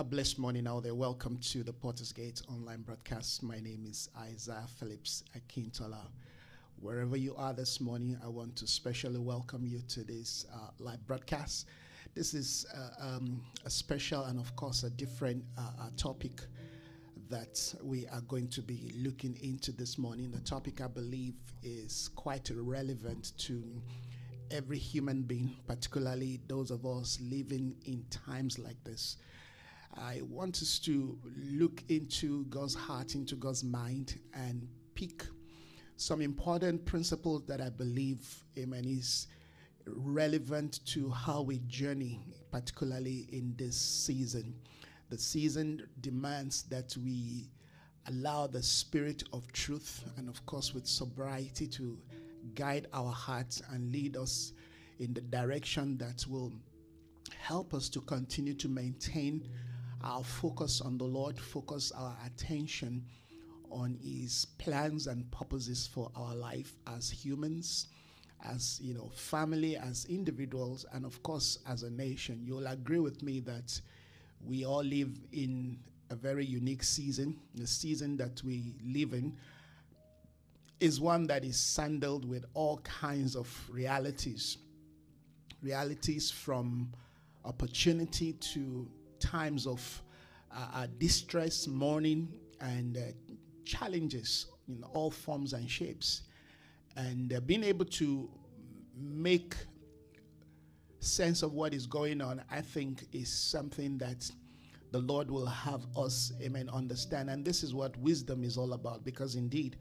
A 0.00 0.02
blessed 0.02 0.38
morning 0.38 0.66
out 0.66 0.84
there. 0.84 0.94
Welcome 0.94 1.36
to 1.50 1.62
the 1.62 1.74
Porter's 1.74 2.10
Gate 2.10 2.40
online 2.48 2.80
broadcast. 2.80 3.42
My 3.42 3.60
name 3.60 3.84
is 3.86 4.08
Isaiah 4.18 4.64
Phillips 4.78 5.24
Akintola. 5.36 6.06
Wherever 6.80 7.18
you 7.18 7.36
are 7.36 7.52
this 7.52 7.82
morning, 7.82 8.18
I 8.24 8.28
want 8.28 8.56
to 8.56 8.66
specially 8.66 9.18
welcome 9.18 9.66
you 9.66 9.82
to 9.88 10.02
this 10.02 10.46
uh, 10.54 10.68
live 10.78 11.06
broadcast. 11.06 11.66
This 12.14 12.32
is 12.32 12.64
uh, 12.74 13.08
um, 13.08 13.42
a 13.66 13.68
special 13.68 14.24
and, 14.24 14.40
of 14.40 14.56
course, 14.56 14.84
a 14.84 14.90
different 14.90 15.44
uh, 15.58 15.90
topic 15.98 16.40
that 17.28 17.74
we 17.82 18.06
are 18.06 18.22
going 18.22 18.48
to 18.48 18.62
be 18.62 18.94
looking 18.96 19.36
into 19.42 19.70
this 19.70 19.98
morning. 19.98 20.30
The 20.30 20.40
topic, 20.40 20.80
I 20.80 20.86
believe, 20.86 21.34
is 21.62 22.08
quite 22.16 22.50
relevant 22.54 23.32
to 23.40 23.62
every 24.50 24.78
human 24.78 25.20
being, 25.24 25.54
particularly 25.66 26.40
those 26.48 26.70
of 26.70 26.86
us 26.86 27.18
living 27.20 27.76
in 27.84 28.02
times 28.08 28.58
like 28.58 28.82
this. 28.82 29.18
I 29.96 30.20
want 30.22 30.62
us 30.62 30.78
to 30.80 31.18
look 31.36 31.82
into 31.88 32.44
God's 32.46 32.74
heart, 32.74 33.14
into 33.14 33.34
God's 33.36 33.64
mind, 33.64 34.18
and 34.34 34.66
pick 34.94 35.24
some 35.96 36.22
important 36.22 36.84
principles 36.86 37.44
that 37.46 37.60
I 37.60 37.68
believe, 37.70 38.44
amen, 38.58 38.84
is 38.86 39.26
relevant 39.86 40.80
to 40.86 41.10
how 41.10 41.42
we 41.42 41.58
journey, 41.66 42.20
particularly 42.50 43.28
in 43.32 43.54
this 43.56 43.76
season. 43.76 44.54
The 45.10 45.18
season 45.18 45.88
demands 46.00 46.62
that 46.64 46.96
we 46.96 47.50
allow 48.06 48.46
the 48.46 48.62
spirit 48.62 49.24
of 49.32 49.50
truth 49.52 50.04
and, 50.16 50.28
of 50.28 50.44
course, 50.46 50.72
with 50.72 50.86
sobriety 50.86 51.66
to 51.66 51.98
guide 52.54 52.86
our 52.92 53.12
hearts 53.12 53.62
and 53.70 53.92
lead 53.92 54.16
us 54.16 54.52
in 54.98 55.12
the 55.12 55.20
direction 55.20 55.98
that 55.98 56.24
will 56.28 56.52
help 57.38 57.74
us 57.74 57.88
to 57.88 58.00
continue 58.02 58.54
to 58.54 58.68
maintain 58.68 59.46
our 60.02 60.24
focus 60.24 60.80
on 60.80 60.98
the 60.98 61.04
Lord, 61.04 61.38
focus 61.38 61.92
our 61.92 62.16
attention 62.26 63.04
on 63.70 63.98
His 64.02 64.46
plans 64.58 65.06
and 65.06 65.30
purposes 65.30 65.88
for 65.92 66.10
our 66.16 66.34
life 66.34 66.74
as 66.86 67.10
humans, 67.10 67.88
as 68.44 68.80
you 68.82 68.94
know, 68.94 69.10
family, 69.14 69.76
as 69.76 70.06
individuals, 70.06 70.86
and 70.92 71.04
of 71.04 71.22
course 71.22 71.58
as 71.68 71.82
a 71.82 71.90
nation. 71.90 72.40
You'll 72.44 72.66
agree 72.66 72.98
with 72.98 73.22
me 73.22 73.40
that 73.40 73.80
we 74.44 74.64
all 74.64 74.82
live 74.82 75.20
in 75.32 75.78
a 76.10 76.16
very 76.16 76.44
unique 76.44 76.82
season. 76.82 77.36
The 77.54 77.66
season 77.66 78.16
that 78.16 78.42
we 78.42 78.74
live 78.84 79.12
in 79.12 79.36
is 80.80 81.00
one 81.00 81.26
that 81.26 81.44
is 81.44 81.58
sandaled 81.58 82.28
with 82.28 82.46
all 82.54 82.78
kinds 82.78 83.36
of 83.36 83.48
realities. 83.70 84.56
Realities 85.62 86.30
from 86.30 86.90
opportunity 87.44 88.32
to 88.32 88.88
times 89.20 89.66
of 89.66 90.02
uh, 90.50 90.66
uh, 90.74 90.86
distress, 90.98 91.66
mourning, 91.66 92.28
and 92.60 92.96
uh, 92.96 93.00
challenges 93.64 94.46
in 94.68 94.82
all 94.94 95.10
forms 95.10 95.52
and 95.52 95.70
shapes. 95.70 96.22
And 96.96 97.32
uh, 97.32 97.40
being 97.40 97.62
able 97.62 97.84
to 97.86 98.28
make 98.96 99.54
sense 100.98 101.42
of 101.42 101.52
what 101.52 101.72
is 101.72 101.86
going 101.86 102.20
on, 102.20 102.42
I 102.50 102.60
think, 102.60 103.06
is 103.12 103.32
something 103.32 103.96
that 103.98 104.30
the 104.92 104.98
Lord 104.98 105.30
will 105.30 105.46
have 105.46 105.86
us, 105.96 106.32
amen, 106.42 106.68
understand. 106.72 107.30
And 107.30 107.44
this 107.44 107.62
is 107.62 107.72
what 107.72 107.96
wisdom 107.98 108.42
is 108.42 108.58
all 108.58 108.72
about 108.72 109.04
because 109.04 109.36
indeed, 109.36 109.76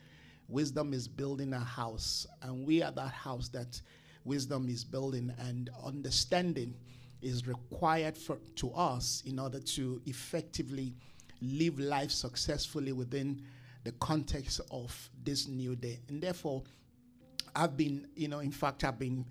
wisdom 0.48 0.94
is 0.94 1.08
building 1.08 1.54
a 1.54 1.60
house, 1.60 2.28
and 2.42 2.66
we 2.66 2.82
are 2.84 2.92
that 2.92 3.12
house 3.12 3.50
that 3.50 3.82
wisdom 4.24 4.70
is 4.70 4.84
building, 4.84 5.34
and 5.40 5.70
understanding 5.84 6.76
is 7.22 7.48
required 7.48 8.18
for 8.18 8.38
to 8.56 8.72
us 8.74 9.24
in 9.26 9.40
order 9.40 9.60
to 9.60 10.02
effectively 10.06 10.94
live 11.42 11.80
life 11.80 12.12
successfully 12.12 12.92
within 12.92 13.42
the 13.84 13.92
context 13.94 14.62
of 14.72 15.10
this 15.24 15.48
new 15.48 15.76
day. 15.76 16.00
And 16.10 16.22
therefore, 16.22 16.64
I've 17.56 17.78
been, 17.78 18.08
you 18.16 18.28
know, 18.28 18.40
in 18.40 18.52
fact, 18.52 18.84
I've 18.84 19.00
been, 19.00 19.26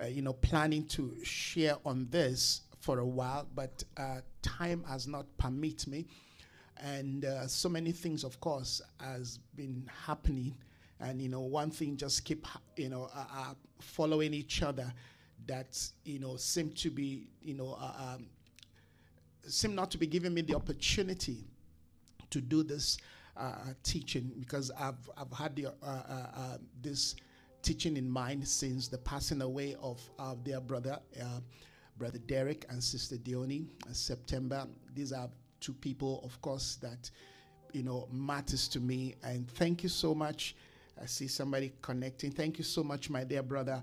uh, 0.00 0.06
you 0.06 0.22
know, 0.22 0.34
planning 0.34 0.86
to 0.88 1.16
share 1.22 1.76
on 1.84 2.06
this 2.10 2.62
for 2.80 2.98
a 2.98 3.06
while, 3.06 3.46
but 3.54 3.82
uh, 3.96 4.20
time 4.42 4.84
has 4.88 5.06
not 5.06 5.26
permit 5.38 5.86
me, 5.86 6.06
and 6.76 7.24
uh, 7.24 7.46
so 7.46 7.68
many 7.68 7.92
things, 7.92 8.24
of 8.24 8.38
course, 8.40 8.82
has 9.00 9.38
been 9.56 9.88
happening, 10.06 10.54
and 11.00 11.20
you 11.20 11.30
know, 11.30 11.40
one 11.40 11.70
thing 11.70 11.96
just 11.96 12.24
keep, 12.24 12.46
you 12.76 12.90
know, 12.90 13.08
uh, 13.14 13.24
uh, 13.34 13.54
following 13.80 14.34
each 14.34 14.62
other 14.62 14.92
that 15.46 15.78
you 16.04 16.18
know 16.18 16.36
seem 16.36 16.70
to 16.70 16.90
be 16.90 17.28
you 17.42 17.54
know 17.54 17.76
uh, 17.80 18.14
um, 18.14 18.26
seem 19.46 19.74
not 19.74 19.90
to 19.90 19.98
be 19.98 20.06
giving 20.06 20.32
me 20.32 20.42
the 20.42 20.54
opportunity 20.54 21.44
to 22.30 22.40
do 22.40 22.62
this 22.62 22.98
uh, 23.36 23.52
teaching 23.82 24.32
because 24.38 24.70
I've 24.78 25.10
I've 25.16 25.32
had 25.32 25.56
the, 25.56 25.66
uh, 25.66 25.70
uh, 25.82 26.26
uh 26.36 26.58
this 26.82 27.16
teaching 27.62 27.96
in 27.96 28.08
mind 28.08 28.46
since 28.46 28.88
the 28.88 28.98
passing 28.98 29.40
away 29.42 29.76
of 29.80 30.00
their 30.44 30.60
brother 30.60 30.98
brother 31.96 32.18
Derek 32.18 32.66
and 32.70 32.82
sister 32.82 33.16
Dione 33.16 33.68
in 33.86 33.94
September. 33.94 34.66
These 34.94 35.12
are 35.12 35.28
two 35.60 35.72
people 35.72 36.20
of 36.24 36.40
course 36.42 36.76
that 36.82 37.10
you 37.72 37.82
know 37.82 38.08
matters 38.12 38.68
to 38.68 38.80
me. 38.80 39.14
And 39.22 39.48
thank 39.50 39.82
you 39.82 39.88
so 39.88 40.14
much. 40.14 40.56
I 41.00 41.06
see 41.06 41.26
somebody 41.26 41.72
connecting. 41.82 42.30
Thank 42.30 42.58
you 42.58 42.64
so 42.64 42.84
much 42.84 43.10
my 43.10 43.24
dear 43.24 43.42
brother 43.42 43.82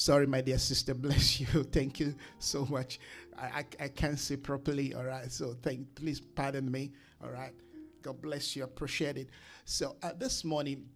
Sorry, 0.00 0.26
my 0.26 0.40
dear 0.40 0.56
sister. 0.56 0.94
Bless 1.08 1.40
you. 1.40 1.46
Thank 1.64 2.00
you 2.00 2.14
so 2.38 2.64
much. 2.64 2.98
I, 3.38 3.44
I, 3.44 3.64
I, 3.84 3.88
can't 3.88 4.18
say 4.18 4.36
properly. 4.36 4.94
All 4.94 5.04
right. 5.04 5.30
So 5.30 5.54
thank. 5.62 5.94
Please 5.94 6.20
pardon 6.20 6.70
me. 6.70 6.92
All 7.22 7.28
right. 7.28 7.52
God 8.00 8.22
bless 8.22 8.56
you. 8.56 8.64
Appreciate 8.64 9.18
it. 9.18 9.28
So 9.66 9.96
uh, 10.02 10.12
this 10.18 10.42
morning, 10.42 10.86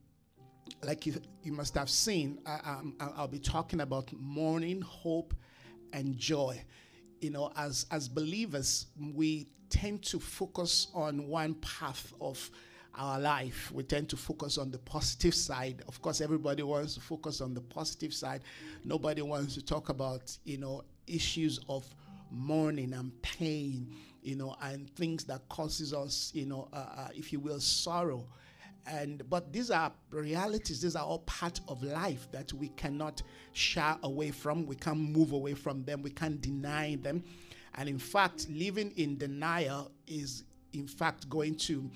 like 0.83 1.05
you, 1.05 1.21
you 1.43 1.53
must 1.53 1.75
have 1.75 1.91
seen, 1.91 2.39
I, 2.47 2.81
I'll 2.99 3.29
be 3.29 3.39
talking 3.39 3.83
about 3.83 4.11
mourning, 4.15 4.81
hope, 4.81 5.35
and 5.93 6.17
joy. 6.17 6.65
You 7.21 7.29
know, 7.29 7.53
as 7.57 7.85
as 7.91 8.09
believers, 8.09 8.87
we 9.13 9.49
tend 9.69 10.03
to 10.05 10.19
focus 10.19 10.87
on 10.95 11.29
one 11.29 11.57
path 11.57 12.11
of 12.23 12.51
our 12.97 13.19
life, 13.19 13.71
we 13.73 13.83
tend 13.83 14.09
to 14.11 14.17
focus 14.17 14.59
on 14.59 14.71
the 14.71 14.79
positive 14.79 15.35
side. 15.35 15.83
Of 15.89 16.01
course, 16.01 16.21
everybody 16.21 16.63
wants 16.63 16.95
to 16.95 17.01
focus 17.01 17.41
on 17.41 17.55
the 17.55 17.61
positive 17.61 18.15
side. 18.15 18.43
Nobody 18.85 19.23
wants 19.23 19.55
to 19.55 19.63
talk 19.63 19.89
about, 19.89 20.37
you 20.45 20.59
know, 20.59 20.83
issues 21.07 21.61
of 21.69 21.87
mourning 22.31 22.93
and 22.95 23.11
pain, 23.23 23.95
you 24.23 24.37
know, 24.37 24.57
and 24.63 24.89
things 24.97 25.25
that 25.25 25.49
causes 25.49 25.93
us, 25.93 26.31
you 26.35 26.47
know, 26.47 26.69
uh, 26.73 26.77
uh, 26.97 27.09
if 27.15 27.33
you 27.33 27.41
will, 27.41 27.61
sorrow. 27.61 28.27
And 28.87 29.23
but 29.31 29.53
these 29.53 29.71
are 29.71 29.93
realities. 30.11 30.83
These 30.83 30.95
are 30.97 31.05
all 31.05 31.21
part 31.21 31.61
of 31.69 31.83
life 31.83 32.29
that 32.33 32.53
we 32.53 32.69
cannot 32.69 33.23
shy 33.53 33.97
away 34.03 34.31
from. 34.31 34.67
We 34.67 34.77
can't 34.77 34.99
move 34.99 35.33
away 35.33 35.55
from 35.55 35.85
them. 35.85 36.03
We 36.03 36.11
can't 36.11 36.41
deny 36.41 36.97
them. 36.97 37.25
And 37.77 37.89
in 37.89 37.99
fact, 37.99 38.47
living 38.51 38.93
in 38.97 39.17
denial 39.17 39.91
is, 40.07 40.45
in 40.73 40.87
fact, 40.87 41.29
going 41.29 41.57
to 41.57 41.91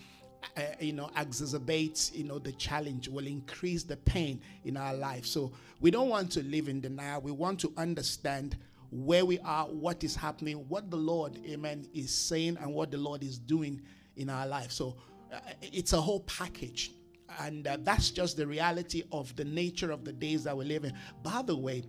uh, 0.56 0.62
you 0.80 0.92
know 0.92 1.10
exacerbates 1.16 2.14
you 2.14 2.24
know 2.24 2.38
the 2.38 2.52
challenge 2.52 3.08
will 3.08 3.26
increase 3.26 3.82
the 3.82 3.96
pain 3.96 4.40
in 4.64 4.76
our 4.76 4.94
life. 4.94 5.26
So 5.26 5.52
we 5.80 5.90
don't 5.90 6.08
want 6.08 6.30
to 6.32 6.42
live 6.42 6.68
in 6.68 6.80
denial. 6.80 7.20
We 7.20 7.32
want 7.32 7.60
to 7.60 7.72
understand 7.76 8.56
where 8.90 9.24
we 9.24 9.38
are 9.40 9.66
what 9.66 10.02
is 10.02 10.16
happening 10.16 10.56
what 10.68 10.90
the 10.90 10.96
lord 10.96 11.38
amen 11.46 11.86
is 11.92 12.10
saying 12.10 12.56
and 12.58 12.72
what 12.72 12.90
the 12.90 12.96
lord 12.96 13.22
is 13.22 13.38
doing 13.38 13.80
in 14.16 14.30
our 14.30 14.46
life. 14.46 14.72
So 14.72 14.96
uh, 15.32 15.38
it's 15.60 15.92
a 15.92 16.00
whole 16.00 16.20
package. 16.20 16.92
And 17.40 17.66
uh, 17.66 17.76
that's 17.80 18.10
just 18.10 18.36
the 18.36 18.46
reality 18.46 19.04
of 19.12 19.34
the 19.36 19.44
nature 19.44 19.90
of 19.90 20.04
the 20.04 20.12
days 20.12 20.44
that 20.44 20.56
we 20.56 20.64
live 20.64 20.84
in. 20.84 20.92
By 21.22 21.42
the 21.42 21.56
way 21.56 21.84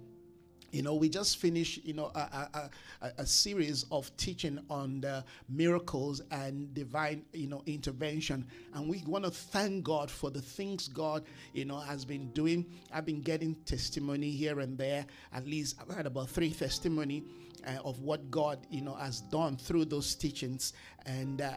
you 0.71 0.81
know, 0.81 0.93
we 0.93 1.09
just 1.09 1.37
finished, 1.37 1.83
you 1.83 1.93
know, 1.93 2.11
a, 2.15 2.69
a, 3.01 3.11
a, 3.19 3.25
series 3.25 3.85
of 3.91 4.15
teaching 4.17 4.59
on 4.69 5.01
the 5.01 5.23
miracles 5.47 6.21
and 6.31 6.73
divine, 6.73 7.23
you 7.33 7.47
know, 7.47 7.63
intervention. 7.65 8.45
And 8.73 8.89
we 8.89 9.03
want 9.05 9.25
to 9.25 9.31
thank 9.31 9.83
God 9.83 10.11
for 10.11 10.29
the 10.29 10.41
things 10.41 10.87
God, 10.87 11.23
you 11.53 11.65
know, 11.65 11.79
has 11.79 12.05
been 12.05 12.29
doing. 12.31 12.65
I've 12.93 13.05
been 13.05 13.21
getting 13.21 13.55
testimony 13.65 14.31
here 14.31 14.59
and 14.59 14.77
there. 14.77 15.05
At 15.33 15.47
least 15.47 15.77
I've 15.81 15.95
had 15.95 16.05
about 16.05 16.29
three 16.29 16.51
testimony 16.51 17.23
uh, 17.67 17.81
of 17.83 17.99
what 18.01 18.29
God, 18.29 18.59
you 18.69 18.81
know, 18.81 18.95
has 18.95 19.21
done 19.21 19.57
through 19.57 19.85
those 19.85 20.15
teachings. 20.15 20.73
And 21.05 21.41
uh, 21.41 21.53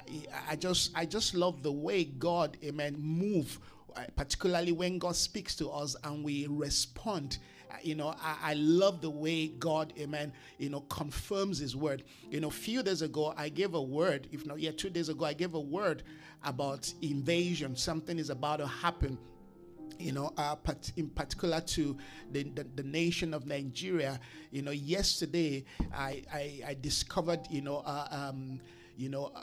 I 0.49 0.57
just, 0.57 0.93
I 0.95 1.07
just 1.07 1.35
love 1.35 1.63
the 1.63 1.73
way 1.73 2.05
God, 2.05 2.57
amen, 2.65 2.97
move 2.99 3.59
uh, 3.97 4.05
particularly 4.17 4.73
when 4.73 4.99
God 4.99 5.17
speaks 5.17 5.55
to 5.57 5.69
us 5.71 5.97
and 6.05 6.25
we 6.25 6.47
respond 6.49 7.39
you 7.83 7.95
know, 7.95 8.15
I, 8.23 8.37
I 8.43 8.55
love 8.55 9.01
the 9.01 9.11
way 9.11 9.49
God, 9.49 9.93
amen, 9.99 10.33
you 10.59 10.71
know, 10.71 10.81
confirms 10.83 11.59
his 11.59 11.75
word. 11.77 12.05
You 12.31 12.41
know, 12.41 12.49
a 12.49 12.51
few 12.51 12.83
days 12.83 13.03
ago, 13.03 13.35
I 13.37 13.49
gave 13.49 13.75
a 13.75 13.83
word, 13.83 14.29
if 14.33 14.47
not, 14.47 14.61
yeah, 14.61 14.73
two 14.73 14.91
days 14.91 15.09
ago, 15.09 15.25
I 15.25 15.33
gave 15.33 15.55
a 15.55 15.61
word 15.61 16.03
about 16.45 16.93
invasion. 17.03 17.77
Something 17.77 18.19
is 18.19 18.31
about 18.31 18.57
to 18.57 18.67
happen 18.67 19.19
you 19.99 20.11
know, 20.11 20.33
uh, 20.37 20.57
in 20.97 21.09
particular 21.11 21.61
to 21.61 21.97
the, 22.33 22.43
the, 22.43 22.67
the, 22.75 22.83
nation 22.83 23.33
of 23.33 23.47
Nigeria. 23.47 24.19
You 24.51 24.63
know, 24.63 24.73
yesterday 24.73 25.65
I, 25.95 26.23
I, 26.33 26.61
I 26.69 26.77
discovered, 26.81 27.41
you 27.51 27.61
know, 27.61 27.83
uh, 27.87 28.09
um, 28.11 28.61
you 28.97 29.09
know, 29.09 29.31
uh, 29.35 29.43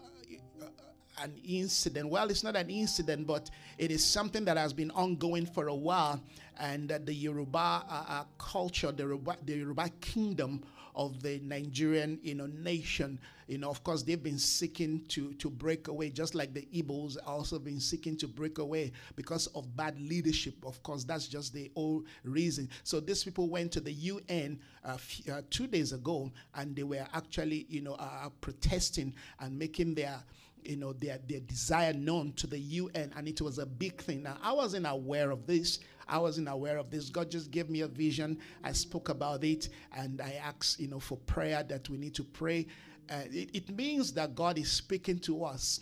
an 1.21 1.33
incident. 1.45 2.09
Well, 2.09 2.29
it's 2.29 2.43
not 2.43 2.55
an 2.55 2.69
incident, 2.69 3.27
but 3.27 3.49
it 3.77 3.91
is 3.91 4.03
something 4.05 4.45
that 4.45 4.57
has 4.57 4.73
been 4.73 4.91
ongoing 4.91 5.45
for 5.45 5.67
a 5.67 5.75
while. 5.75 6.21
And 6.59 6.89
the 6.89 7.13
Yoruba 7.13 7.57
uh, 7.89 8.03
uh, 8.07 8.23
culture, 8.37 8.91
the 8.91 9.03
Yoruba, 9.03 9.37
the 9.45 9.57
Yoruba 9.57 9.89
kingdom 10.01 10.61
of 10.95 11.21
the 11.23 11.39
Nigerian, 11.39 12.19
you 12.21 12.35
know, 12.35 12.47
nation, 12.47 13.19
you 13.47 13.57
know, 13.57 13.69
of 13.69 13.83
course, 13.83 14.03
they've 14.03 14.21
been 14.21 14.37
seeking 14.37 15.03
to 15.07 15.33
to 15.35 15.49
break 15.49 15.87
away, 15.87 16.09
just 16.09 16.35
like 16.35 16.53
the 16.53 16.67
Igbos 16.73 17.17
also 17.25 17.57
been 17.57 17.79
seeking 17.79 18.15
to 18.17 18.27
break 18.27 18.57
away 18.59 18.91
because 19.15 19.47
of 19.55 19.75
bad 19.75 19.99
leadership. 19.99 20.53
Of 20.65 20.83
course, 20.83 21.03
that's 21.03 21.27
just 21.27 21.53
the 21.53 21.71
old 21.75 22.05
reason. 22.23 22.69
So 22.83 22.99
these 22.99 23.23
people 23.23 23.49
went 23.49 23.71
to 23.73 23.79
the 23.79 23.91
UN 23.93 24.59
uh, 24.83 24.97
uh, 25.31 25.41
two 25.49 25.67
days 25.67 25.93
ago, 25.93 26.31
and 26.55 26.75
they 26.75 26.83
were 26.83 27.07
actually, 27.13 27.65
you 27.69 27.81
know, 27.81 27.93
uh, 27.93 28.29
protesting 28.41 29.13
and 29.39 29.57
making 29.57 29.95
their 29.95 30.21
you 30.63 30.75
know 30.75 30.93
their 30.93 31.19
their 31.27 31.39
desire 31.41 31.93
known 31.93 32.33
to 32.33 32.47
the 32.47 32.59
UN 32.59 33.13
and 33.15 33.27
it 33.27 33.41
was 33.41 33.57
a 33.57 33.65
big 33.65 34.01
thing. 34.01 34.23
Now 34.23 34.37
I 34.41 34.51
wasn't 34.53 34.85
aware 34.87 35.31
of 35.31 35.45
this. 35.47 35.79
I 36.07 36.17
wasn't 36.17 36.49
aware 36.49 36.77
of 36.77 36.89
this. 36.89 37.09
God 37.09 37.29
just 37.29 37.51
gave 37.51 37.69
me 37.69 37.81
a 37.81 37.87
vision. 37.87 38.39
I 38.63 38.71
spoke 38.71 39.09
about 39.09 39.43
it 39.43 39.69
and 39.95 40.21
I 40.21 40.39
asked, 40.43 40.79
you 40.79 40.87
know, 40.87 40.99
for 40.99 41.17
prayer 41.17 41.63
that 41.63 41.87
we 41.89 41.97
need 41.97 42.15
to 42.15 42.23
pray. 42.23 42.67
Uh, 43.09 43.21
it, 43.31 43.49
it 43.53 43.69
means 43.75 44.13
that 44.13 44.35
God 44.35 44.57
is 44.57 44.71
speaking 44.71 45.19
to 45.19 45.43
us. 45.43 45.81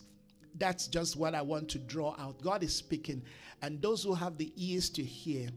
That's 0.56 0.88
just 0.88 1.16
what 1.18 1.36
I 1.36 1.42
want 1.42 1.70
to 1.70 1.80
draw 1.80 2.16
out. 2.18 2.42
God 2.42 2.64
is 2.64 2.74
speaking, 2.76 3.22
and 3.62 3.82
those 3.82 4.04
who 4.04 4.14
have 4.14 4.38
the 4.38 4.52
ears 4.56 4.90
to 4.92 5.04
hear, 5.04 5.50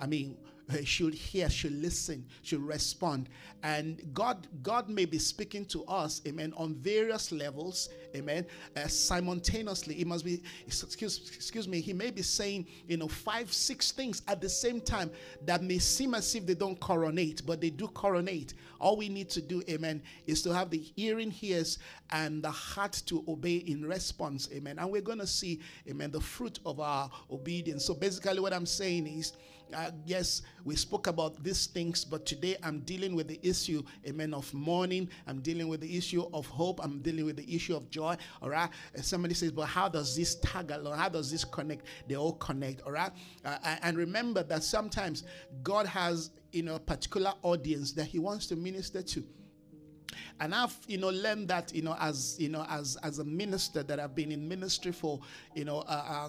I 0.00 0.06
mean, 0.06 0.36
should 0.84 1.14
hear, 1.14 1.48
should 1.48 1.72
listen, 1.72 2.26
should 2.42 2.62
respond. 2.62 3.28
And 3.62 4.02
God, 4.14 4.46
God 4.62 4.88
may 4.88 5.04
be 5.04 5.18
speaking 5.18 5.64
to 5.66 5.84
us, 5.84 6.20
amen, 6.26 6.52
on 6.56 6.74
various 6.74 7.32
levels, 7.32 7.88
amen, 8.14 8.46
uh, 8.76 8.86
simultaneously. 8.86 9.94
He 9.94 10.04
must 10.04 10.24
be, 10.24 10.42
excuse, 10.66 11.30
excuse 11.34 11.66
me, 11.66 11.80
he 11.80 11.92
may 11.92 12.10
be 12.10 12.22
saying, 12.22 12.66
you 12.86 12.96
know, 12.96 13.08
five, 13.08 13.52
six 13.52 13.90
things 13.90 14.22
at 14.28 14.40
the 14.40 14.48
same 14.48 14.80
time 14.80 15.10
that 15.44 15.62
may 15.62 15.78
seem 15.78 16.14
as 16.14 16.34
if 16.34 16.46
they 16.46 16.54
don't 16.54 16.78
coronate, 16.78 17.42
but 17.46 17.60
they 17.60 17.70
do 17.70 17.88
coronate. 17.88 18.54
All 18.80 18.96
we 18.96 19.08
need 19.08 19.28
to 19.30 19.40
do, 19.40 19.62
amen, 19.68 20.02
is 20.26 20.42
to 20.42 20.54
have 20.54 20.70
the 20.70 20.78
hearing 20.78 21.34
ears 21.42 21.78
and 22.10 22.42
the 22.42 22.50
heart 22.50 23.02
to 23.06 23.24
obey 23.26 23.56
in 23.56 23.84
response, 23.84 24.48
amen. 24.52 24.78
And 24.78 24.90
we're 24.90 25.02
going 25.02 25.18
to 25.18 25.26
see, 25.26 25.60
amen, 25.88 26.12
the 26.12 26.20
fruit 26.20 26.60
of 26.64 26.78
our 26.78 27.10
obedience. 27.30 27.84
So 27.84 27.94
basically, 27.94 28.38
what 28.38 28.52
I'm 28.52 28.66
saying 28.66 29.06
is, 29.06 29.32
uh, 29.74 29.90
yes, 30.04 30.42
we 30.64 30.76
spoke 30.76 31.06
about 31.06 31.42
these 31.42 31.66
things, 31.66 32.04
but 32.04 32.26
today 32.26 32.56
I'm 32.62 32.80
dealing 32.80 33.14
with 33.14 33.28
the 33.28 33.38
issue, 33.42 33.82
amen, 34.06 34.34
of 34.34 34.52
mourning. 34.54 35.08
I'm 35.26 35.40
dealing 35.40 35.68
with 35.68 35.80
the 35.80 35.96
issue 35.96 36.24
of 36.32 36.46
hope. 36.46 36.80
I'm 36.82 37.00
dealing 37.00 37.24
with 37.24 37.36
the 37.36 37.54
issue 37.54 37.76
of 37.76 37.90
joy. 37.90 38.16
All 38.42 38.50
right. 38.50 38.70
And 38.94 39.04
somebody 39.04 39.34
says, 39.34 39.52
but 39.52 39.66
how 39.66 39.88
does 39.88 40.16
this 40.16 40.36
tag 40.36 40.70
along? 40.70 40.98
How 40.98 41.08
does 41.08 41.30
this 41.30 41.44
connect? 41.44 41.86
They 42.08 42.16
all 42.16 42.34
connect. 42.34 42.82
All 42.82 42.92
right. 42.92 43.12
Uh, 43.44 43.56
and 43.82 43.96
remember 43.96 44.42
that 44.44 44.62
sometimes 44.62 45.24
God 45.62 45.86
has, 45.86 46.30
you 46.52 46.62
know, 46.62 46.76
a 46.76 46.80
particular 46.80 47.32
audience 47.42 47.92
that 47.92 48.04
He 48.04 48.18
wants 48.18 48.46
to 48.46 48.56
minister 48.56 49.02
to 49.02 49.24
and 50.40 50.54
I've 50.54 50.76
you 50.86 50.98
know 50.98 51.10
learned 51.10 51.48
that 51.48 51.74
you 51.74 51.82
know 51.82 51.96
as 51.98 52.36
you 52.38 52.48
know 52.48 52.64
as 52.68 52.96
as 53.02 53.18
a 53.18 53.24
minister 53.24 53.82
that 53.82 54.00
I've 54.00 54.14
been 54.14 54.32
in 54.32 54.48
ministry 54.48 54.92
for 54.92 55.20
you 55.54 55.64
know 55.64 55.78
uh, 55.80 56.04
uh, 56.08 56.28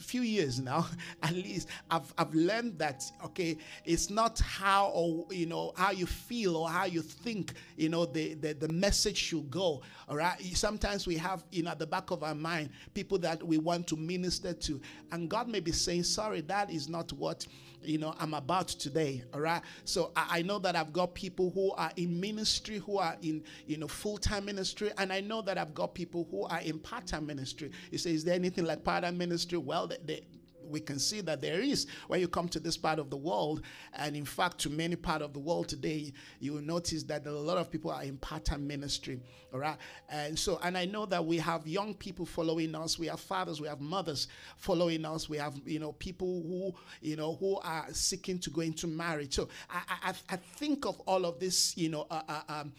few 0.00 0.22
years 0.22 0.60
now 0.60 0.86
at 1.22 1.32
least 1.32 1.68
I've, 1.90 2.12
I've 2.18 2.34
learned 2.34 2.78
that 2.78 3.04
okay 3.24 3.56
it's 3.84 4.10
not 4.10 4.38
how 4.40 4.88
or 4.88 5.26
you 5.30 5.46
know 5.46 5.72
how 5.76 5.90
you 5.90 6.06
feel 6.06 6.56
or 6.56 6.68
how 6.68 6.84
you 6.84 7.02
think 7.02 7.54
you 7.76 7.88
know 7.88 8.06
the, 8.06 8.34
the 8.34 8.54
the 8.54 8.68
message 8.68 9.16
should 9.16 9.50
go 9.50 9.82
all 10.08 10.16
right? 10.16 10.40
Sometimes 10.56 11.06
we 11.06 11.16
have 11.16 11.44
you 11.52 11.62
know 11.62 11.70
at 11.70 11.78
the 11.78 11.86
back 11.86 12.10
of 12.10 12.22
our 12.22 12.34
mind 12.34 12.70
people 12.94 13.18
that 13.18 13.42
we 13.42 13.58
want 13.58 13.86
to 13.88 13.96
minister 13.96 14.52
to 14.52 14.80
and 15.12 15.28
god 15.28 15.48
may 15.48 15.60
be 15.60 15.72
saying 15.72 16.02
sorry 16.02 16.40
that 16.42 16.70
is 16.70 16.88
not 16.88 17.12
what 17.12 17.46
you 17.82 17.98
know 17.98 18.14
i'm 18.18 18.34
about 18.34 18.68
today 18.68 19.22
all 19.32 19.40
right? 19.40 19.62
So 19.84 20.12
I, 20.16 20.38
I, 20.38 20.42
know 20.42 20.58
that 20.58 20.76
i've 20.76 20.92
got 20.92 21.14
people 21.14 21.50
who 21.50 21.72
are 21.72 21.90
in 21.96 22.20
ministry 22.20 22.78
who 22.78 22.98
are 22.98 23.16
in 23.22 23.42
you 23.66 23.76
know 23.76 23.88
full-time 23.88 24.44
ministry 24.44 24.90
and 24.98 25.12
i 25.12 25.20
know 25.20 25.42
that 25.42 25.58
i've 25.58 25.74
got 25.74 25.94
people 25.94 26.26
who 26.30 26.44
are 26.44 26.60
in 26.60 26.78
part-time 26.78 27.26
ministry. 27.26 27.70
You 27.90 27.98
say 27.98 28.12
is 28.12 28.24
there 28.24 28.34
anything 28.34 28.64
like 28.64 28.84
part-time 28.84 29.16
ministry? 29.16 29.58
Well 29.58 29.86
they, 29.86 29.98
they, 30.04 30.22
we 30.70 30.80
can 30.80 30.98
see 30.98 31.20
that 31.22 31.40
there 31.40 31.60
is. 31.60 31.86
When 32.08 32.20
you 32.20 32.28
come 32.28 32.48
to 32.48 32.60
this 32.60 32.76
part 32.76 32.98
of 32.98 33.10
the 33.10 33.16
world 33.16 33.62
and 33.94 34.16
in 34.16 34.24
fact 34.24 34.58
to 34.58 34.70
many 34.70 34.96
part 34.96 35.22
of 35.22 35.32
the 35.32 35.38
world 35.38 35.68
today 35.68 36.12
you 36.38 36.52
will 36.52 36.62
notice 36.62 37.02
that 37.04 37.26
a 37.26 37.32
lot 37.32 37.58
of 37.58 37.70
people 37.70 37.90
are 37.90 38.02
in 38.02 38.16
part-time 38.18 38.66
ministry 38.66 39.20
all 39.52 39.60
right? 39.60 39.76
And 40.08 40.38
so 40.38 40.60
and 40.62 40.76
i 40.78 40.84
know 40.84 41.06
that 41.06 41.24
we 41.24 41.38
have 41.38 41.66
young 41.66 41.94
people 41.94 42.24
following 42.26 42.74
us. 42.74 42.98
We 42.98 43.08
have 43.08 43.20
fathers 43.20 43.60
we 43.60 43.68
have 43.68 43.80
mothers 43.80 44.28
following 44.56 45.04
us. 45.04 45.28
We 45.28 45.38
have 45.38 45.54
you 45.64 45.78
know 45.78 45.92
people 45.92 46.42
who 46.42 46.74
you 47.06 47.16
know 47.16 47.34
who 47.36 47.58
are 47.58 47.86
seeking 47.92 48.38
to 48.40 48.50
go 48.50 48.60
into 48.60 48.86
marriage. 48.86 49.34
So 49.34 49.48
i 49.68 49.80
i, 50.02 50.14
I 50.30 50.36
think 50.36 50.86
of 50.86 51.00
all 51.00 51.24
of 51.24 51.38
this 51.40 51.76
you 51.76 51.88
know 51.88 52.06
uh, 52.10 52.22
uh, 52.28 52.40
um, 52.48 52.72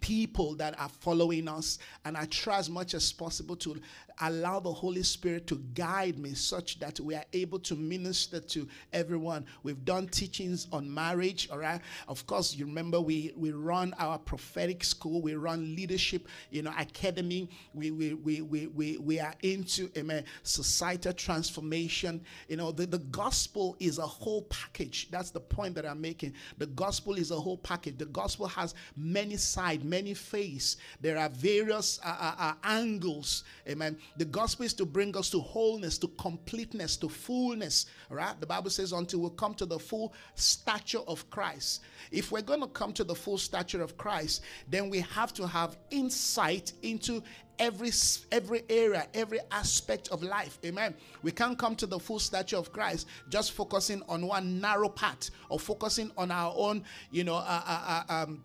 people 0.00 0.54
that 0.56 0.78
are 0.80 0.88
following 0.88 1.48
us 1.48 1.78
and 2.04 2.16
i 2.16 2.24
try 2.26 2.58
as 2.58 2.70
much 2.70 2.94
as 2.94 3.12
possible 3.12 3.54
to 3.54 3.78
allow 4.22 4.60
the 4.60 4.72
Holy 4.72 5.02
Spirit 5.02 5.46
to 5.48 5.56
guide 5.74 6.18
me 6.18 6.34
such 6.34 6.78
that 6.78 6.98
we 7.00 7.14
are 7.14 7.24
able 7.32 7.58
to 7.60 7.74
minister 7.74 8.40
to 8.40 8.66
everyone. 8.92 9.44
We've 9.62 9.84
done 9.84 10.08
teachings 10.08 10.68
on 10.72 10.92
marriage, 10.92 11.48
all 11.50 11.58
right? 11.58 11.80
Of 12.08 12.26
course, 12.26 12.54
you 12.54 12.66
remember 12.66 13.00
we, 13.00 13.32
we 13.36 13.52
run 13.52 13.94
our 13.98 14.18
prophetic 14.18 14.84
school, 14.84 15.20
we 15.20 15.34
run 15.34 15.74
leadership, 15.74 16.28
you 16.50 16.62
know, 16.62 16.72
academy. 16.78 17.48
We, 17.74 17.90
we, 17.90 18.14
we, 18.14 18.40
we, 18.40 18.66
we, 18.68 18.96
we 18.98 19.20
are 19.20 19.34
into 19.42 19.90
amen, 19.96 20.24
societal 20.42 21.12
transformation. 21.12 22.22
You 22.48 22.56
know, 22.56 22.72
the, 22.72 22.86
the 22.86 22.98
gospel 22.98 23.76
is 23.80 23.98
a 23.98 24.06
whole 24.06 24.42
package. 24.42 25.08
That's 25.10 25.30
the 25.30 25.40
point 25.40 25.74
that 25.74 25.86
I'm 25.86 26.00
making. 26.00 26.34
The 26.58 26.66
gospel 26.66 27.14
is 27.14 27.30
a 27.30 27.38
whole 27.38 27.58
package. 27.58 27.98
The 27.98 28.06
gospel 28.06 28.46
has 28.46 28.74
many 28.96 29.36
sides, 29.36 29.84
many 29.84 30.14
faces. 30.14 30.76
There 31.00 31.18
are 31.18 31.28
various 31.28 31.98
uh, 32.04 32.16
uh, 32.20 32.34
uh, 32.38 32.54
angles, 32.64 33.44
amen, 33.68 33.96
the 34.16 34.24
gospel 34.24 34.66
is 34.66 34.74
to 34.74 34.84
bring 34.84 35.16
us 35.16 35.30
to 35.30 35.40
wholeness, 35.40 35.98
to 35.98 36.08
completeness, 36.18 36.96
to 36.98 37.08
fullness. 37.08 37.86
Right? 38.10 38.38
The 38.40 38.46
Bible 38.46 38.70
says, 38.70 38.92
until 38.92 39.20
we 39.20 39.30
come 39.36 39.54
to 39.54 39.66
the 39.66 39.78
full 39.78 40.12
stature 40.34 41.00
of 41.06 41.28
Christ. 41.30 41.82
If 42.10 42.30
we're 42.30 42.42
going 42.42 42.60
to 42.60 42.66
come 42.66 42.92
to 42.94 43.04
the 43.04 43.14
full 43.14 43.38
stature 43.38 43.82
of 43.82 43.96
Christ, 43.96 44.42
then 44.68 44.90
we 44.90 45.00
have 45.00 45.32
to 45.34 45.46
have 45.46 45.76
insight 45.90 46.72
into 46.82 47.22
every 47.58 47.90
every 48.32 48.62
area 48.68 49.06
every 49.14 49.38
aspect 49.50 50.08
of 50.08 50.22
life 50.22 50.58
amen 50.64 50.94
we 51.22 51.30
can't 51.30 51.58
come 51.58 51.76
to 51.76 51.86
the 51.86 51.98
full 51.98 52.18
stature 52.18 52.56
of 52.56 52.72
christ 52.72 53.06
just 53.28 53.52
focusing 53.52 54.02
on 54.08 54.26
one 54.26 54.60
narrow 54.60 54.88
part 54.88 55.30
or 55.48 55.60
focusing 55.60 56.10
on 56.16 56.30
our 56.30 56.52
own 56.56 56.82
you 57.10 57.22
know 57.22 57.36
uh, 57.36 57.62
uh, 57.66 58.02
uh, 58.08 58.12
um, 58.24 58.42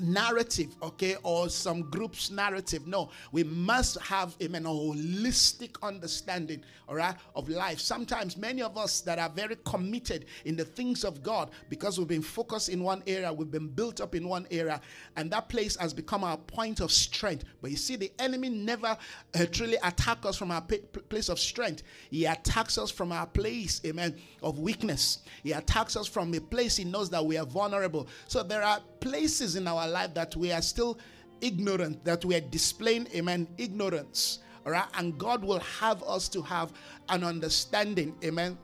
narrative, 0.00 0.76
okay, 0.82 1.16
or 1.22 1.48
some 1.48 1.82
group's 1.82 2.30
narrative. 2.30 2.86
No, 2.86 3.10
we 3.32 3.44
must 3.44 4.00
have 4.00 4.36
amen, 4.42 4.66
a 4.66 4.68
holistic 4.68 5.76
understanding, 5.82 6.62
all 6.88 6.96
right, 6.96 7.14
of 7.34 7.48
life. 7.48 7.80
Sometimes 7.80 8.36
many 8.36 8.62
of 8.62 8.76
us 8.76 9.00
that 9.02 9.18
are 9.18 9.28
very 9.28 9.56
committed 9.64 10.26
in 10.44 10.56
the 10.56 10.64
things 10.64 11.04
of 11.04 11.22
God, 11.22 11.50
because 11.68 11.98
we've 11.98 12.08
been 12.08 12.22
focused 12.22 12.68
in 12.68 12.82
one 12.82 13.02
area, 13.06 13.32
we've 13.32 13.50
been 13.50 13.68
built 13.68 14.00
up 14.00 14.14
in 14.14 14.28
one 14.28 14.46
area, 14.50 14.80
and 15.16 15.30
that 15.30 15.48
place 15.48 15.76
has 15.76 15.92
become 15.92 16.24
our 16.24 16.36
point 16.36 16.80
of 16.80 16.90
strength. 16.92 17.44
But 17.60 17.70
you 17.70 17.76
see, 17.76 17.96
the 17.96 18.12
enemy 18.18 18.48
never 18.48 18.96
uh, 19.34 19.46
truly 19.50 19.76
attack 19.82 20.24
us 20.24 20.36
from 20.36 20.50
our 20.50 20.62
place 21.08 21.28
of 21.28 21.38
strength. 21.38 21.82
He 22.10 22.24
attacks 22.24 22.78
us 22.78 22.90
from 22.90 23.12
our 23.12 23.26
place, 23.26 23.80
amen, 23.84 24.16
of 24.42 24.58
weakness. 24.58 25.20
He 25.42 25.52
attacks 25.52 25.96
us 25.96 26.06
from 26.06 26.34
a 26.34 26.40
place 26.40 26.76
he 26.76 26.84
knows 26.84 27.10
that 27.10 27.24
we 27.24 27.36
are 27.36 27.46
vulnerable. 27.46 28.08
So 28.28 28.42
there 28.42 28.62
are 28.62 28.80
places 29.00 29.56
in 29.56 29.68
our 29.68 29.85
our 29.86 29.92
life 29.92 30.14
that 30.14 30.34
we 30.36 30.52
are 30.52 30.62
still 30.62 30.98
ignorant, 31.40 32.04
that 32.04 32.24
we 32.24 32.34
are 32.34 32.40
displaying, 32.40 33.06
amen, 33.14 33.48
ignorance. 33.58 34.40
All 34.64 34.72
right. 34.72 34.88
And 34.94 35.16
God 35.16 35.44
will 35.44 35.60
have 35.60 36.02
us 36.02 36.28
to 36.30 36.42
have 36.42 36.72
an 37.08 37.22
understanding, 37.22 38.14
amen, 38.24 38.58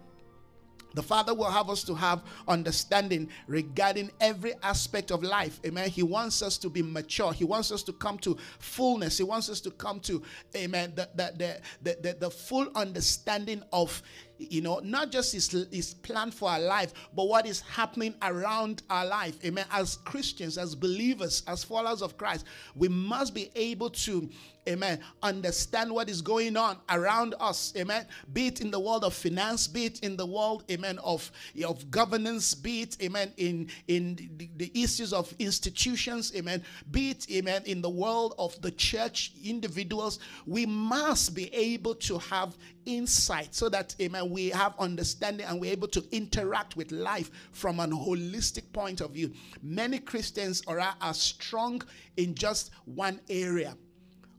the 0.94 1.02
Father 1.02 1.32
will 1.34 1.50
have 1.50 1.70
us 1.70 1.82
to 1.84 1.94
have 1.94 2.22
understanding 2.46 3.28
regarding 3.46 4.10
every 4.20 4.52
aspect 4.62 5.10
of 5.10 5.22
life. 5.22 5.60
Amen. 5.64 5.88
He 5.88 6.02
wants 6.02 6.42
us 6.42 6.58
to 6.58 6.68
be 6.68 6.82
mature. 6.82 7.32
He 7.32 7.44
wants 7.44 7.72
us 7.72 7.82
to 7.84 7.92
come 7.92 8.18
to 8.18 8.36
fullness. 8.58 9.16
He 9.16 9.24
wants 9.24 9.48
us 9.48 9.60
to 9.62 9.70
come 9.70 10.00
to, 10.00 10.22
amen, 10.54 10.92
the, 10.94 11.08
the, 11.14 11.32
the, 11.36 11.60
the, 11.82 12.02
the, 12.02 12.16
the 12.20 12.30
full 12.30 12.68
understanding 12.74 13.62
of 13.72 14.02
you 14.50 14.60
know, 14.60 14.80
not 14.82 15.10
just 15.10 15.32
his, 15.32 15.50
his 15.70 15.94
plan 15.94 16.30
for 16.30 16.50
our 16.50 16.60
life, 16.60 16.92
but 17.14 17.28
what 17.28 17.46
is 17.46 17.60
happening 17.60 18.14
around 18.22 18.82
our 18.90 19.06
life. 19.06 19.38
Amen. 19.44 19.64
As 19.70 19.96
Christians, 19.96 20.58
as 20.58 20.74
believers, 20.74 21.42
as 21.46 21.64
followers 21.64 22.02
of 22.02 22.16
Christ, 22.16 22.46
we 22.74 22.88
must 22.88 23.34
be 23.34 23.50
able 23.54 23.90
to 23.90 24.28
amen, 24.68 25.00
understand 25.22 25.92
what 25.92 26.08
is 26.08 26.22
going 26.22 26.56
on 26.56 26.76
around 26.90 27.34
us, 27.40 27.72
amen, 27.76 28.06
be 28.32 28.46
it 28.46 28.60
in 28.60 28.70
the 28.70 28.78
world 28.78 29.04
of 29.04 29.14
finance, 29.14 29.66
be 29.66 29.86
it 29.86 30.00
in 30.00 30.16
the 30.16 30.26
world, 30.26 30.64
amen, 30.70 30.98
of, 30.98 31.30
of 31.66 31.90
governance, 31.90 32.54
be 32.54 32.82
it, 32.82 32.96
amen, 33.02 33.32
in, 33.36 33.68
in 33.88 34.30
the, 34.36 34.48
the 34.56 34.70
issues 34.74 35.12
of 35.12 35.32
institutions, 35.38 36.32
amen, 36.36 36.62
be 36.90 37.10
it, 37.10 37.26
amen, 37.30 37.62
in 37.66 37.82
the 37.82 37.90
world 37.90 38.34
of 38.38 38.60
the 38.62 38.70
church, 38.70 39.32
individuals, 39.44 40.20
we 40.46 40.64
must 40.64 41.34
be 41.34 41.52
able 41.54 41.94
to 41.94 42.18
have 42.18 42.56
insight 42.86 43.54
so 43.54 43.68
that, 43.68 43.94
amen, 44.00 44.30
we 44.32 44.50
have 44.50 44.74
understanding 44.78 45.46
and 45.46 45.60
we're 45.60 45.72
able 45.72 45.88
to 45.88 46.04
interact 46.10 46.76
with 46.76 46.90
life 46.92 47.30
from 47.52 47.80
an 47.80 47.90
holistic 47.90 48.72
point 48.72 49.00
of 49.00 49.10
view. 49.12 49.32
Many 49.62 49.98
Christians 49.98 50.62
are, 50.66 50.80
are 51.00 51.14
strong 51.14 51.82
in 52.16 52.34
just 52.34 52.70
one 52.84 53.20
area 53.28 53.76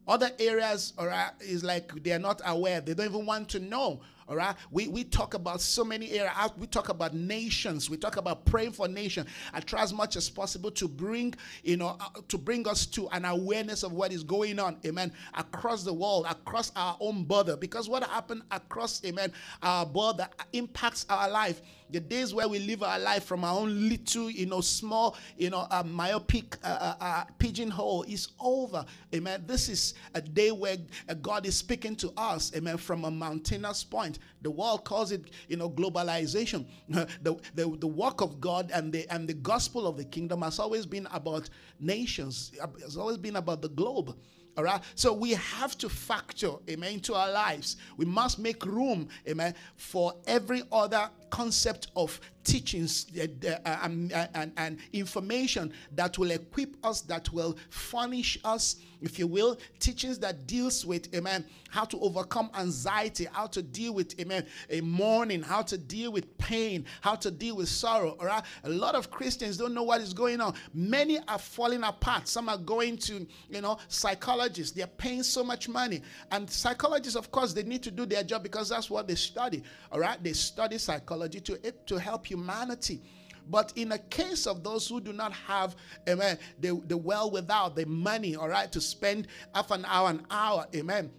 other 0.07 0.31
areas, 0.39 0.93
right, 0.97 1.31
is 1.39 1.63
like 1.63 1.91
they're 2.03 2.19
not 2.19 2.41
aware. 2.45 2.81
They 2.81 2.93
don't 2.93 3.05
even 3.05 3.25
want 3.25 3.49
to 3.49 3.59
know. 3.59 4.01
All 4.33 4.37
right. 4.37 4.55
We, 4.71 4.87
we 4.87 5.03
talk 5.03 5.35
about 5.35 5.61
so 5.61 5.83
many 5.83 6.09
areas. 6.09 6.33
We 6.57 6.65
talk 6.65 6.89
about 6.89 7.13
nations. 7.13 7.87
We 7.87 7.97
talk 7.97 8.17
about 8.17 8.45
praying 8.45 8.71
for 8.71 8.87
nation. 8.87 9.27
I 9.53 9.59
try 9.59 9.83
as 9.83 9.93
much 9.93 10.15
as 10.15 10.27
possible 10.27 10.71
to 10.71 10.87
bring, 10.87 11.35
you 11.63 11.77
know, 11.77 11.97
uh, 11.99 12.19
to 12.29 12.39
bring 12.39 12.67
us 12.67 12.87
to 12.87 13.07
an 13.09 13.25
awareness 13.25 13.83
of 13.83 13.91
what 13.91 14.11
is 14.11 14.23
going 14.23 14.57
on. 14.57 14.77
Amen. 14.87 15.13
Across 15.35 15.83
the 15.83 15.93
world, 15.93 16.25
across 16.27 16.71
our 16.75 16.97
own 16.99 17.25
border. 17.25 17.55
Because 17.55 17.87
what 17.87 18.03
happened 18.05 18.41
across, 18.49 19.05
amen, 19.05 19.31
our 19.61 19.85
border 19.85 20.27
impacts 20.51 21.05
our 21.11 21.29
life 21.29 21.61
the 21.93 21.99
days 21.99 22.33
where 22.33 22.47
we 22.47 22.57
live 22.57 22.81
our 22.81 22.97
life 22.97 23.23
from 23.23 23.43
our 23.43 23.59
own 23.59 23.87
little, 23.87 24.29
you 24.29 24.47
know, 24.47 24.61
small, 24.61 25.15
you 25.37 25.51
know, 25.51 25.67
uh, 25.69 25.83
myopic 25.85 26.57
uh, 26.63 26.67
uh, 26.67 26.95
uh, 26.99 27.23
pigeonhole 27.37 28.01
is 28.03 28.29
over. 28.39 28.83
Amen. 29.13 29.43
This 29.45 29.69
is 29.69 29.93
a 30.15 30.21
day 30.21 30.51
where 30.51 30.77
uh, 31.07 31.13
God 31.13 31.45
is 31.45 31.55
speaking 31.55 31.95
to 31.97 32.11
us, 32.17 32.51
amen, 32.55 32.77
from 32.77 33.05
a 33.05 33.11
mountainous 33.11 33.83
point. 33.83 34.17
The 34.41 34.51
world 34.51 34.83
calls 34.85 35.11
it, 35.11 35.31
you 35.47 35.57
know, 35.57 35.69
globalization. 35.69 36.65
the, 36.89 37.37
the, 37.55 37.77
the 37.79 37.87
work 37.87 38.21
of 38.21 38.41
God 38.41 38.71
and 38.73 38.91
the 38.91 39.07
and 39.09 39.27
the 39.27 39.33
gospel 39.33 39.87
of 39.87 39.97
the 39.97 40.05
kingdom 40.05 40.41
has 40.41 40.59
always 40.59 40.85
been 40.85 41.07
about 41.11 41.49
nations. 41.79 42.51
It's 42.79 42.97
always 42.97 43.17
been 43.17 43.37
about 43.37 43.61
the 43.61 43.69
globe. 43.69 44.15
All 44.55 44.63
right. 44.63 44.81
So 44.95 45.13
we 45.13 45.31
have 45.31 45.77
to 45.79 45.89
factor, 45.89 46.51
amen, 46.69 46.93
into 46.93 47.15
our 47.15 47.31
lives. 47.31 47.77
We 47.97 48.05
must 48.05 48.37
make 48.37 48.65
room, 48.65 49.07
amen, 49.27 49.55
for 49.75 50.13
every 50.27 50.61
other 50.71 51.09
concept 51.33 51.87
of 51.95 52.21
teachings 52.43 53.07
uh, 53.17 53.49
uh, 53.65 53.77
and, 53.81 54.13
and, 54.35 54.51
and 54.55 54.77
information 54.91 55.73
that 55.95 56.15
will 56.19 56.29
equip 56.29 56.75
us, 56.85 57.01
that 57.01 57.31
will 57.33 57.57
furnish 57.69 58.37
us, 58.43 58.75
if 59.01 59.17
you 59.17 59.25
will, 59.25 59.57
teachings 59.79 60.19
that 60.19 60.45
deals 60.45 60.85
with, 60.85 61.13
amen, 61.15 61.43
how 61.69 61.85
to 61.85 61.99
overcome 62.01 62.51
anxiety, 62.55 63.27
how 63.31 63.47
to 63.47 63.63
deal 63.63 63.93
with, 63.93 64.19
amen, 64.19 64.45
a 64.69 64.81
mourning, 64.81 65.41
how 65.41 65.63
to 65.63 65.75
deal 65.75 66.11
with 66.11 66.37
pain, 66.37 66.85
how 67.01 67.15
to 67.15 67.31
deal 67.31 67.55
with 67.55 67.67
sorrow. 67.67 68.15
All 68.19 68.27
right. 68.27 68.43
A 68.65 68.69
lot 68.69 68.93
of 68.93 69.09
Christians 69.09 69.57
don't 69.57 69.73
know 69.73 69.83
what 69.83 70.01
is 70.01 70.13
going 70.13 70.39
on. 70.39 70.53
Many 70.73 71.17
are 71.27 71.39
falling 71.39 71.83
apart. 71.83 72.27
Some 72.27 72.47
are 72.47 72.57
going 72.57 72.97
to, 72.97 73.25
you 73.49 73.61
know, 73.61 73.79
psychologists. 73.87 74.75
They're 74.75 74.85
paying 74.85 75.23
so 75.23 75.43
much 75.43 75.67
money. 75.67 76.01
And 76.31 76.47
psychologists, 76.49 77.15
of 77.15 77.31
course, 77.31 77.53
they 77.53 77.63
need 77.63 77.81
to 77.83 77.91
do 77.91 78.05
their 78.05 78.23
job 78.23 78.43
because 78.43 78.69
that's 78.69 78.89
what 78.89 79.07
they 79.07 79.15
study. 79.15 79.63
All 79.91 79.99
right. 79.99 80.21
They 80.23 80.33
study 80.33 80.77
psychology 80.77 81.22
to, 81.27 81.57
to 81.71 81.97
help 81.97 82.25
humanity. 82.25 83.01
But 83.49 83.73
in 83.75 83.91
a 83.91 83.97
case 83.97 84.47
of 84.47 84.63
those 84.63 84.87
who 84.87 85.01
do 85.01 85.11
not 85.11 85.33
have 85.33 85.75
amen, 86.07 86.37
the, 86.59 86.81
the 86.87 86.97
well 86.97 87.29
without 87.29 87.75
the 87.75 87.85
money, 87.85 88.35
all 88.35 88.47
right, 88.47 88.71
to 88.71 88.79
spend 88.79 89.27
half 89.53 89.71
an 89.71 89.85
hour, 89.85 90.09
an 90.09 90.25
hour, 90.31 90.65
amen, 90.73 91.11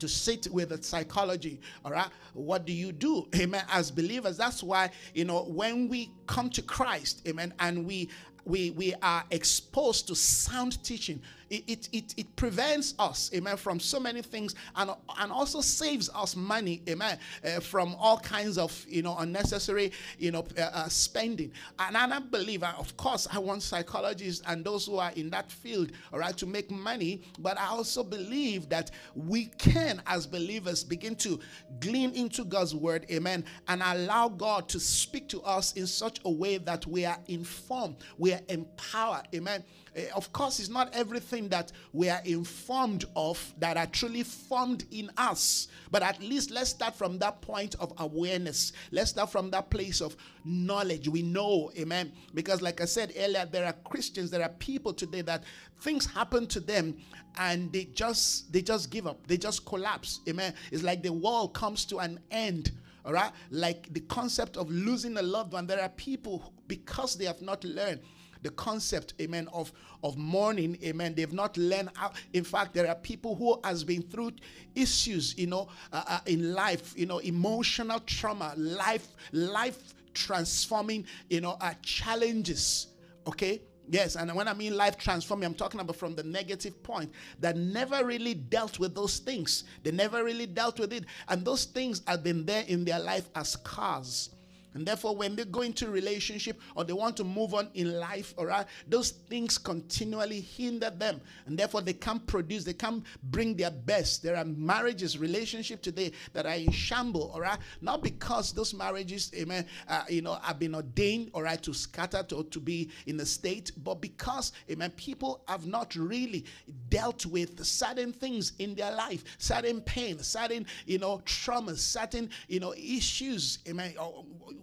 to 0.00 0.08
sit 0.08 0.48
with 0.50 0.70
the 0.70 0.82
psychology 0.82 1.60
all 1.84 1.92
right 1.92 2.08
what 2.32 2.66
do 2.66 2.72
you 2.72 2.92
do 2.92 3.28
amen 3.36 3.64
as 3.70 3.90
believers 3.90 4.36
that's 4.36 4.62
why 4.62 4.90
you 5.14 5.24
know 5.24 5.44
when 5.44 5.88
we 5.88 6.10
come 6.26 6.50
to 6.50 6.60
christ 6.62 7.22
amen 7.28 7.54
and 7.60 7.86
we 7.86 8.08
we 8.44 8.70
we 8.72 8.92
are 9.02 9.24
exposed 9.30 10.06
to 10.06 10.14
sound 10.14 10.82
teaching 10.84 11.22
it, 11.66 11.88
it, 11.92 12.14
it, 12.16 12.36
prevents 12.36 12.94
us, 12.98 13.30
amen, 13.34 13.56
from 13.56 13.78
so 13.78 14.00
many 14.00 14.22
things 14.22 14.54
and, 14.76 14.90
and 15.18 15.32
also 15.32 15.60
saves 15.60 16.10
us 16.14 16.36
money, 16.36 16.82
amen, 16.88 17.18
uh, 17.44 17.60
from 17.60 17.94
all 17.98 18.18
kinds 18.18 18.58
of, 18.58 18.84
you 18.88 19.02
know, 19.02 19.16
unnecessary, 19.18 19.92
you 20.18 20.30
know, 20.30 20.44
uh, 20.58 20.62
uh, 20.62 20.88
spending. 20.88 21.52
And 21.78 21.96
I 21.96 22.18
believe, 22.18 22.62
uh, 22.62 22.72
of 22.78 22.96
course, 22.96 23.28
I 23.32 23.38
want 23.38 23.62
psychologists 23.62 24.42
and 24.46 24.64
those 24.64 24.86
who 24.86 24.98
are 24.98 25.12
in 25.12 25.30
that 25.30 25.50
field, 25.50 25.92
all 26.12 26.18
right, 26.18 26.36
to 26.36 26.46
make 26.46 26.70
money. 26.70 27.22
But 27.38 27.58
I 27.58 27.66
also 27.66 28.02
believe 28.02 28.68
that 28.68 28.90
we 29.14 29.46
can, 29.58 30.02
as 30.06 30.26
believers, 30.26 30.84
begin 30.84 31.16
to 31.16 31.38
glean 31.80 32.12
into 32.14 32.44
God's 32.44 32.74
word, 32.74 33.06
amen, 33.10 33.44
and 33.68 33.82
allow 33.84 34.28
God 34.28 34.68
to 34.70 34.80
speak 34.80 35.28
to 35.28 35.42
us 35.42 35.72
in 35.74 35.86
such 35.86 36.20
a 36.24 36.30
way 36.30 36.58
that 36.58 36.86
we 36.86 37.04
are 37.04 37.18
informed, 37.28 37.96
we 38.18 38.32
are 38.32 38.40
empowered, 38.48 39.28
amen 39.34 39.64
Eh, 39.96 40.06
of 40.14 40.32
course, 40.32 40.58
it's 40.58 40.68
not 40.68 40.92
everything 40.94 41.48
that 41.48 41.72
we 41.92 42.08
are 42.08 42.20
informed 42.24 43.04
of 43.14 43.54
that 43.58 43.76
are 43.76 43.86
truly 43.86 44.22
formed 44.22 44.84
in 44.90 45.10
us. 45.16 45.68
But 45.90 46.02
at 46.02 46.20
least 46.20 46.50
let's 46.50 46.70
start 46.70 46.94
from 46.94 47.18
that 47.18 47.40
point 47.40 47.76
of 47.76 47.92
awareness. 47.98 48.72
Let's 48.90 49.10
start 49.10 49.30
from 49.30 49.50
that 49.50 49.70
place 49.70 50.00
of 50.00 50.16
knowledge. 50.44 51.08
We 51.08 51.22
know, 51.22 51.70
amen. 51.78 52.12
Because, 52.34 52.60
like 52.60 52.80
I 52.80 52.86
said 52.86 53.12
earlier, 53.16 53.46
there 53.50 53.66
are 53.66 53.74
Christians, 53.84 54.30
there 54.30 54.42
are 54.42 54.48
people 54.48 54.92
today 54.92 55.22
that 55.22 55.44
things 55.80 56.06
happen 56.06 56.46
to 56.48 56.60
them 56.60 56.96
and 57.36 57.72
they 57.72 57.84
just 57.84 58.52
they 58.52 58.62
just 58.62 58.90
give 58.90 59.06
up 59.06 59.26
they 59.26 59.36
just 59.36 59.66
collapse 59.66 60.20
amen 60.28 60.54
it's 60.70 60.82
like 60.82 61.02
the 61.02 61.12
world 61.12 61.52
comes 61.52 61.84
to 61.84 61.98
an 61.98 62.18
end 62.30 62.70
all 63.04 63.12
right 63.12 63.32
like 63.50 63.92
the 63.92 64.00
concept 64.00 64.56
of 64.56 64.70
losing 64.70 65.16
a 65.16 65.22
loved 65.22 65.52
one 65.52 65.66
there 65.66 65.82
are 65.82 65.88
people 65.90 66.52
because 66.68 67.16
they 67.16 67.24
have 67.24 67.42
not 67.42 67.62
learned 67.64 68.00
the 68.44 68.50
concept, 68.50 69.14
amen, 69.20 69.48
of, 69.52 69.72
of 70.04 70.16
mourning, 70.16 70.78
amen. 70.84 71.14
They've 71.14 71.32
not 71.32 71.56
learned 71.56 71.90
how. 71.94 72.12
In 72.32 72.44
fact, 72.44 72.74
there 72.74 72.86
are 72.86 72.94
people 72.94 73.34
who 73.34 73.58
has 73.64 73.82
been 73.82 74.02
through 74.02 74.32
issues, 74.74 75.36
you 75.36 75.48
know, 75.48 75.68
uh, 75.92 76.04
uh, 76.06 76.20
in 76.26 76.52
life, 76.52 76.94
you 76.96 77.06
know, 77.06 77.18
emotional 77.18 77.98
trauma, 78.00 78.52
life, 78.56 79.08
life 79.32 79.94
transforming, 80.12 81.06
you 81.28 81.40
know, 81.40 81.56
uh, 81.60 81.72
challenges. 81.82 82.88
Okay, 83.26 83.62
Yes, 83.88 84.16
and 84.16 84.34
when 84.34 84.48
I 84.48 84.54
mean 84.54 84.76
life 84.76 84.96
transforming, 84.96 85.44
I'm 85.44 85.54
talking 85.54 85.78
about 85.78 85.96
from 85.96 86.14
the 86.14 86.22
negative 86.22 86.82
point 86.82 87.12
that 87.40 87.56
never 87.56 88.04
really 88.04 88.32
dealt 88.32 88.78
with 88.78 88.94
those 88.94 89.18
things. 89.18 89.64
They 89.82 89.90
never 89.90 90.24
really 90.24 90.46
dealt 90.46 90.80
with 90.80 90.92
it. 90.92 91.04
And 91.28 91.44
those 91.44 91.66
things 91.66 92.00
have 92.06 92.22
been 92.22 92.46
there 92.46 92.64
in 92.66 92.86
their 92.86 92.98
life 92.98 93.28
as 93.34 93.50
scars. 93.50 94.30
And 94.74 94.84
therefore, 94.84 95.14
when 95.16 95.36
they 95.36 95.44
go 95.44 95.60
into 95.60 95.88
relationship 95.88 96.60
or 96.74 96.84
they 96.84 96.92
want 96.92 97.16
to 97.18 97.24
move 97.24 97.54
on 97.54 97.68
in 97.74 97.98
life, 97.98 98.34
all 98.36 98.46
right, 98.46 98.66
those 98.88 99.10
things 99.10 99.56
continually 99.56 100.40
hinder 100.40 100.90
them. 100.90 101.20
And 101.46 101.56
therefore, 101.56 101.80
they 101.80 101.92
can't 101.92 102.26
produce, 102.26 102.64
they 102.64 102.72
can't 102.72 103.04
bring 103.24 103.54
their 103.54 103.70
best. 103.70 104.22
There 104.22 104.36
are 104.36 104.44
marriages, 104.44 105.16
relationship 105.16 105.80
today 105.80 106.12
that 106.32 106.44
are 106.44 106.54
in 106.54 106.72
shambles, 106.72 107.30
all 107.32 107.40
right, 107.40 107.58
not 107.80 108.02
because 108.02 108.52
those 108.52 108.74
marriages, 108.74 109.30
amen, 109.36 109.66
uh, 109.88 110.04
you 110.08 110.22
know, 110.22 110.34
have 110.42 110.58
been 110.58 110.74
ordained, 110.74 111.30
all 111.34 111.42
right, 111.42 111.62
to 111.62 111.72
scatter 111.72 112.24
to, 112.24 112.42
to 112.44 112.58
be 112.58 112.90
in 113.06 113.16
the 113.16 113.26
state, 113.26 113.70
but 113.84 114.00
because, 114.00 114.52
amen, 114.70 114.90
people 114.96 115.44
have 115.46 115.66
not 115.66 115.94
really 115.94 116.44
dealt 116.88 117.26
with 117.26 117.64
certain 117.64 118.12
things 118.12 118.52
in 118.58 118.74
their 118.74 118.92
life, 118.94 119.22
certain 119.38 119.80
pain, 119.82 120.18
certain, 120.18 120.66
you 120.86 120.98
know, 120.98 121.18
traumas, 121.24 121.78
certain, 121.78 122.28
you 122.48 122.58
know, 122.58 122.74
issues, 122.74 123.60
amen 123.68 123.94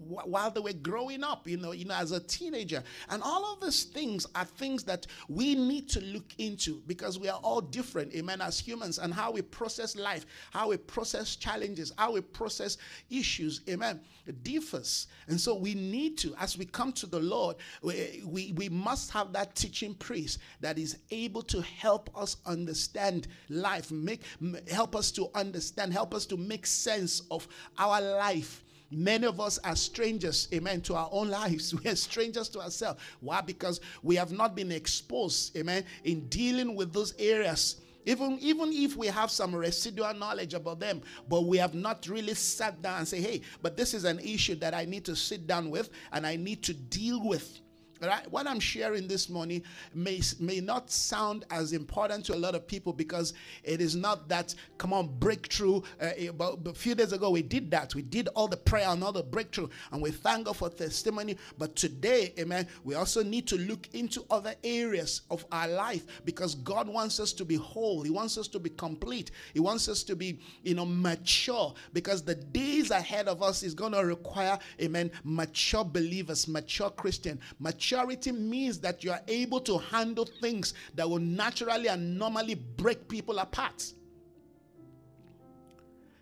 while 0.08 0.51
they 0.51 0.60
were 0.60 0.74
growing 0.74 1.24
up, 1.24 1.48
you 1.48 1.58
know, 1.58 1.72
you 1.72 1.86
know, 1.86 1.96
as 1.96 2.12
a 2.12 2.20
teenager. 2.20 2.84
And 3.10 3.22
all 3.24 3.53
of 3.53 3.62
these 3.62 3.84
things 3.84 4.25
are 4.36 4.46
things 4.46 4.84
that 4.84 5.08
we 5.29 5.55
need 5.55 5.89
to 5.89 6.01
look 6.01 6.34
into 6.38 6.81
because 6.88 7.20
we 7.20 7.29
are 7.29 7.39
all 7.43 7.62
different, 7.62 8.13
amen, 8.15 8.41
as 8.41 8.60
humans, 8.60 9.00
and 9.00 9.13
how 9.13 9.31
we 9.31 9.41
process 9.41 9.96
life, 9.96 10.25
how 10.51 10.70
we 10.70 10.77
process 10.77 11.36
challenges, 11.36 11.93
how 11.98 12.13
we 12.13 12.22
process 12.22 12.77
issues, 13.10 13.62
amen, 13.70 14.00
differs. 14.43 15.08
And 15.27 15.39
so 15.39 15.55
we 15.55 15.74
need 15.74 16.17
to, 16.20 16.34
as 16.39 16.58
we 16.58 16.65
come 16.65 16.91
to 16.93 17.05
the 17.05 17.20
Lord, 17.20 17.58
we, 17.81 18.24
we, 18.25 18.53
we 18.53 18.70
must 18.70 19.12
have 19.12 19.34
that 19.34 19.55
teaching 19.55 19.93
priest 19.96 20.39
that 20.62 20.77
is 20.77 20.98
able 21.12 21.41
to 21.43 21.62
help 21.62 22.10
us 22.17 22.38
understand 22.46 23.27
life, 23.50 23.91
make 23.91 24.22
help 24.70 24.96
us 24.96 25.12
to 25.12 25.29
understand, 25.36 25.93
help 25.93 26.13
us 26.13 26.25
to 26.27 26.38
make 26.38 26.65
sense 26.65 27.22
of 27.31 27.48
our 27.77 28.01
life 28.01 28.63
Many 28.91 29.25
of 29.25 29.39
us 29.39 29.57
are 29.63 29.75
strangers, 29.75 30.48
amen, 30.53 30.81
to 30.81 30.95
our 30.95 31.10
own 31.12 31.29
lives. 31.29 31.74
We 31.83 31.89
are 31.89 31.95
strangers 31.95 32.50
to 32.50 32.60
ourselves. 32.60 33.01
Why? 33.21 33.41
Because 33.41 33.79
we 34.03 34.15
have 34.17 34.31
not 34.31 34.55
been 34.55 34.71
exposed, 34.71 35.55
amen, 35.57 35.86
in 36.03 36.27
dealing 36.27 36.75
with 36.75 36.93
those 36.93 37.13
areas 37.17 37.77
Even, 38.05 38.38
even 38.39 38.71
if 38.74 38.95
we 38.95 39.07
have 39.07 39.29
some 39.29 39.53
residual 39.53 40.13
knowledge 40.13 40.53
about 40.53 40.79
them, 40.79 41.01
but 41.29 41.41
we 41.41 41.57
have 41.57 41.74
not 41.74 42.07
really 42.07 42.33
sat 42.33 42.81
down 42.81 43.00
and 43.00 43.07
say, 43.07 43.21
hey, 43.21 43.41
but 43.62 43.77
this 43.77 43.93
is 43.93 44.05
an 44.05 44.19
issue 44.19 44.55
that 44.55 44.74
I 44.74 44.86
need 44.86 45.05
to 45.05 45.15
sit 45.15 45.45
down 45.45 45.69
with 45.69 45.89
and 46.12 46.25
I 46.25 46.36
need 46.36 46.63
to 46.63 46.74
deal 46.74 47.27
with. 47.27 47.60
Right? 48.01 48.29
What 48.31 48.48
I'm 48.48 48.60
sharing 48.60 49.08
this 49.08 49.29
morning 49.29 49.62
may, 49.93 50.22
may 50.39 50.60
not 50.60 50.89
sound 50.89 51.46
as 51.51 51.72
important 51.72 52.25
to 52.25 52.36
a 52.36 52.38
lot 52.38 52.55
of 52.55 52.65
people 52.65 52.93
because 52.93 53.34
it 53.63 53.79
is 53.79 53.96
not 53.96 54.27
that, 54.29 54.55
come 54.79 54.91
on, 54.91 55.08
breakthrough. 55.20 55.81
Uh, 56.01 56.31
but 56.36 56.58
a 56.65 56.74
few 56.74 56.96
days 56.96 57.13
ago, 57.13 57.29
we 57.29 57.43
did 57.43 57.70
that. 57.72 57.93
We 57.93 58.01
did 58.01 58.27
all 58.36 58.48
the 58.48 58.58
prayer 58.58 58.88
and 58.88 59.03
all 59.03 59.12
the 59.12 59.22
breakthrough, 59.22 59.67
and 59.91 60.01
we 60.01 60.10
thank 60.10 60.46
God 60.46 60.58
for 60.58 60.70
testimony. 60.70 61.38
But 61.60 61.75
today, 61.75 62.34
amen, 62.39 62.67
we 62.84 62.96
also 62.96 63.24
need 63.24 63.46
to 63.48 63.58
look 63.58 63.88
into 63.93 64.25
other 64.31 64.55
areas 64.63 65.22
of 65.29 65.46
our 65.51 65.67
life 65.67 66.03
because 66.25 66.55
God 66.55 66.88
wants 66.88 67.20
us 67.20 67.34
to 67.34 67.46
be 67.46 67.55
whole. 67.55 68.01
He 68.01 68.10
wants 68.10 68.36
us 68.38 68.48
to 68.50 68.60
be 68.60 68.72
complete. 68.72 69.29
He 69.53 69.60
wants 69.60 69.88
us 69.88 70.01
to 70.03 70.15
be, 70.15 70.39
you 70.63 70.74
know, 70.74 70.86
mature 70.86 71.75
because 71.93 72.24
the 72.24 72.36
days 72.36 72.89
ahead 72.89 73.27
of 73.27 73.43
us 73.43 73.62
is 73.62 73.75
going 73.75 73.91
to 73.91 74.03
require, 74.03 74.58
amen, 74.81 75.12
mature 75.24 75.84
believers, 75.84 76.48
mature 76.48 76.89
Christian, 76.89 77.39
mature 77.60 77.90
maturity 77.91 78.31
means 78.31 78.79
that 78.79 79.03
you 79.03 79.12
are 79.12 79.21
able 79.27 79.60
to 79.60 79.77
handle 79.77 80.25
things 80.25 80.74
that 80.95 81.10
will 81.10 81.19
naturally 81.19 81.88
and 81.88 82.17
normally 82.17 82.55
break 82.55 83.07
people 83.07 83.39
apart. 83.39 83.91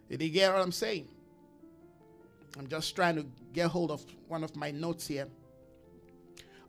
Did 0.09 0.21
you 0.21 0.29
get 0.29 0.51
what 0.51 0.61
I'm 0.61 0.71
saying? 0.71 1.07
I'm 2.57 2.67
just 2.67 2.95
trying 2.95 3.15
to 3.17 3.25
get 3.53 3.67
hold 3.67 3.91
of 3.91 4.03
one 4.27 4.43
of 4.43 4.55
my 4.55 4.71
notes 4.71 5.05
here. 5.07 5.27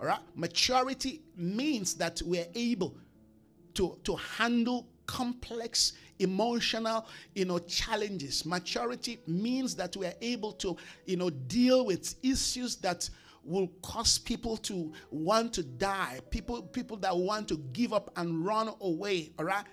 All 0.00 0.07
right. 0.07 0.21
Maturity 0.35 1.23
means 1.35 1.95
that 1.95 2.21
we're 2.25 2.49
able 2.54 2.95
to, 3.75 3.99
to 4.04 4.16
handle 4.16 4.87
complex 5.07 5.95
emotional 6.21 7.04
you 7.35 7.45
know 7.45 7.59
challenges 7.59 8.47
maturity 8.47 9.19
means 9.26 9.75
that 9.75 9.97
we 9.97 10.07
are 10.07 10.14
able 10.21 10.52
to 10.52 10.76
you 11.04 11.16
know 11.16 11.30
deal 11.30 11.85
with 11.85 12.14
issues 12.23 12.76
that 12.76 13.09
will 13.44 13.68
cause 13.82 14.18
people 14.18 14.56
to 14.56 14.92
want 15.11 15.52
to 15.54 15.62
die, 15.62 16.20
people, 16.30 16.62
people 16.62 16.97
that 16.99 17.16
want 17.16 17.49
to 17.49 17.56
give 17.73 17.92
up 17.92 18.11
and 18.16 18.44
run 18.44 18.70
away. 18.80 19.30
All 19.38 19.44
right. 19.44 19.64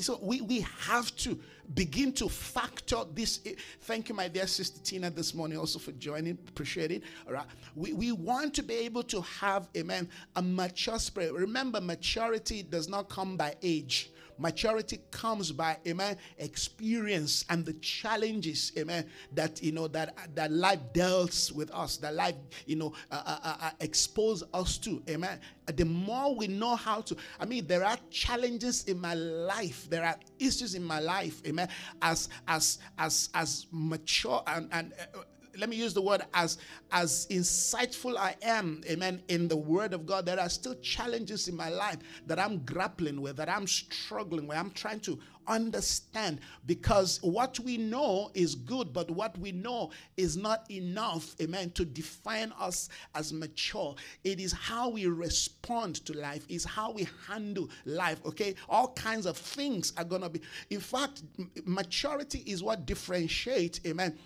So 0.00 0.18
we, 0.22 0.40
we 0.42 0.60
have 0.60 1.14
to 1.16 1.38
begin 1.74 2.12
to 2.12 2.28
factor 2.28 2.98
this. 3.14 3.40
Thank 3.82 4.08
you, 4.08 4.14
my 4.14 4.28
dear 4.28 4.46
sister 4.46 4.80
Tina, 4.82 5.10
this 5.10 5.34
morning 5.34 5.58
also 5.58 5.78
for 5.78 5.92
joining. 5.92 6.38
Appreciate 6.48 6.90
it. 6.90 7.02
All 7.26 7.34
right. 7.34 7.46
We, 7.74 7.92
we 7.92 8.12
want 8.12 8.54
to 8.54 8.62
be 8.62 8.74
able 8.74 9.02
to 9.04 9.20
have, 9.22 9.68
amen, 9.76 10.08
a 10.34 10.42
mature 10.42 10.98
spirit. 10.98 11.32
Remember, 11.32 11.80
maturity 11.80 12.62
does 12.62 12.88
not 12.88 13.08
come 13.08 13.36
by 13.36 13.54
age. 13.62 14.10
Maturity 14.38 15.00
comes 15.10 15.52
by, 15.52 15.76
amen, 15.86 16.16
experience 16.38 17.44
and 17.48 17.64
the 17.64 17.72
challenges, 17.74 18.72
amen, 18.78 19.06
that, 19.32 19.62
you 19.62 19.72
know, 19.72 19.88
that, 19.88 20.14
that 20.34 20.50
life 20.52 20.80
deals 20.92 21.52
with 21.52 21.70
us, 21.72 21.96
that 21.98 22.14
life, 22.14 22.34
you 22.66 22.76
know, 22.76 22.92
uh, 23.10 23.22
uh, 23.24 23.38
uh, 23.42 23.56
uh, 23.62 23.70
expose 23.80 24.42
us 24.52 24.78
to, 24.78 25.02
amen. 25.08 25.40
The 25.74 25.84
more 25.84 26.34
we 26.34 26.46
know 26.46 26.76
how 26.76 27.00
to, 27.02 27.16
I 27.40 27.44
mean, 27.44 27.66
there 27.66 27.84
are 27.84 27.96
challenges 28.10 28.84
in 28.84 29.00
my 29.00 29.14
life, 29.14 29.88
there 29.88 30.04
are 30.04 30.16
issues 30.38 30.74
in 30.74 30.84
my 30.84 31.00
life, 31.00 31.42
amen, 31.46 31.68
as, 32.02 32.28
as, 32.46 32.78
as, 32.98 33.30
as 33.34 33.66
mature 33.70 34.42
and, 34.46 34.68
and 34.72 34.92
uh, 35.14 35.18
let 35.58 35.68
me 35.68 35.76
use 35.76 35.94
the 35.94 36.02
word 36.02 36.22
as 36.34 36.58
as 36.92 37.26
insightful 37.30 38.16
I 38.16 38.36
am, 38.42 38.82
amen, 38.88 39.22
in 39.28 39.48
the 39.48 39.56
word 39.56 39.92
of 39.92 40.06
God, 40.06 40.26
there 40.26 40.40
are 40.40 40.48
still 40.48 40.74
challenges 40.76 41.48
in 41.48 41.56
my 41.56 41.68
life 41.68 41.98
that 42.26 42.38
I'm 42.38 42.58
grappling 42.64 43.20
with, 43.20 43.36
that 43.36 43.48
I'm 43.48 43.66
struggling 43.66 44.46
with. 44.46 44.56
I'm 44.56 44.70
trying 44.70 45.00
to 45.00 45.18
understand 45.48 46.40
because 46.66 47.20
what 47.22 47.58
we 47.60 47.76
know 47.76 48.30
is 48.34 48.54
good, 48.54 48.92
but 48.92 49.10
what 49.10 49.36
we 49.38 49.52
know 49.52 49.90
is 50.16 50.36
not 50.36 50.70
enough, 50.70 51.34
amen, 51.40 51.70
to 51.72 51.84
define 51.84 52.52
us 52.58 52.88
as 53.14 53.32
mature. 53.32 53.94
It 54.24 54.40
is 54.40 54.52
how 54.52 54.88
we 54.88 55.06
respond 55.06 55.96
to 56.06 56.12
life, 56.14 56.44
is 56.48 56.64
how 56.64 56.92
we 56.92 57.06
handle 57.26 57.68
life, 57.84 58.20
okay? 58.26 58.54
All 58.68 58.88
kinds 58.88 59.26
of 59.26 59.36
things 59.36 59.92
are 59.96 60.04
to 60.04 60.28
be. 60.28 60.40
In 60.70 60.80
fact, 60.80 61.22
maturity 61.64 62.42
is 62.46 62.62
what 62.62 62.86
differentiates, 62.86 63.80
amen, 63.86 64.18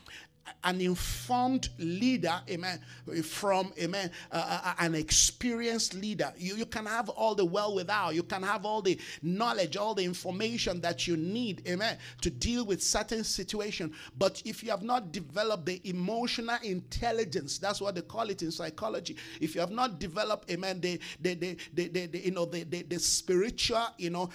an 0.64 0.81
informed 0.81 1.68
leader, 1.79 2.40
amen, 2.48 2.81
from, 3.22 3.72
amen, 3.81 4.11
uh, 4.33 4.35
uh, 4.37 4.68
uh, 4.68 4.74
an 4.81 4.94
experienced 4.94 5.94
leader. 5.94 6.33
You, 6.37 6.57
you 6.57 6.66
can 6.66 6.87
have 6.87 7.09
all 7.09 7.35
the 7.35 7.44
well 7.44 7.74
without, 7.74 8.14
you 8.14 8.22
can 8.22 8.42
have 8.42 8.64
all 8.64 8.83
the 8.83 8.98
knowledge, 9.22 9.76
all 9.76 9.94
the 9.94 10.05
information 10.05 10.81
that 10.81 11.07
you 11.07 11.16
need, 11.16 11.66
amen, 11.68 11.98
to 12.22 12.31
deal 12.31 12.64
with 12.64 12.83
certain 12.83 13.24
situation. 13.24 13.92
But 14.18 14.42
if 14.44 14.62
you 14.62 14.70
have 14.70 14.83
not 14.83 15.12
developed 15.12 15.66
the 15.66 15.81
emotional 15.88 16.59
intelligence, 16.62 17.59
that's 17.59 17.81
what 17.81 17.94
they 17.94 18.03
call 18.03 18.29
it 18.31 18.42
in 18.42 18.50
psychology. 18.50 19.16
If 19.40 19.55
you 19.55 19.61
have 19.61 19.70
not 19.70 19.98
developed, 19.98 20.50
amen, 20.50 20.81
the, 20.81 21.00
the, 21.20 21.35
the, 21.35 21.57
the, 21.74 21.88
the, 21.88 22.07
the 22.07 22.18
you 22.18 22.31
know, 22.33 22.44
the, 22.44 22.64
the, 22.64 22.83
the 22.83 22.98
spiritual, 22.98 23.87
you 23.98 24.11
know, 24.11 24.31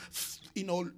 you 0.56 0.64
know, 0.64 0.90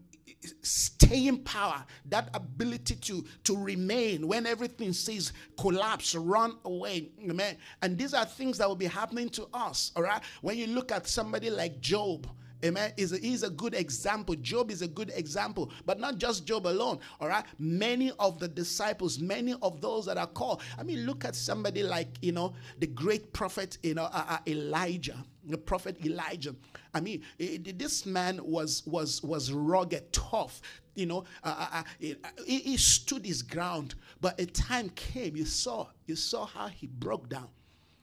staying 0.61 1.43
power, 1.43 1.85
that 2.05 2.29
ability 2.33 2.95
to, 2.95 3.25
to 3.43 3.57
remain 3.57 4.27
when 4.27 4.45
everything 4.45 4.93
says 4.93 5.33
collapse, 5.59 6.15
run 6.15 6.57
away. 6.65 7.09
Amen. 7.29 7.57
And 7.81 7.97
these 7.97 8.13
are 8.13 8.25
things 8.25 8.57
that 8.57 8.67
will 8.67 8.75
be 8.75 8.85
happening 8.85 9.29
to 9.29 9.47
us. 9.53 9.91
All 9.95 10.03
right. 10.03 10.21
When 10.41 10.57
you 10.57 10.67
look 10.67 10.91
at 10.91 11.07
somebody 11.07 11.49
like 11.49 11.79
Job, 11.79 12.27
Amen. 12.65 12.91
Is 12.97 13.13
a, 13.13 13.17
he's 13.17 13.43
a 13.43 13.49
good 13.49 13.75
example. 13.75 14.35
Job 14.35 14.71
is 14.71 14.81
a 14.81 14.87
good 14.87 15.11
example, 15.15 15.71
but 15.85 15.99
not 15.99 16.17
just 16.17 16.45
Job 16.45 16.65
alone. 16.65 16.99
All 17.21 17.27
right. 17.27 17.45
Many 17.59 18.11
of 18.19 18.39
the 18.39 18.47
disciples, 18.47 19.19
many 19.19 19.53
of 19.61 19.79
those 19.79 20.05
that 20.07 20.17
are 20.17 20.27
called. 20.27 20.61
I 20.77 20.83
mean, 20.83 21.05
look 21.05 21.23
at 21.23 21.35
somebody 21.35 21.83
like 21.83 22.07
you 22.21 22.31
know 22.31 22.55
the 22.79 22.87
great 22.87 23.31
prophet, 23.31 23.77
you 23.83 23.93
know 23.93 24.05
uh, 24.05 24.25
uh, 24.29 24.37
Elijah, 24.47 25.23
the 25.45 25.57
prophet 25.57 26.03
Elijah. 26.03 26.55
I 26.93 26.99
mean, 26.99 27.21
it, 27.37 27.77
this 27.77 28.05
man 28.05 28.39
was 28.43 28.83
was 28.87 29.21
was 29.23 29.51
rugged, 29.51 30.11
tough. 30.11 30.61
You 30.95 31.05
know, 31.05 31.25
uh, 31.43 31.67
uh, 31.71 31.83
uh 32.03 32.13
he, 32.45 32.59
he 32.59 32.77
stood 32.77 33.23
his 33.23 33.43
ground. 33.43 33.93
But 34.19 34.39
a 34.39 34.47
time 34.47 34.89
came. 34.89 35.37
You 35.37 35.45
saw, 35.45 35.87
you 36.07 36.15
saw 36.15 36.47
how 36.47 36.69
he 36.69 36.87
broke 36.87 37.29
down. 37.29 37.49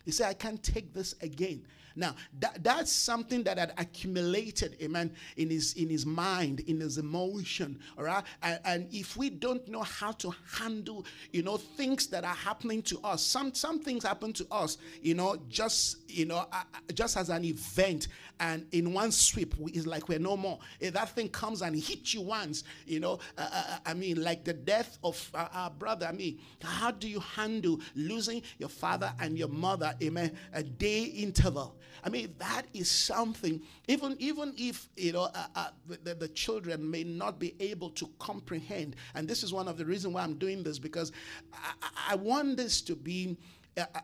He 0.05 0.13
said, 0.13 0.29
"I 0.29 0.35
can't 0.35 0.63
take 0.63 0.93
this 0.93 1.17
again." 1.21 1.67
Now, 1.97 2.15
that, 2.41 2.63
that's 2.63 2.93
something 2.93 3.43
that 3.45 3.59
had 3.59 3.73
accumulated, 3.79 4.77
amen, 4.83 5.13
in 5.37 5.51
his 5.51 5.75
in 5.75 5.89
his 5.89 6.05
mind, 6.05 6.61
in 6.61 6.81
his 6.81 6.99
emotion, 6.99 7.79
all 7.97 8.05
right? 8.05 8.25
And, 8.43 8.61
and 8.65 8.89
if 8.93 9.17
we 9.17 9.31
don't 9.31 9.67
know 9.69 9.83
how 9.83 10.13
to 10.13 10.35
handle, 10.51 11.07
you 11.33 11.43
know, 11.43 11.57
things 11.57 12.07
that 12.09 12.25
are 12.25 12.35
happening 12.35 12.83
to 12.83 12.99
us, 13.05 13.23
some 13.23 13.55
some 13.55 13.79
things 13.81 14.05
happen 14.05 14.33
to 14.35 14.47
us, 14.51 14.79
you 15.03 15.15
know, 15.15 15.37
just 15.49 15.99
you 16.09 16.27
know, 16.27 16.39
uh, 16.39 16.47
uh 16.53 16.93
just 16.95 17.17
as 17.17 17.29
an 17.31 17.45
event, 17.45 18.09
and 18.41 18.67
in 18.73 18.93
one 18.93 19.13
sweep, 19.13 19.55
it's 19.69 19.87
like 19.87 20.09
we're 20.09 20.19
no 20.19 20.37
more. 20.37 20.59
If 20.81 20.95
that 20.95 21.11
thing 21.11 21.29
comes 21.29 21.63
and 21.63 21.77
hits 21.77 22.15
you 22.15 22.23
once, 22.23 22.65
you 22.87 23.01
know, 23.01 23.21
uh, 23.39 23.49
uh, 23.53 23.65
uh 23.69 23.79
I 23.87 23.95
mean, 23.95 24.23
like 24.23 24.45
the 24.45 24.53
death 24.53 24.99
of 25.05 25.31
our 25.35 25.71
brother. 25.71 26.07
I 26.07 26.13
mean, 26.13 26.39
how 26.63 26.91
do 26.91 27.09
you 27.09 27.21
handle 27.21 27.81
losing 27.95 28.43
your 28.59 28.69
father 28.69 29.13
and 29.21 29.39
your 29.39 29.49
mother, 29.49 29.95
amen, 30.03 30.37
a 30.53 30.63
day 30.63 31.05
interval? 31.05 31.77
I 32.03 32.11
mean, 32.11 32.35
that 32.39 32.63
is 32.75 32.91
something, 32.91 33.63
even, 33.89 34.17
even 34.19 34.53
if, 34.57 34.89
you 34.97 35.13
know, 35.13 35.29
uh, 35.35 35.47
uh, 35.55 35.69
the, 36.03 36.15
the 36.15 36.29
children 36.29 36.91
may 36.91 37.05
not 37.05 37.39
be 37.39 37.55
able 37.61 37.91
to 37.91 38.09
comprehend. 38.19 38.97
And 39.15 39.27
this 39.27 39.43
is 39.43 39.53
one 39.53 39.69
of 39.69 39.79
the 39.79 39.85
reasons 39.87 40.15
why 40.15 40.23
I'm 40.23 40.35
doing 40.35 40.63
this, 40.63 40.79
because 40.79 41.13
I, 41.53 41.73
I 42.11 42.15
want 42.17 42.57
this 42.57 42.83
to 42.83 42.95
be 42.95 43.37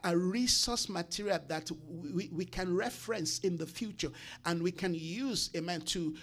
a, 0.03 0.17
resource 0.17 0.89
material 0.89 1.39
that 1.47 1.69
we, 1.87 2.29
we 2.33 2.45
can 2.45 2.75
reference 2.75 3.39
in 3.39 3.57
the 3.57 3.65
future 3.65 4.11
and 4.45 4.61
we 4.61 4.71
can 4.71 4.93
use, 4.93 5.49
amen, 5.55 5.81
to, 5.81 6.15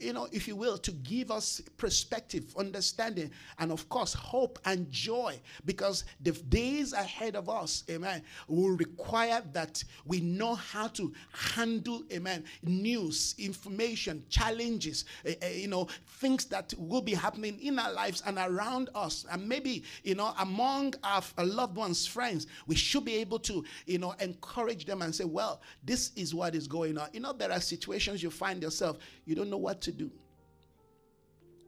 you 0.00 0.12
know, 0.12 0.28
if 0.32 0.46
you 0.48 0.56
will, 0.56 0.78
to 0.78 0.92
give 0.92 1.30
us 1.30 1.60
perspective, 1.76 2.54
understanding, 2.56 3.30
and 3.58 3.70
of 3.72 3.88
course, 3.88 4.12
hope 4.12 4.58
and 4.64 4.90
joy 4.90 5.40
because 5.64 6.04
the 6.20 6.32
days 6.32 6.92
ahead 6.92 7.36
of 7.36 7.48
us, 7.48 7.84
amen, 7.90 8.22
will 8.48 8.76
require 8.76 9.42
that 9.52 9.82
we 10.04 10.20
know 10.20 10.54
how 10.54 10.88
to 10.88 11.12
handle, 11.32 12.02
amen, 12.12 12.44
news, 12.62 13.34
information, 13.38 14.22
challenges, 14.28 15.04
uh, 15.26 15.46
you 15.46 15.68
know, 15.68 15.86
things 16.18 16.44
that 16.46 16.72
will 16.78 17.02
be 17.02 17.14
happening 17.14 17.58
in 17.60 17.78
our 17.78 17.92
lives 17.92 18.22
and 18.26 18.38
around 18.38 18.90
us. 18.94 19.24
And 19.30 19.48
maybe, 19.48 19.84
you 20.02 20.14
know, 20.14 20.34
among 20.38 20.94
our 21.04 21.22
loved 21.38 21.76
ones, 21.76 22.06
friends, 22.06 22.46
we 22.66 22.74
should 22.74 23.04
be 23.04 23.16
able 23.16 23.38
to, 23.40 23.64
you 23.86 23.98
know, 23.98 24.14
encourage 24.20 24.84
them 24.84 25.02
and 25.02 25.14
say, 25.14 25.24
well, 25.24 25.60
this 25.84 26.12
is 26.16 26.34
what 26.34 26.54
is 26.54 26.66
going 26.66 26.98
on. 26.98 27.08
You 27.12 27.20
know, 27.20 27.32
there 27.32 27.52
are 27.52 27.60
situations 27.60 28.22
you 28.22 28.30
find 28.30 28.62
yourself, 28.62 28.98
you 29.24 29.34
don't 29.34 29.50
know 29.50 29.58
what 29.58 29.69
to 29.74 29.92
do. 29.92 30.10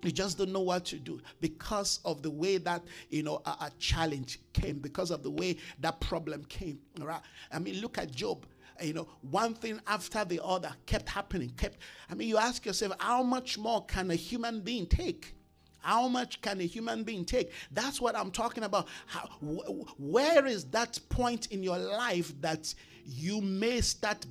You 0.02 0.10
just 0.10 0.36
don't 0.36 0.52
know 0.52 0.60
what 0.60 0.84
to 0.86 0.96
do 0.96 1.20
because 1.40 2.00
of 2.04 2.22
the 2.22 2.30
way 2.30 2.58
that 2.58 2.82
you 3.08 3.22
know 3.22 3.40
a, 3.46 3.50
a, 3.50 3.70
challenge 3.78 4.40
came, 4.52 4.78
because 4.78 5.12
of 5.12 5.22
the 5.22 5.30
way 5.30 5.58
that 5.78 6.00
problem 6.00 6.44
came. 6.46 6.80
Right? 6.98 7.20
I 7.52 7.58
mean, 7.60 7.80
look 7.80 7.98
at 7.98 8.10
Job. 8.10 8.44
you 8.80 8.94
know, 8.94 9.06
one 9.30 9.54
thing 9.54 9.80
after 9.86 10.24
the 10.24 10.42
other 10.44 10.74
kept 10.86 11.08
happening. 11.08 11.50
Kept. 11.50 11.78
I 12.10 12.14
mean, 12.14 12.28
you 12.28 12.36
ask 12.36 12.66
yourself, 12.66 12.94
how 12.98 13.22
much 13.22 13.58
more 13.58 13.84
can 13.86 14.10
a 14.10 14.16
human 14.16 14.60
being 14.60 14.86
take? 14.86 15.36
How 15.82 16.06
much 16.08 16.40
can 16.40 16.60
a 16.60 16.64
human 16.64 17.02
being 17.02 17.24
take? 17.24 17.52
That's 17.72 18.00
what 18.00 18.16
I'm 18.16 18.30
talking 18.30 18.64
about. 18.64 18.88
How, 19.06 19.26
wh- 19.40 20.00
where 20.00 20.46
is 20.46 20.64
that 20.66 20.98
point 21.08 21.46
in 21.46 21.62
your 21.62 21.78
life 21.78 22.40
that 22.40 22.72
you 23.04 23.40
may 23.40 23.80
start 23.80 24.24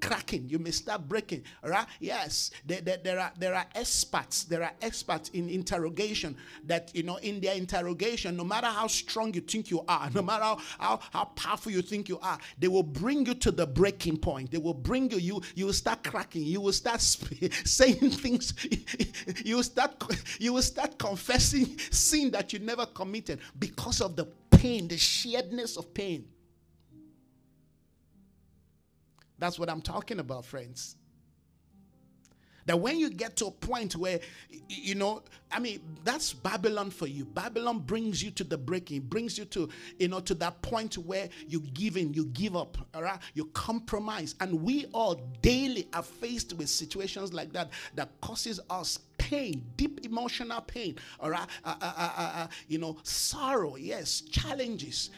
cracking. 0.00 0.48
You 0.48 0.58
may 0.58 0.70
start 0.70 1.08
breaking 1.08 1.44
right? 1.62 1.86
Yes. 2.00 2.50
There, 2.66 2.80
there, 2.80 2.98
there, 3.02 3.18
are 3.18 3.32
there 3.38 3.54
are 3.54 3.66
experts 3.74 4.44
there 4.44 4.62
are 4.62 4.72
experts 4.82 5.30
in 5.30 5.48
interrogation 5.48 6.36
that 6.64 6.90
you 6.94 7.02
know 7.02 7.16
in 7.16 7.40
their 7.40 7.54
interrogation 7.54 8.36
no 8.36 8.44
matter 8.44 8.66
how 8.66 8.86
strong 8.86 9.34
you 9.34 9.40
think 9.40 9.70
you 9.70 9.84
are 9.88 10.10
no 10.14 10.22
matter 10.22 10.44
how, 10.44 10.58
how, 10.78 11.00
how 11.12 11.24
powerful 11.24 11.72
you 11.72 11.82
think 11.82 12.08
you 12.08 12.18
are 12.20 12.38
they 12.58 12.68
will 12.68 12.82
bring 12.82 13.26
you 13.26 13.34
to 13.34 13.50
the 13.50 13.66
breaking 13.66 14.16
point. 14.16 14.50
They 14.50 14.58
will 14.58 14.74
bring 14.74 15.10
you 15.10 15.18
you 15.18 15.42
you 15.54 15.66
will 15.66 15.72
start 15.72 16.04
cracking. 16.04 16.42
You 16.42 16.60
will 16.60 16.72
start 16.72 17.00
sp- 17.12 17.52
saying 17.64 18.10
things. 18.10 18.54
You 19.44 19.56
will 19.56 19.62
start 19.62 20.02
you 20.38 20.52
will 20.52 20.62
start 20.62 20.98
confessing 20.98 21.78
sin 21.90 22.30
that 22.32 22.52
you 22.52 22.58
never 22.58 22.86
committed 22.86 23.40
because 23.58 24.00
of 24.00 24.16
the 24.16 24.26
pain 24.50 24.88
the 24.88 24.96
sheerness 24.96 25.76
of 25.76 25.92
pain 25.94 26.26
that's 29.38 29.58
what 29.58 29.70
I'm 29.70 29.82
talking 29.82 30.18
about, 30.18 30.44
friends. 30.44 30.96
That 32.66 32.78
when 32.78 32.98
you 32.98 33.08
get 33.08 33.34
to 33.36 33.46
a 33.46 33.50
point 33.50 33.96
where, 33.96 34.20
you 34.68 34.94
know, 34.94 35.22
I 35.50 35.58
mean, 35.58 35.80
that's 36.04 36.34
Babylon 36.34 36.90
for 36.90 37.06
you. 37.06 37.24
Babylon 37.24 37.78
brings 37.78 38.22
you 38.22 38.30
to 38.32 38.44
the 38.44 38.58
breaking, 38.58 39.00
brings 39.02 39.38
you 39.38 39.46
to, 39.46 39.70
you 39.98 40.08
know, 40.08 40.20
to 40.20 40.34
that 40.34 40.60
point 40.60 40.98
where 40.98 41.30
you 41.46 41.60
give 41.60 41.96
in, 41.96 42.12
you 42.12 42.26
give 42.26 42.54
up, 42.54 42.76
all 42.94 43.02
right? 43.02 43.18
You 43.32 43.46
compromise. 43.46 44.34
And 44.40 44.62
we 44.62 44.84
all 44.92 45.14
daily 45.40 45.88
are 45.94 46.02
faced 46.02 46.52
with 46.52 46.68
situations 46.68 47.32
like 47.32 47.54
that 47.54 47.70
that 47.94 48.10
causes 48.20 48.60
us 48.68 48.98
pain, 49.28 49.62
deep 49.76 50.00
emotional 50.06 50.62
pain, 50.62 50.96
all 51.20 51.28
right? 51.28 51.46
Uh, 51.62 51.74
uh, 51.82 51.92
uh, 51.96 52.12
uh, 52.16 52.32
uh 52.36 52.46
you 52.66 52.78
know, 52.78 52.96
sorrow, 53.02 53.76
yes, 53.76 54.22
challenges. 54.22 55.10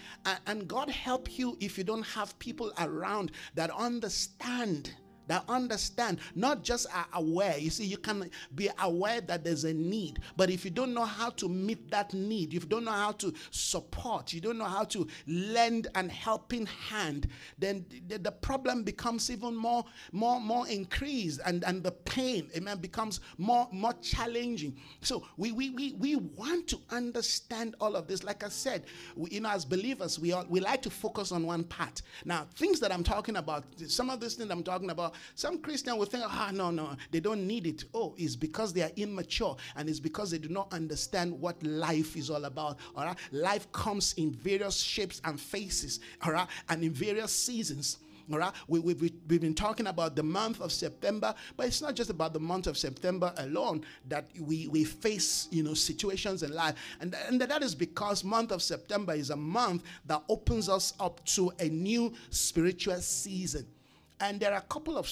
and 0.49 0.67
God 0.67 0.91
help 0.91 1.39
you 1.39 1.57
if 1.61 1.79
you 1.79 1.85
don't 1.85 2.03
have 2.03 2.37
people 2.41 2.73
around 2.81 3.31
that 3.55 3.71
understand 3.71 4.95
that 5.31 5.45
understand, 5.49 6.19
not 6.35 6.65
just 6.65 6.87
are 6.93 7.07
aware. 7.13 7.57
You 7.57 7.71
see, 7.71 7.85
you 7.85 7.97
can 7.97 8.29
be 8.55 8.69
aware 8.83 9.21
that 9.21 9.45
there's 9.45 9.65
a 9.65 9.73
need, 9.73 10.19
but 10.37 10.51
if 10.51 10.65
you 10.65 10.73
don't 10.73 10.93
know 10.93 11.05
how 11.05 11.31
to 11.31 11.49
meet 11.49 11.91
that 11.93 12.13
need, 12.13 12.53
if 12.53 12.65
you 12.65 12.69
don't 12.69 12.85
know 12.85 12.91
how 12.91 13.13
to 13.13 13.33
support, 13.51 14.33
you 14.33 14.41
don't 14.41 14.59
know 14.59 14.65
how 14.65 14.85
to 14.85 15.07
lend 15.29 15.87
an 15.95 16.09
helping 16.09 16.67
hand, 16.67 17.29
then 17.59 17.87
the, 18.09 18.19
the 18.19 18.33
problem 18.33 18.83
becomes 18.83 19.31
even 19.31 19.55
more, 19.55 19.85
more, 20.11 20.41
more 20.41 20.67
increased, 20.67 21.41
and, 21.47 21.63
and 21.65 21.85
the 21.85 21.93
pain, 21.93 22.51
amen, 22.57 22.79
becomes 22.79 23.21
more, 23.39 23.69
more 23.71 23.95
challenging. 24.03 24.77
So 25.01 25.25
we, 25.37 25.53
we, 25.53 25.71
we, 25.71 25.93
we 25.93 26.17
want 26.17 26.67
to 26.69 26.79
understand 26.91 27.77
all 27.81 27.95
of 27.95 28.09
this. 28.09 28.25
Like 28.25 28.43
I 28.43 28.49
said, 28.49 28.83
we, 29.15 29.31
you 29.31 29.41
know, 29.41 29.51
as 29.51 29.65
believers, 29.65 30.19
we, 30.19 30.33
all, 30.33 30.45
we 30.49 30.59
like 30.59 30.83
to 30.83 30.91
focus 30.91 31.31
on 31.31 31.47
one 31.47 31.63
part. 31.63 32.03
Now, 32.25 32.49
things 32.57 32.81
that 32.81 32.93
I'm 32.93 33.05
talking 33.05 33.37
about, 33.37 33.65
some 33.87 34.11
of 34.11 34.19
these 34.19 34.35
things 34.35 34.51
I'm 34.51 34.65
talking 34.65 34.91
about, 34.91 35.15
some 35.35 35.59
Christian 35.59 35.97
will 35.97 36.07
think, 36.07 36.25
ah, 36.27 36.51
no, 36.53 36.71
no, 36.71 36.97
they 37.11 37.21
don't 37.21 37.47
need 37.47 37.67
it. 37.67 37.85
Oh, 37.95 38.15
it's 38.17 38.37
because 38.37 38.73
they 38.73 38.83
are 38.83 38.93
immature 38.97 39.57
and 39.77 39.89
it's 39.89 40.01
because 40.01 40.31
they 40.31 40.39
do 40.39 40.49
not 40.49 40.73
understand 40.73 41.39
what 41.41 41.63
life 41.63 42.17
is 42.17 42.31
all 42.31 42.45
about. 42.45 42.79
All 42.97 43.05
right. 43.05 43.17
Life 43.33 43.71
comes 43.73 44.15
in 44.15 44.33
various 44.33 44.77
shapes 44.77 45.21
and 45.25 45.41
faces, 45.41 46.01
all 46.23 46.33
right, 46.33 46.49
and 46.69 46.83
in 46.85 46.93
various 46.93 47.33
seasons. 47.33 47.99
All 48.33 48.39
right, 48.39 48.53
we, 48.69 48.79
we, 48.79 48.95
we, 48.95 49.13
we've 49.29 49.41
been 49.41 49.55
talking 49.55 49.89
about 49.89 50.15
the 50.15 50.23
month 50.23 50.61
of 50.61 50.71
September, 50.71 51.35
but 51.57 51.67
it's 51.67 51.83
not 51.83 51.97
just 51.97 52.11
about 52.11 52.33
the 52.33 52.39
month 52.39 52.69
of 52.69 52.79
September 52.79 53.33
alone 53.39 53.85
that 54.07 54.31
we, 54.39 54.69
we 54.69 54.85
face, 54.85 55.49
you 55.51 55.65
know, 55.65 55.75
situations 55.75 56.45
in 56.45 56.53
life. 56.53 56.77
And, 57.01 57.17
and 57.27 57.41
that 57.41 57.63
is 57.63 57.75
because 57.75 58.23
month 58.23 58.53
of 58.53 58.63
September 58.63 59.15
is 59.15 59.31
a 59.31 59.37
month 59.37 59.83
that 60.07 60.23
opens 60.29 60.69
us 60.69 60.95
up 61.01 61.25
to 61.27 61.53
a 61.59 61.69
new 61.69 62.13
spiritual 62.31 63.01
season. 63.01 63.67
And 64.21 64.39
there 64.39 64.53
are 64.53 64.59
a 64.59 64.73
couple 64.73 64.99
of 64.99 65.09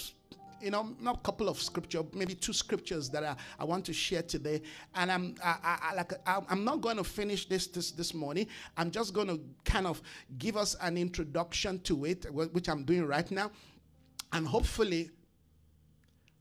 you 0.60 0.70
know, 0.70 0.94
not 1.00 1.16
a 1.16 1.20
couple 1.20 1.48
of 1.48 1.60
scripture, 1.60 2.02
maybe 2.12 2.34
two 2.34 2.52
scriptures 2.52 3.08
that 3.10 3.24
I, 3.24 3.36
I 3.58 3.64
want 3.64 3.84
to 3.86 3.92
share 3.92 4.22
today. 4.22 4.62
And 4.94 5.10
I'm 5.10 5.34
I, 5.42 5.78
I, 5.90 5.94
like 5.94 6.12
I'm 6.26 6.64
not 6.64 6.80
going 6.80 6.96
to 6.96 7.04
finish 7.04 7.46
this 7.48 7.66
this 7.68 7.92
this 7.92 8.14
morning. 8.14 8.46
I'm 8.76 8.90
just 8.90 9.14
going 9.14 9.28
to 9.28 9.40
kind 9.64 9.86
of 9.86 10.02
give 10.38 10.56
us 10.56 10.76
an 10.80 10.96
introduction 10.96 11.80
to 11.80 12.04
it, 12.04 12.26
which 12.32 12.68
I'm 12.68 12.84
doing 12.84 13.06
right 13.06 13.30
now, 13.30 13.50
and 14.32 14.46
hopefully, 14.46 15.10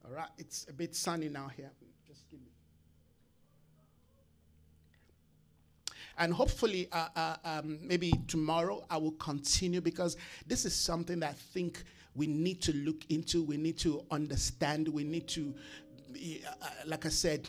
all 0.05 0.11
right, 0.11 0.29
it's 0.37 0.65
a 0.69 0.73
bit 0.73 0.95
sunny 0.95 1.29
now 1.29 1.49
here. 1.55 1.71
Just 2.07 2.29
give 2.29 2.39
me. 2.39 2.47
And 6.17 6.33
hopefully, 6.33 6.87
uh, 6.91 7.09
uh, 7.15 7.35
um, 7.45 7.77
maybe 7.83 8.11
tomorrow 8.27 8.83
I 8.89 8.97
will 8.97 9.11
continue 9.11 9.81
because 9.81 10.17
this 10.47 10.65
is 10.65 10.75
something 10.75 11.19
that 11.19 11.29
I 11.29 11.33
think 11.33 11.83
we 12.17 12.27
need 12.27 12.61
to 12.63 12.75
look 12.75 13.05
into, 13.09 13.43
we 13.43 13.55
need 13.57 13.77
to 13.79 14.03
understand, 14.11 14.87
we 14.87 15.03
need 15.03 15.27
to, 15.29 15.53
uh, 16.13 16.67
like 16.85 17.05
I 17.05 17.09
said, 17.09 17.47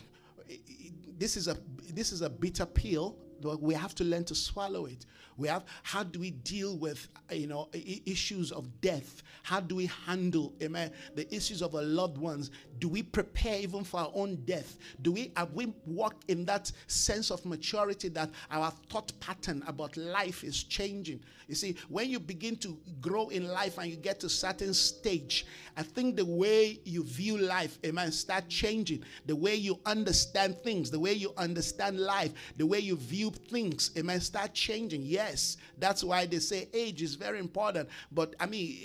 this 1.19 1.35
is 1.35 1.47
a 1.47 1.57
this 1.93 2.11
is 2.11 2.21
a 2.21 2.29
bitter 2.29 2.65
pill 2.65 3.17
but 3.41 3.61
we 3.61 3.73
have 3.73 3.93
to 3.95 4.03
learn 4.03 4.23
to 4.23 4.33
swallow 4.33 4.85
it 4.85 5.05
we 5.39 5.47
have 5.47 5.63
how 5.83 6.03
do 6.03 6.19
we 6.19 6.31
deal 6.31 6.77
with 6.77 7.07
you 7.31 7.47
know 7.47 7.69
issues 8.05 8.51
of 8.51 8.81
death? 8.81 9.23
How 9.43 9.59
do 9.59 9.75
we 9.75 9.87
handle 10.05 10.53
amen 10.61 10.91
the 11.15 11.33
issues 11.33 11.61
of 11.61 11.73
our 11.75 11.81
loved 11.81 12.17
ones? 12.17 12.51
Do 12.79 12.87
we 12.87 13.01
prepare 13.03 13.59
even 13.59 13.83
for 13.83 14.01
our 14.01 14.11
own 14.13 14.35
death? 14.45 14.77
Do 15.01 15.11
we 15.11 15.31
have 15.35 15.53
we 15.53 15.73
walk 15.85 16.15
in 16.27 16.45
that 16.45 16.71
sense 16.87 17.31
of 17.31 17.45
maturity 17.45 18.09
that 18.09 18.29
our 18.51 18.71
thought 18.89 19.11
pattern 19.19 19.63
about 19.67 19.95
life 19.97 20.43
is 20.43 20.63
changing? 20.63 21.21
You 21.47 21.55
see 21.55 21.75
when 21.87 22.09
you 22.09 22.19
begin 22.19 22.57
to 22.57 22.77
grow 23.01 23.29
in 23.29 23.47
life 23.47 23.79
and 23.79 23.89
you 23.89 23.95
get 23.95 24.19
to 24.19 24.27
a 24.27 24.29
certain 24.29 24.73
stage 24.73 25.47
i 25.77 25.81
think 25.81 26.15
the 26.15 26.25
way 26.25 26.79
you 26.83 27.03
view 27.03 27.37
life 27.37 27.79
amen 27.85 28.11
start 28.11 28.47
changing. 28.49 29.03
The 29.25 29.35
way 29.35 29.55
you 29.55 29.79
understand 29.85 30.57
things 30.59 30.91
the 30.91 30.99
way 30.99 31.13
you 31.13 31.33
understand 31.37 31.99
life 31.99 32.33
the 32.57 32.65
way 32.65 32.79
you 32.79 32.97
view 32.97 33.31
things 33.31 33.91
amen 33.97 34.21
start 34.21 34.53
changing. 34.53 35.01
Yes 35.03 35.28
that's 35.77 36.03
why 36.03 36.25
they 36.25 36.39
say 36.39 36.67
age 36.73 37.01
is 37.01 37.15
very 37.15 37.39
important 37.39 37.87
but 38.11 38.35
i 38.39 38.45
mean 38.45 38.77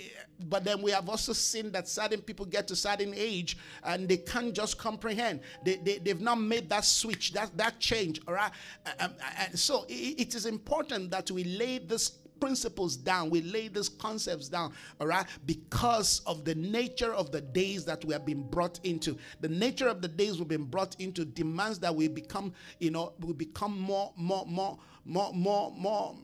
but 0.49 0.63
then 0.63 0.81
we 0.81 0.91
have 0.91 1.09
also 1.09 1.33
seen 1.33 1.71
that 1.71 1.87
certain 1.87 2.21
people 2.21 2.45
get 2.45 2.67
to 2.67 2.75
certain 2.75 3.13
age 3.15 3.57
and 3.83 4.07
they 4.07 4.17
can't 4.17 4.53
just 4.53 4.77
comprehend. 4.77 5.39
They, 5.63 5.77
they, 5.77 5.99
they've 5.99 6.19
not 6.19 6.35
made 6.35 6.69
that 6.69 6.85
switch, 6.85 7.33
that, 7.33 7.55
that 7.57 7.79
change. 7.79 8.19
All 8.27 8.33
right. 8.33 8.51
Uh, 8.85 9.05
um, 9.05 9.13
and 9.39 9.57
so 9.57 9.85
it, 9.87 10.19
it 10.19 10.35
is 10.35 10.45
important 10.45 11.11
that 11.11 11.31
we 11.31 11.43
lay 11.43 11.77
this 11.77 12.09
principles 12.39 12.97
down, 12.97 13.29
we 13.29 13.41
lay 13.41 13.69
these 13.69 13.87
concepts 13.87 14.49
down, 14.49 14.73
all 14.99 15.07
right, 15.07 15.25
because 15.45 16.21
of 16.25 16.43
the 16.43 16.53
nature 16.53 17.13
of 17.13 17.31
the 17.31 17.41
days 17.41 17.85
that 17.85 18.03
we 18.03 18.13
have 18.13 18.25
been 18.25 18.43
brought 18.49 18.79
into. 18.83 19.17
The 19.39 19.47
nature 19.47 19.87
of 19.87 20.01
the 20.01 20.07
days 20.09 20.37
we've 20.37 20.47
been 20.47 20.65
brought 20.65 20.99
into 20.99 21.23
demands 21.23 21.79
that 21.79 21.95
we 21.95 22.07
become, 22.07 22.53
you 22.79 22.91
know, 22.91 23.13
we 23.19 23.33
become 23.33 23.79
more, 23.79 24.11
more, 24.17 24.45
more, 24.45 24.77
more, 25.05 25.33
more, 25.33 25.71
more, 25.71 26.15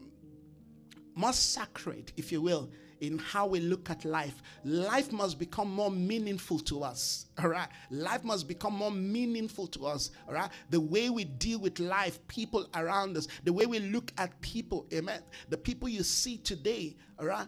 more 1.15 1.33
sacred, 1.33 2.11
if 2.17 2.31
you 2.31 2.41
will, 2.41 2.69
in 3.01 3.17
how 3.17 3.47
we 3.47 3.59
look 3.59 3.89
at 3.89 4.05
life. 4.05 4.41
Life 4.63 5.11
must 5.11 5.39
become 5.39 5.69
more 5.71 5.91
meaningful 5.91 6.59
to 6.59 6.83
us. 6.83 7.25
All 7.39 7.49
right. 7.49 7.67
Life 7.89 8.23
must 8.23 8.47
become 8.47 8.73
more 8.73 8.91
meaningful 8.91 9.67
to 9.67 9.87
us. 9.87 10.11
All 10.27 10.33
right. 10.35 10.49
The 10.69 10.79
way 10.79 11.09
we 11.09 11.25
deal 11.25 11.59
with 11.59 11.79
life, 11.79 12.25
people 12.27 12.67
around 12.75 13.17
us, 13.17 13.27
the 13.43 13.53
way 13.53 13.65
we 13.65 13.79
look 13.79 14.13
at 14.17 14.39
people. 14.41 14.85
Amen. 14.93 15.21
The 15.49 15.57
people 15.57 15.89
you 15.89 16.03
see 16.03 16.37
today. 16.37 16.95
All 17.19 17.25
right 17.25 17.47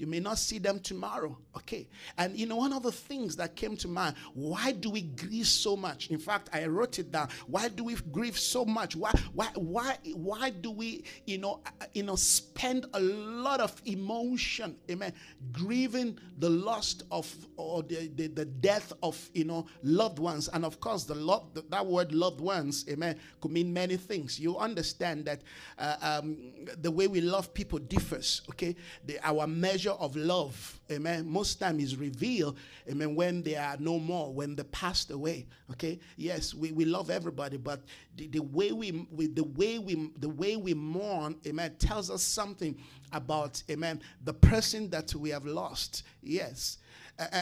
you 0.00 0.06
may 0.06 0.20
not 0.20 0.38
see 0.38 0.58
them 0.58 0.80
tomorrow. 0.80 1.36
Okay. 1.56 1.88
And 2.18 2.36
you 2.36 2.46
know, 2.46 2.56
one 2.56 2.72
of 2.72 2.82
the 2.82 2.92
things 2.92 3.36
that 3.36 3.56
came 3.56 3.76
to 3.78 3.88
mind 3.88 4.16
why 4.34 4.72
do 4.72 4.90
we 4.90 5.02
grieve 5.02 5.46
so 5.46 5.76
much? 5.76 6.10
In 6.10 6.18
fact, 6.18 6.48
I 6.52 6.66
wrote 6.66 6.98
it 6.98 7.10
down. 7.10 7.28
Why 7.46 7.68
do 7.68 7.84
we 7.84 7.94
grieve 8.12 8.38
so 8.38 8.64
much? 8.64 8.96
Why, 8.96 9.12
why, 9.32 9.48
why, 9.54 9.98
why 10.14 10.50
do 10.50 10.70
we, 10.70 11.04
you 11.26 11.38
know, 11.38 11.60
you 11.92 12.02
know, 12.02 12.16
spend 12.16 12.86
a 12.94 13.00
lot 13.00 13.60
of 13.60 13.80
emotion, 13.84 14.76
amen, 14.90 15.12
grieving 15.52 16.18
the 16.38 16.50
loss 16.50 16.96
of 17.10 17.32
or 17.56 17.82
the, 17.82 18.10
the, 18.14 18.28
the 18.28 18.44
death 18.44 18.92
of, 19.02 19.30
you 19.34 19.44
know, 19.44 19.66
loved 19.82 20.18
ones. 20.18 20.48
And 20.52 20.64
of 20.64 20.80
course, 20.80 21.04
the 21.04 21.14
love, 21.14 21.48
that 21.68 21.86
word 21.86 22.12
loved 22.12 22.40
ones, 22.40 22.84
amen, 22.88 23.16
could 23.40 23.50
mean 23.50 23.72
many 23.72 23.96
things. 23.96 24.38
You 24.38 24.56
understand 24.58 25.24
that 25.26 25.42
uh, 25.78 25.96
um, 26.00 26.36
the 26.80 26.90
way 26.90 27.06
we 27.06 27.20
love 27.20 27.52
people 27.52 27.78
differs, 27.78 28.42
okay? 28.50 28.76
The, 29.04 29.18
our 29.22 29.46
measure 29.46 29.89
of 29.92 30.16
love, 30.16 30.80
amen, 30.90 31.28
most 31.28 31.60
time 31.60 31.80
is 31.80 31.96
revealed, 31.96 32.56
amen, 32.88 33.14
when 33.14 33.42
they 33.42 33.56
are 33.56 33.76
no 33.78 33.98
more, 33.98 34.32
when 34.32 34.54
they 34.54 34.64
passed 34.64 35.10
away. 35.10 35.46
Okay. 35.70 35.98
Yes, 36.16 36.54
we, 36.54 36.72
we 36.72 36.84
love 36.84 37.10
everybody, 37.10 37.56
but 37.56 37.82
the, 38.16 38.28
the 38.28 38.40
way 38.40 38.72
we, 38.72 39.06
we 39.10 39.26
the 39.28 39.44
way 39.44 39.78
we 39.78 40.10
the 40.18 40.28
way 40.28 40.56
we 40.56 40.74
mourn, 40.74 41.36
amen, 41.46 41.76
tells 41.78 42.10
us 42.10 42.22
something 42.22 42.76
about, 43.12 43.62
amen, 43.70 44.00
the 44.24 44.34
person 44.34 44.90
that 44.90 45.14
we 45.14 45.30
have 45.30 45.46
lost. 45.46 46.04
Yes 46.22 46.78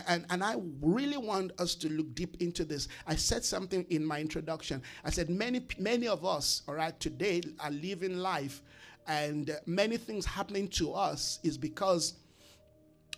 and, 0.08 0.24
and 0.30 0.42
I 0.42 0.56
really 0.80 1.16
want 1.16 1.52
us 1.60 1.74
to 1.76 1.88
look 1.88 2.14
deep 2.14 2.36
into 2.40 2.64
this. 2.64 2.88
I 3.06 3.14
said 3.14 3.44
something 3.44 3.86
in 3.90 4.04
my 4.04 4.20
introduction. 4.20 4.82
I 5.04 5.10
said 5.10 5.30
many 5.30 5.62
many 5.78 6.08
of 6.08 6.24
us, 6.24 6.62
all 6.68 6.74
right, 6.74 6.98
today 6.98 7.42
are 7.60 7.70
living 7.70 8.18
life, 8.18 8.62
and 9.06 9.50
uh, 9.50 9.54
many 9.66 9.96
things 9.96 10.26
happening 10.26 10.68
to 10.68 10.92
us 10.92 11.38
is 11.42 11.56
because 11.56 12.14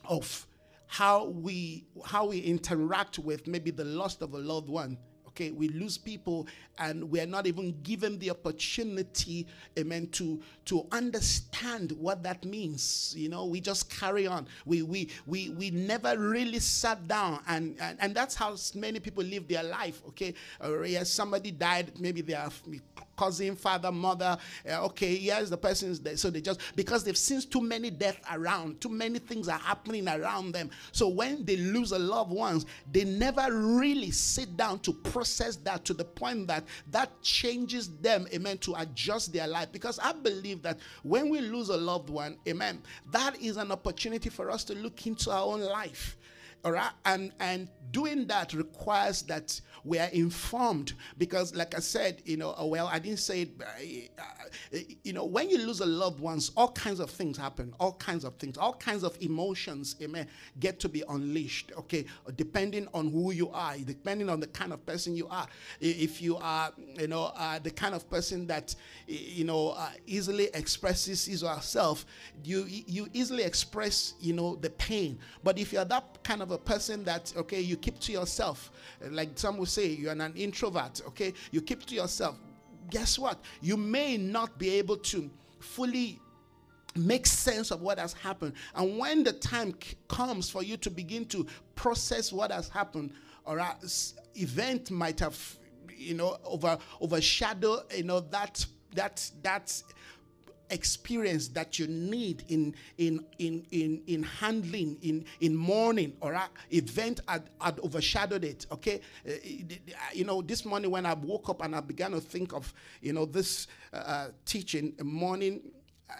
of 0.04 0.46
how 0.86 1.26
we 1.26 1.84
how 2.04 2.26
we 2.26 2.38
interact 2.38 3.18
with 3.18 3.46
maybe 3.46 3.70
the 3.70 3.84
loss 3.84 4.20
of 4.20 4.34
a 4.34 4.38
loved 4.38 4.68
one 4.68 4.98
okay? 5.40 5.50
We 5.50 5.68
lose 5.68 5.96
people 5.96 6.46
and 6.78 7.10
we're 7.10 7.26
not 7.26 7.46
even 7.46 7.74
given 7.82 8.18
the 8.18 8.30
opportunity 8.30 9.46
amen 9.78 10.08
to 10.12 10.40
to 10.66 10.86
understand 10.92 11.92
what 11.92 12.22
that 12.22 12.44
means 12.44 13.14
you 13.16 13.28
know? 13.28 13.46
We 13.46 13.60
just 13.60 13.90
carry 13.90 14.26
on. 14.26 14.46
We 14.66 14.82
we 14.82 15.08
we 15.26 15.50
we 15.50 15.70
never 15.70 16.18
really 16.18 16.58
sat 16.58 17.06
down 17.08 17.40
and 17.48 17.76
and, 17.80 17.98
and 18.00 18.14
that's 18.14 18.34
how 18.34 18.56
many 18.74 19.00
people 19.00 19.24
live 19.24 19.48
their 19.48 19.62
life 19.62 20.02
okay? 20.08 20.34
Uh, 20.62 20.70
or 20.70 20.84
yes 20.86 21.10
somebody 21.10 21.50
died 21.50 21.92
maybe 21.98 22.20
they 22.20 22.34
are 22.34 22.50
cousin, 23.20 23.54
father, 23.54 23.92
mother. 23.92 24.38
Uh, 24.66 24.86
okay, 24.86 25.14
yes, 25.14 25.50
the 25.50 25.56
person 25.56 25.90
is 25.90 26.00
there. 26.00 26.16
So 26.16 26.30
they 26.30 26.40
just, 26.40 26.58
because 26.74 27.04
they've 27.04 27.16
seen 27.16 27.42
too 27.42 27.60
many 27.60 27.90
deaths 27.90 28.20
around, 28.32 28.80
too 28.80 28.88
many 28.88 29.18
things 29.18 29.46
are 29.46 29.58
happening 29.58 30.08
around 30.08 30.52
them. 30.52 30.70
So 30.92 31.06
when 31.08 31.44
they 31.44 31.58
lose 31.58 31.92
a 31.92 31.98
loved 31.98 32.32
ones, 32.32 32.64
they 32.90 33.04
never 33.04 33.46
really 33.52 34.10
sit 34.10 34.56
down 34.56 34.78
to 34.80 34.94
process 34.94 35.56
that 35.56 35.84
to 35.84 35.92
the 35.92 36.04
point 36.04 36.46
that 36.46 36.64
that 36.90 37.10
changes 37.20 37.90
them, 37.98 38.26
amen, 38.32 38.56
to 38.58 38.74
adjust 38.78 39.34
their 39.34 39.46
life. 39.46 39.70
Because 39.70 39.98
I 39.98 40.12
believe 40.12 40.62
that 40.62 40.78
when 41.02 41.28
we 41.28 41.40
lose 41.40 41.68
a 41.68 41.76
loved 41.76 42.08
one, 42.08 42.38
amen, 42.48 42.80
that 43.10 43.38
is 43.38 43.58
an 43.58 43.70
opportunity 43.70 44.30
for 44.30 44.50
us 44.50 44.64
to 44.64 44.74
look 44.74 45.06
into 45.06 45.30
our 45.30 45.44
own 45.44 45.60
life 45.60 46.16
all 46.64 46.72
right? 46.72 46.90
And 47.04 47.32
and 47.40 47.68
doing 47.90 48.26
that 48.26 48.52
requires 48.54 49.22
that 49.22 49.60
we 49.84 49.98
are 49.98 50.08
informed 50.10 50.92
because 51.18 51.56
like 51.56 51.74
i 51.74 51.80
said 51.80 52.22
you 52.24 52.36
know 52.36 52.54
uh, 52.60 52.64
well 52.64 52.86
i 52.86 53.00
didn't 53.00 53.18
say 53.18 53.42
it 53.42 53.50
uh, 53.60 54.22
uh, 54.22 54.78
you 55.02 55.12
know 55.12 55.24
when 55.24 55.50
you 55.50 55.58
lose 55.58 55.80
a 55.80 55.86
loved 55.86 56.20
ones 56.20 56.52
all 56.56 56.70
kinds 56.70 57.00
of 57.00 57.10
things 57.10 57.36
happen 57.36 57.74
all 57.80 57.94
kinds 57.94 58.22
of 58.22 58.34
things 58.36 58.56
all 58.58 58.74
kinds 58.74 59.02
of 59.02 59.16
emotions 59.20 59.96
amen 60.02 60.24
get 60.60 60.78
to 60.78 60.88
be 60.88 61.02
unleashed 61.08 61.72
okay? 61.76 62.04
Depending 62.36 62.86
on 62.94 63.10
who 63.10 63.32
you 63.32 63.50
are 63.50 63.76
depending 63.78 64.28
on 64.28 64.40
the 64.40 64.46
kind 64.46 64.72
of 64.72 64.84
person 64.86 65.16
you 65.16 65.26
are. 65.28 65.46
If 65.80 66.22
you 66.22 66.36
are 66.36 66.72
you 66.98 67.08
know 67.08 67.32
uh, 67.36 67.58
the 67.58 67.70
kind 67.70 67.94
of 67.94 68.08
person 68.10 68.46
that 68.46 68.74
you 69.06 69.44
know 69.44 69.70
uh, 69.70 69.90
easily 70.06 70.48
expresses 70.54 71.26
his 71.26 71.42
or 71.42 71.54
herself 71.54 72.06
you 72.44 72.64
you 72.68 73.08
easily 73.12 73.42
express 73.42 74.14
you 74.20 74.32
know 74.32 74.56
the 74.56 74.70
pain. 74.70 75.18
But 75.42 75.58
if 75.58 75.72
you're 75.72 75.84
that 75.84 76.22
kind 76.22 76.42
of 76.42 76.49
a 76.50 76.58
person 76.58 77.04
that, 77.04 77.32
okay, 77.36 77.60
you 77.60 77.76
keep 77.76 77.98
to 78.00 78.12
yourself. 78.12 78.70
Like 79.10 79.30
some 79.38 79.56
will 79.56 79.66
say, 79.66 79.88
you're 79.88 80.12
an 80.12 80.32
introvert, 80.36 81.00
okay? 81.08 81.32
You 81.50 81.60
keep 81.60 81.84
to 81.86 81.94
yourself. 81.94 82.36
Guess 82.90 83.18
what? 83.18 83.38
You 83.60 83.76
may 83.76 84.16
not 84.16 84.58
be 84.58 84.70
able 84.70 84.96
to 84.96 85.30
fully 85.60 86.18
make 86.96 87.26
sense 87.26 87.70
of 87.70 87.80
what 87.82 87.98
has 87.98 88.12
happened. 88.12 88.54
And 88.74 88.98
when 88.98 89.22
the 89.22 89.32
time 89.32 89.74
c- 89.80 89.96
comes 90.08 90.50
for 90.50 90.62
you 90.62 90.76
to 90.78 90.90
begin 90.90 91.24
to 91.26 91.46
process 91.76 92.32
what 92.32 92.50
has 92.50 92.68
happened, 92.68 93.12
or 93.44 93.58
a 93.58 93.76
event 94.34 94.90
might 94.90 95.20
have, 95.20 95.38
you 95.96 96.14
know, 96.14 96.38
over 96.44 96.78
overshadow, 97.00 97.82
you 97.96 98.04
know, 98.04 98.20
that 98.20 98.64
that 98.94 99.30
that 99.42 99.82
experience 100.70 101.48
that 101.48 101.78
you 101.78 101.86
need 101.86 102.44
in 102.48 102.74
in 102.98 103.24
in 103.38 103.66
in, 103.70 104.02
in 104.06 104.22
handling 104.22 104.98
in 105.02 105.24
in 105.40 105.56
mourning 105.56 106.12
or 106.20 106.38
event 106.70 107.20
had, 107.28 107.50
had 107.60 107.78
overshadowed 107.80 108.44
it 108.44 108.66
okay? 108.72 109.00
Uh, 109.28 109.32
you 110.12 110.24
know 110.24 110.42
this 110.42 110.64
morning 110.64 110.90
when 110.90 111.06
i 111.06 111.14
woke 111.14 111.48
up 111.48 111.62
and 111.62 111.74
i 111.74 111.80
began 111.80 112.10
to 112.10 112.20
think 112.20 112.52
of 112.52 112.72
you 113.00 113.12
know 113.12 113.24
this 113.24 113.66
uh, 113.92 113.96
uh 113.96 114.28
teaching 114.44 114.94
morning 115.02 115.60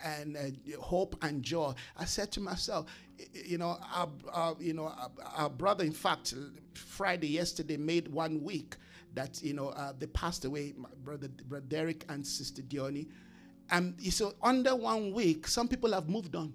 and 0.05 0.37
uh, 0.37 0.81
hope 0.81 1.17
and 1.23 1.43
joy 1.43 1.73
i 1.97 2.05
said 2.05 2.31
to 2.31 2.41
myself 2.41 2.87
you 3.33 3.59
know 3.59 3.79
our, 3.95 4.09
our 4.33 4.57
you 4.61 4.73
know 4.73 4.85
our, 4.85 5.11
our, 5.37 5.51
brother 5.51 5.85
in 5.85 5.93
fact 5.93 6.35
friday 6.75 7.29
yesterday 7.29 7.77
made 7.77 8.09
one 8.09 8.43
week 8.43 8.77
that 9.15 9.43
you 9.43 9.53
know 9.53 9.69
uh, 9.71 9.93
they 9.99 10.07
passed 10.07 10.45
away 10.45 10.75
brother 11.03 11.29
brother 11.49 11.65
derek 11.69 12.05
and 12.09 12.27
sister 12.27 12.63
diony 12.63 13.09
and 13.71 13.95
you 13.99 14.11
so 14.11 14.35
under 14.43 14.75
one 14.77 15.13
week, 15.13 15.47
some 15.49 15.69
people 15.69 15.93
have 15.93 16.09
moved 16.09 16.35
on. 16.35 16.53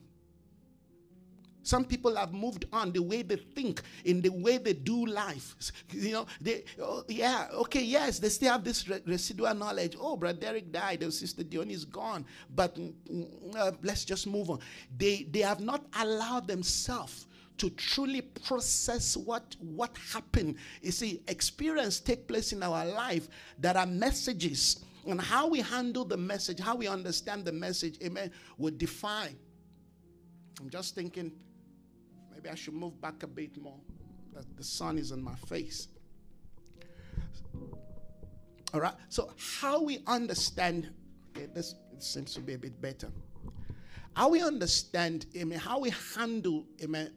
Some 1.66 1.84
people 1.84 2.16
have 2.16 2.32
moved 2.32 2.66
on 2.72 2.92
the 2.92 3.02
way 3.02 3.24
they 3.24 3.38
think, 3.38 3.82
in 4.04 4.22
the 4.22 4.30
way 4.30 4.60
they 4.60 4.74
do 4.74 5.04
life. 5.08 5.56
You 5.90 6.12
know, 6.12 6.26
they, 6.40 6.64
oh, 6.80 7.04
yeah, 7.08 7.48
okay, 7.54 7.82
yes, 7.82 8.20
they 8.20 8.30
still 8.30 8.52
have 8.52 8.64
this 8.64 8.88
re- 8.88 9.02
residual 9.08 9.56
knowledge. 9.56 9.96
Oh, 10.00 10.16
Brother 10.16 10.40
Derek 10.40 10.72
died, 10.72 11.02
or 11.02 11.10
Sister 11.10 11.42
Dion 11.42 11.72
is 11.72 11.84
gone, 11.84 12.24
but 12.54 12.76
mm, 12.76 13.26
uh, 13.56 13.72
let's 13.82 14.06
just 14.06 14.28
move 14.28 14.52
on. 14.52 14.60
They, 14.96 15.24
they 15.32 15.40
have 15.40 15.60
not 15.60 15.84
allowed 16.00 16.48
themselves 16.48 17.26
to 17.58 17.70
truly 17.72 18.22
process 18.22 19.18
what 19.18 19.56
what 19.60 19.98
happened. 20.14 20.58
You 20.82 20.92
see, 20.92 21.24
experience 21.28 22.00
take 22.00 22.28
place 22.28 22.52
in 22.52 22.62
our 22.62 22.86
life 22.86 23.28
that 23.60 23.76
are 23.76 23.86
messages 23.88 24.84
and 25.06 25.22
how 25.22 25.48
we 25.48 25.62
handle 25.62 26.06
the 26.06 26.18
message, 26.18 26.60
how 26.60 26.76
we 26.76 26.88
understand 26.88 27.46
the 27.46 27.52
message, 27.52 27.98
amen, 28.04 28.32
would 28.58 28.78
define. 28.78 29.38
I'm 30.60 30.70
just 30.70 30.96
thinking 30.96 31.32
maybe 32.34 32.50
I 32.50 32.56
should 32.56 32.74
move 32.74 33.00
back 33.02 33.24
a 33.24 33.28
bit 33.28 33.62
more. 33.62 33.80
That 34.34 34.46
the 34.58 34.64
sun 34.64 34.98
is 34.98 35.12
on 35.12 35.24
my 35.24 35.36
face. 35.48 35.88
All 38.74 38.82
right. 38.82 38.96
So 39.10 39.32
how 39.60 39.82
we 39.82 40.00
understand 40.08 40.90
okay, 41.36 41.48
this 41.54 41.76
seems 42.00 42.34
to 42.34 42.42
be 42.42 42.54
a 42.54 42.58
bit 42.58 42.82
better. 42.82 43.10
How 44.16 44.30
we 44.30 44.42
understand, 44.42 45.26
amen, 45.36 45.60
how 45.60 45.80
we 45.80 45.92
handle, 46.16 46.66
amen, 46.82 47.12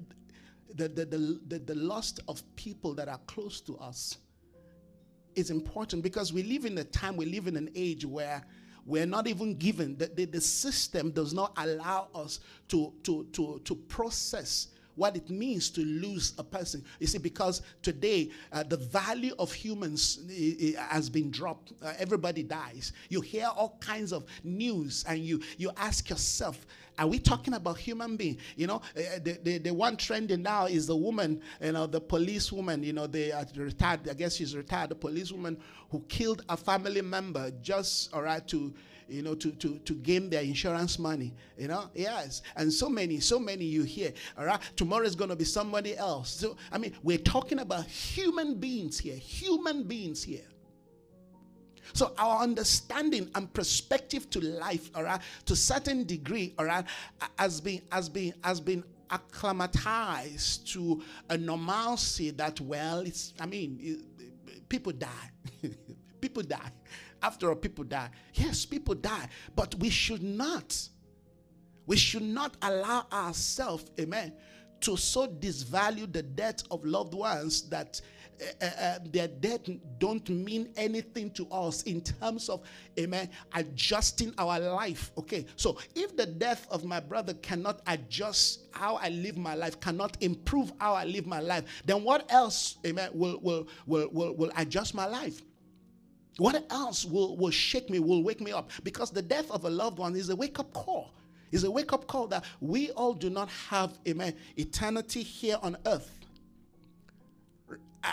the, 0.74 0.88
the, 0.88 1.04
the, 1.04 1.40
the, 1.46 1.58
the 1.60 1.74
loss 1.74 2.14
of 2.26 2.42
people 2.56 2.94
that 2.94 3.08
are 3.08 3.20
close 3.26 3.60
to 3.62 3.76
us 3.78 4.18
is 5.38 5.50
important 5.50 6.02
because 6.02 6.32
we 6.32 6.42
live 6.42 6.64
in 6.64 6.76
a 6.78 6.84
time, 6.84 7.16
we 7.16 7.26
live 7.26 7.46
in 7.46 7.56
an 7.56 7.70
age 7.74 8.04
where 8.04 8.44
we're 8.84 9.06
not 9.06 9.26
even 9.26 9.54
given, 9.56 9.96
the, 9.96 10.06
the, 10.06 10.24
the 10.24 10.40
system 10.40 11.10
does 11.10 11.32
not 11.32 11.52
allow 11.58 12.08
us 12.14 12.40
to, 12.68 12.92
to, 13.04 13.26
to, 13.32 13.60
to 13.64 13.74
process 13.74 14.68
what 14.98 15.16
it 15.16 15.30
means 15.30 15.70
to 15.70 15.80
lose 15.80 16.34
a 16.38 16.44
person. 16.44 16.84
You 16.98 17.06
see, 17.06 17.18
because 17.18 17.62
today 17.82 18.30
uh, 18.52 18.64
the 18.64 18.76
value 18.76 19.34
of 19.38 19.52
humans 19.52 20.20
has 20.90 21.08
been 21.08 21.30
dropped. 21.30 21.72
Uh, 21.82 21.92
everybody 21.98 22.42
dies. 22.42 22.92
You 23.08 23.20
hear 23.20 23.46
all 23.46 23.78
kinds 23.80 24.12
of 24.12 24.24
news, 24.42 25.04
and 25.08 25.20
you 25.20 25.40
you 25.56 25.70
ask 25.76 26.10
yourself, 26.10 26.66
are 26.98 27.06
we 27.06 27.18
talking 27.18 27.54
about 27.54 27.78
human 27.78 28.16
being? 28.16 28.38
You 28.56 28.66
know, 28.66 28.82
uh, 28.96 29.18
the, 29.22 29.38
the, 29.42 29.58
the 29.58 29.72
one 29.72 29.96
trending 29.96 30.42
now 30.42 30.66
is 30.66 30.86
the 30.86 30.96
woman, 30.96 31.40
you 31.62 31.72
know, 31.72 31.86
the 31.86 32.00
police 32.00 32.50
woman, 32.50 32.82
you 32.82 32.92
know, 32.92 33.06
the 33.06 33.32
uh, 33.32 33.44
retired, 33.56 34.08
I 34.08 34.14
guess 34.14 34.34
she's 34.34 34.56
retired, 34.56 34.90
the 34.90 34.96
police 34.96 35.30
woman 35.30 35.58
who 35.90 36.00
killed 36.08 36.44
a 36.48 36.56
family 36.56 37.02
member 37.02 37.52
just, 37.62 38.12
all 38.12 38.22
right, 38.22 38.46
to, 38.48 38.74
you 39.08 39.22
know, 39.22 39.34
to, 39.34 39.50
to, 39.52 39.78
to 39.78 39.94
gain 39.94 40.30
their 40.30 40.42
insurance 40.42 40.98
money. 40.98 41.34
You 41.56 41.68
know, 41.68 41.90
yes. 41.94 42.42
And 42.56 42.72
so 42.72 42.88
many, 42.88 43.20
so 43.20 43.38
many 43.38 43.64
you 43.64 43.82
hear. 43.82 44.12
All 44.36 44.44
right. 44.44 44.60
Tomorrow 44.76 45.04
is 45.04 45.14
going 45.14 45.30
to 45.30 45.36
be 45.36 45.44
somebody 45.44 45.96
else. 45.96 46.30
So, 46.30 46.56
I 46.70 46.78
mean, 46.78 46.94
we're 47.02 47.18
talking 47.18 47.60
about 47.60 47.86
human 47.86 48.56
beings 48.56 48.98
here, 48.98 49.16
human 49.16 49.84
beings 49.84 50.22
here. 50.22 50.44
So 51.94 52.12
our 52.18 52.42
understanding 52.42 53.30
and 53.34 53.52
perspective 53.52 54.28
to 54.30 54.40
life, 54.40 54.90
all 54.94 55.04
right, 55.04 55.20
to 55.46 55.56
certain 55.56 56.04
degree, 56.04 56.54
all 56.58 56.66
right, 56.66 56.84
has 57.38 57.60
been 57.60 57.82
has 57.90 58.08
been 58.08 58.34
has 58.44 58.60
been 58.60 58.84
acclimatized 59.10 60.70
to 60.74 61.02
a 61.30 61.38
normalcy 61.38 62.30
that 62.32 62.60
well, 62.60 63.00
it's 63.00 63.32
I 63.40 63.46
mean, 63.46 63.78
it, 63.80 64.68
people 64.68 64.92
die, 64.92 65.30
people 66.20 66.42
die. 66.42 66.70
After 67.22 67.48
all, 67.48 67.56
people 67.56 67.84
die. 67.84 68.10
Yes, 68.34 68.64
people 68.64 68.94
die, 68.94 69.28
but 69.56 69.74
we 69.76 69.90
should 69.90 70.22
not. 70.22 70.76
We 71.86 71.96
should 71.96 72.22
not 72.22 72.56
allow 72.62 73.06
ourselves, 73.12 73.90
amen, 73.98 74.34
to 74.80 74.96
so 74.96 75.26
disvalue 75.26 76.12
the 76.12 76.22
death 76.22 76.62
of 76.70 76.84
loved 76.84 77.14
ones 77.14 77.68
that 77.70 78.00
uh, 78.62 78.66
uh, 78.80 78.98
their 79.10 79.26
death 79.26 79.60
don't 79.98 80.28
mean 80.28 80.68
anything 80.76 81.30
to 81.30 81.48
us 81.50 81.82
in 81.82 82.00
terms 82.00 82.48
of 82.48 82.60
amen 82.98 83.28
adjusting 83.54 84.32
our 84.38 84.60
life 84.60 85.10
okay 85.18 85.44
so 85.56 85.76
if 85.96 86.16
the 86.16 86.26
death 86.26 86.66
of 86.70 86.84
my 86.84 87.00
brother 87.00 87.34
cannot 87.34 87.80
adjust 87.88 88.68
how 88.70 88.94
i 88.96 89.08
live 89.08 89.36
my 89.36 89.54
life 89.54 89.80
cannot 89.80 90.16
improve 90.22 90.72
how 90.78 90.94
i 90.94 91.04
live 91.04 91.26
my 91.26 91.40
life 91.40 91.64
then 91.84 92.04
what 92.04 92.30
else 92.30 92.78
amen 92.86 93.10
will 93.12 93.40
will 93.40 93.66
will 93.86 94.08
will, 94.12 94.36
will 94.36 94.52
adjust 94.56 94.94
my 94.94 95.06
life 95.06 95.42
what 96.38 96.64
else 96.70 97.04
will, 97.04 97.36
will 97.36 97.50
shake 97.50 97.90
me, 97.90 97.98
will 97.98 98.22
wake 98.22 98.40
me 98.40 98.52
up? 98.52 98.70
Because 98.84 99.10
the 99.10 99.22
death 99.22 99.50
of 99.50 99.64
a 99.64 99.70
loved 99.70 99.98
one 99.98 100.14
is 100.16 100.30
a 100.30 100.36
wake 100.36 100.58
up 100.58 100.72
call. 100.72 101.12
It's 101.50 101.64
a 101.64 101.70
wake 101.70 101.92
up 101.92 102.06
call 102.06 102.28
that 102.28 102.44
we 102.60 102.90
all 102.92 103.12
do 103.12 103.28
not 103.28 103.48
have, 103.68 103.98
amen, 104.06 104.34
eternity 104.56 105.22
here 105.22 105.58
on 105.62 105.76
earth. 105.86 106.14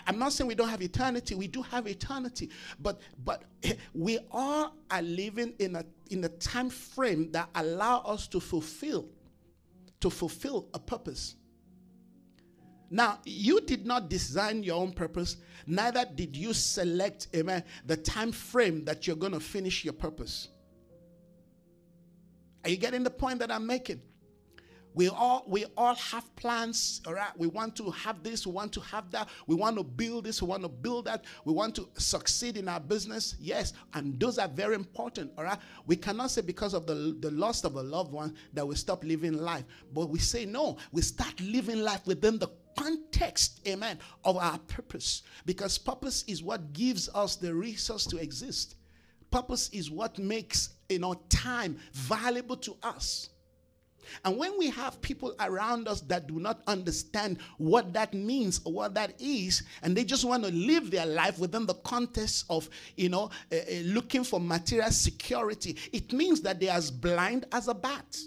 I'm 0.08 0.18
not 0.18 0.34
saying 0.34 0.48
we 0.48 0.56
don't 0.56 0.70
have 0.70 0.82
eternity. 0.82 1.36
We 1.36 1.48
do 1.48 1.62
have 1.62 1.88
eternity, 1.88 2.50
but 2.80 3.00
but 3.24 3.44
we 3.94 4.20
all 4.32 4.76
are 4.90 5.02
living 5.04 5.54
in 5.60 5.76
a 5.76 5.86
in 6.10 6.24
a 6.24 6.30
time 6.30 6.72
frame 6.72 7.32
that 7.32 7.50
allow 7.54 8.00
us 8.00 8.28
to 8.30 8.40
fulfill 8.40 9.08
to 10.00 10.10
fulfill 10.10 10.68
a 10.74 10.80
purpose. 10.80 11.36
Now, 12.90 13.20
you 13.26 13.62
did 13.62 13.86
not 13.86 14.10
design 14.10 14.64
your 14.64 14.82
own 14.82 14.92
purpose, 14.92 15.38
neither 15.66 16.06
did 16.06 16.36
you 16.36 16.54
select, 16.54 17.28
amen, 17.36 17.64
the 17.86 17.98
time 17.98 18.32
frame 18.32 18.86
that 18.86 19.08
you're 19.08 19.16
going 19.16 19.34
to 19.34 19.40
finish 19.40 19.84
your 19.84 19.94
purpose. 19.94 20.50
Are 22.64 22.70
you 22.70 22.78
getting 22.78 23.04
the 23.04 23.10
point 23.12 23.40
that 23.40 23.52
I'm 23.52 23.66
making? 23.66 24.02
We 24.96 25.10
all 25.10 25.44
we 25.46 25.66
all 25.76 25.94
have 25.96 26.34
plans, 26.38 27.02
all 27.06 27.14
right? 27.14 27.38
We 27.38 27.48
want 27.48 27.76
to 27.76 27.92
have 27.92 28.24
this, 28.24 28.48
we 28.48 28.54
want 28.54 28.72
to 28.74 28.80
have 28.80 29.12
that, 29.12 29.28
we 29.46 29.54
want 29.54 29.76
to 29.76 29.84
build 29.84 30.24
this, 30.24 30.42
we 30.42 30.48
want 30.48 30.64
to 30.64 30.70
build 30.70 31.06
that, 31.06 31.26
we 31.44 31.52
want 31.52 31.76
to 31.76 31.90
succeed 31.98 32.56
in 32.56 32.70
our 32.70 32.80
business. 32.80 33.36
Yes, 33.38 33.74
and 33.94 34.18
those 34.18 34.38
are 34.38 34.48
very 34.48 34.74
important, 34.74 35.34
all 35.38 35.44
right? 35.44 35.60
We 35.86 35.98
cannot 35.98 36.32
say 36.32 36.42
because 36.42 36.74
of 36.74 36.88
the, 36.88 37.18
the 37.20 37.30
loss 37.32 37.66
of 37.66 37.76
a 37.76 37.84
loved 37.84 38.14
one 38.14 38.36
that 38.54 38.66
we 38.66 38.76
stop 38.76 39.04
living 39.04 39.34
life. 39.34 39.66
But 39.94 40.10
we 40.10 40.20
say 40.20 40.46
no, 40.46 40.78
we 40.94 41.02
start 41.02 41.42
living 41.42 41.82
life 41.82 42.08
within 42.08 42.40
the 42.40 42.48
context, 42.78 43.62
amen, 43.68 44.00
of 44.24 44.38
our 44.38 44.58
purpose. 44.60 45.24
Because 45.46 45.78
purpose 45.78 46.24
is 46.28 46.44
what 46.44 46.74
gives 46.74 47.10
us 47.14 47.36
the 47.36 47.54
resource 47.54 48.06
to 48.08 48.18
exist. 48.18 48.76
Purpose 49.32 49.70
is 49.70 49.92
what 49.92 50.18
makes 50.18 50.70
you 50.90 51.00
know 51.00 51.16
time 51.30 51.78
valuable 51.94 52.58
to 52.58 52.76
us. 52.84 53.30
And 54.24 54.38
when 54.38 54.58
we 54.58 54.70
have 54.70 55.02
people 55.02 55.34
around 55.40 55.88
us 55.88 56.02
that 56.02 56.28
do 56.28 56.40
not 56.40 56.62
understand 56.68 57.40
what 57.58 57.94
that 57.94 58.14
means 58.14 58.62
or 58.64 58.74
what 58.74 58.94
that 58.96 59.20
is, 59.20 59.64
and 59.82 59.96
they 59.96 60.04
just 60.04 60.26
want 60.26 60.44
to 60.44 60.52
live 60.52 60.92
their 60.92 61.06
life 61.06 61.40
within 61.40 61.66
the 61.66 61.74
context 61.76 62.46
of, 62.50 62.70
you 62.96 63.10
know, 63.10 63.30
uh, 63.52 63.56
uh, 63.56 63.76
looking 63.84 64.24
for 64.24 64.40
material 64.40 64.92
security, 64.92 65.78
it 65.92 66.14
means 66.14 66.42
that 66.42 66.60
they're 66.60 66.72
as 66.72 66.92
blind 66.92 67.46
as 67.52 67.68
a 67.68 67.74
bat. 67.74 68.18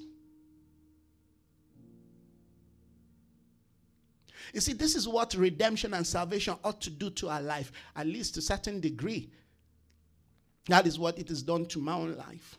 You 4.52 4.60
see, 4.60 4.72
this 4.72 4.94
is 4.94 5.06
what 5.06 5.34
redemption 5.34 5.94
and 5.94 6.06
salvation 6.06 6.56
ought 6.64 6.80
to 6.82 6.90
do 6.90 7.10
to 7.10 7.28
our 7.28 7.42
life, 7.42 7.72
at 7.96 8.06
least 8.06 8.34
to 8.34 8.40
a 8.40 8.42
certain 8.42 8.80
degree. 8.80 9.30
That 10.68 10.86
is 10.86 10.98
what 10.98 11.18
it 11.18 11.28
has 11.28 11.42
done 11.42 11.66
to 11.66 11.80
my 11.80 11.94
own 11.94 12.16
life. 12.16 12.58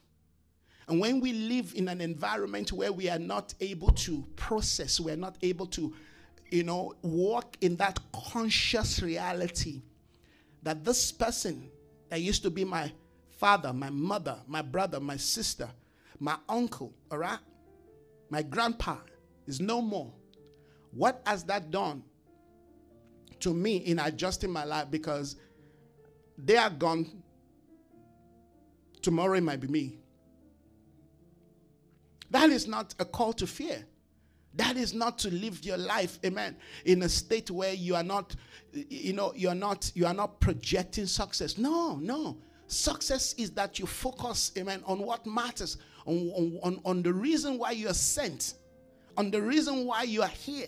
And 0.88 1.00
when 1.00 1.20
we 1.20 1.34
live 1.34 1.74
in 1.76 1.88
an 1.88 2.02
environment 2.02 2.72
where 2.72 2.92
we 2.92 3.10
are 3.10 3.20
not 3.20 3.54
able 3.62 3.92
to 3.92 4.26
process, 4.36 5.00
we're 5.00 5.16
not 5.16 5.38
able 5.44 5.68
to, 5.68 5.94
you 6.50 6.64
know, 6.64 6.96
walk 7.04 7.58
in 7.62 7.76
that 7.76 8.00
conscious 8.12 9.02
reality 9.02 9.84
that 10.64 10.84
this 10.84 11.12
person 11.12 11.70
that 12.10 12.22
used 12.22 12.42
to 12.42 12.50
be 12.50 12.66
my 12.66 12.92
father, 13.30 13.72
my 13.72 13.92
mother, 13.92 14.38
my 14.48 14.64
brother, 14.64 15.00
my 15.00 15.16
sister, 15.16 15.70
my 16.20 16.36
uncle, 16.50 16.92
all 17.12 17.20
right, 17.20 17.40
my 18.30 18.42
grandpa 18.42 18.98
is 19.46 19.62
no 19.62 19.82
more. 19.82 20.12
What 20.92 21.22
has 21.26 21.44
that 21.46 21.72
done 21.72 22.04
to 23.42 23.54
me 23.54 23.78
in 23.78 24.00
adjusting 24.00 24.52
my 24.52 24.64
life? 24.64 24.90
Because 24.90 25.36
they 26.38 26.58
are 26.58 26.70
gone. 26.70 27.24
Tomorrow 29.02 29.36
it 29.36 29.44
might 29.44 29.60
be 29.60 29.68
me. 29.68 29.98
That 32.32 32.50
is 32.50 32.68
not 32.68 32.94
a 33.00 33.06
call 33.06 33.34
to 33.34 33.48
fear. 33.48 33.86
That 34.56 34.78
is 34.78 34.94
not 34.94 35.20
to 35.20 35.32
live 35.32 35.64
your 35.64 35.78
life, 35.78 36.20
amen, 36.26 36.58
in 36.86 37.04
a 37.04 37.10
state 37.10 37.52
where 37.52 37.74
you 37.74 37.96
are 37.96 38.04
not, 38.04 38.36
you 38.74 39.14
know, 39.14 39.32
you 39.36 39.48
are 39.48 39.56
not, 39.56 39.92
you 39.94 40.08
are 40.08 40.14
not 40.14 40.40
projecting 40.40 41.06
success. 41.06 41.58
No, 41.58 41.96
no. 41.96 42.38
Success 42.68 43.34
is 43.34 43.52
that 43.52 43.80
you 43.80 43.86
focus, 43.86 44.52
amen, 44.58 44.84
on 44.86 45.00
what 45.00 45.26
matters, 45.26 45.78
on, 46.06 46.60
on, 46.64 46.82
on 46.84 47.04
the 47.04 47.14
reason 47.14 47.58
why 47.58 47.72
you 47.72 47.88
are 47.90 47.94
sent, 47.94 48.56
on 49.18 49.32
the 49.32 49.42
reason 49.42 49.86
why 49.86 50.04
you 50.04 50.22
are 50.24 50.28
here. 50.28 50.68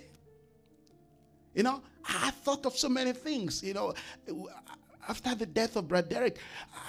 You 1.54 1.64
know, 1.64 1.82
I 2.06 2.32
thought 2.32 2.66
of 2.66 2.76
so 2.78 2.90
many 2.90 3.14
things. 3.14 3.64
You 3.64 3.74
know, 3.74 3.94
after 5.08 5.36
the 5.36 5.46
death 5.46 5.76
of 5.76 5.88
Brother 5.88 6.08
Derek, 6.08 6.38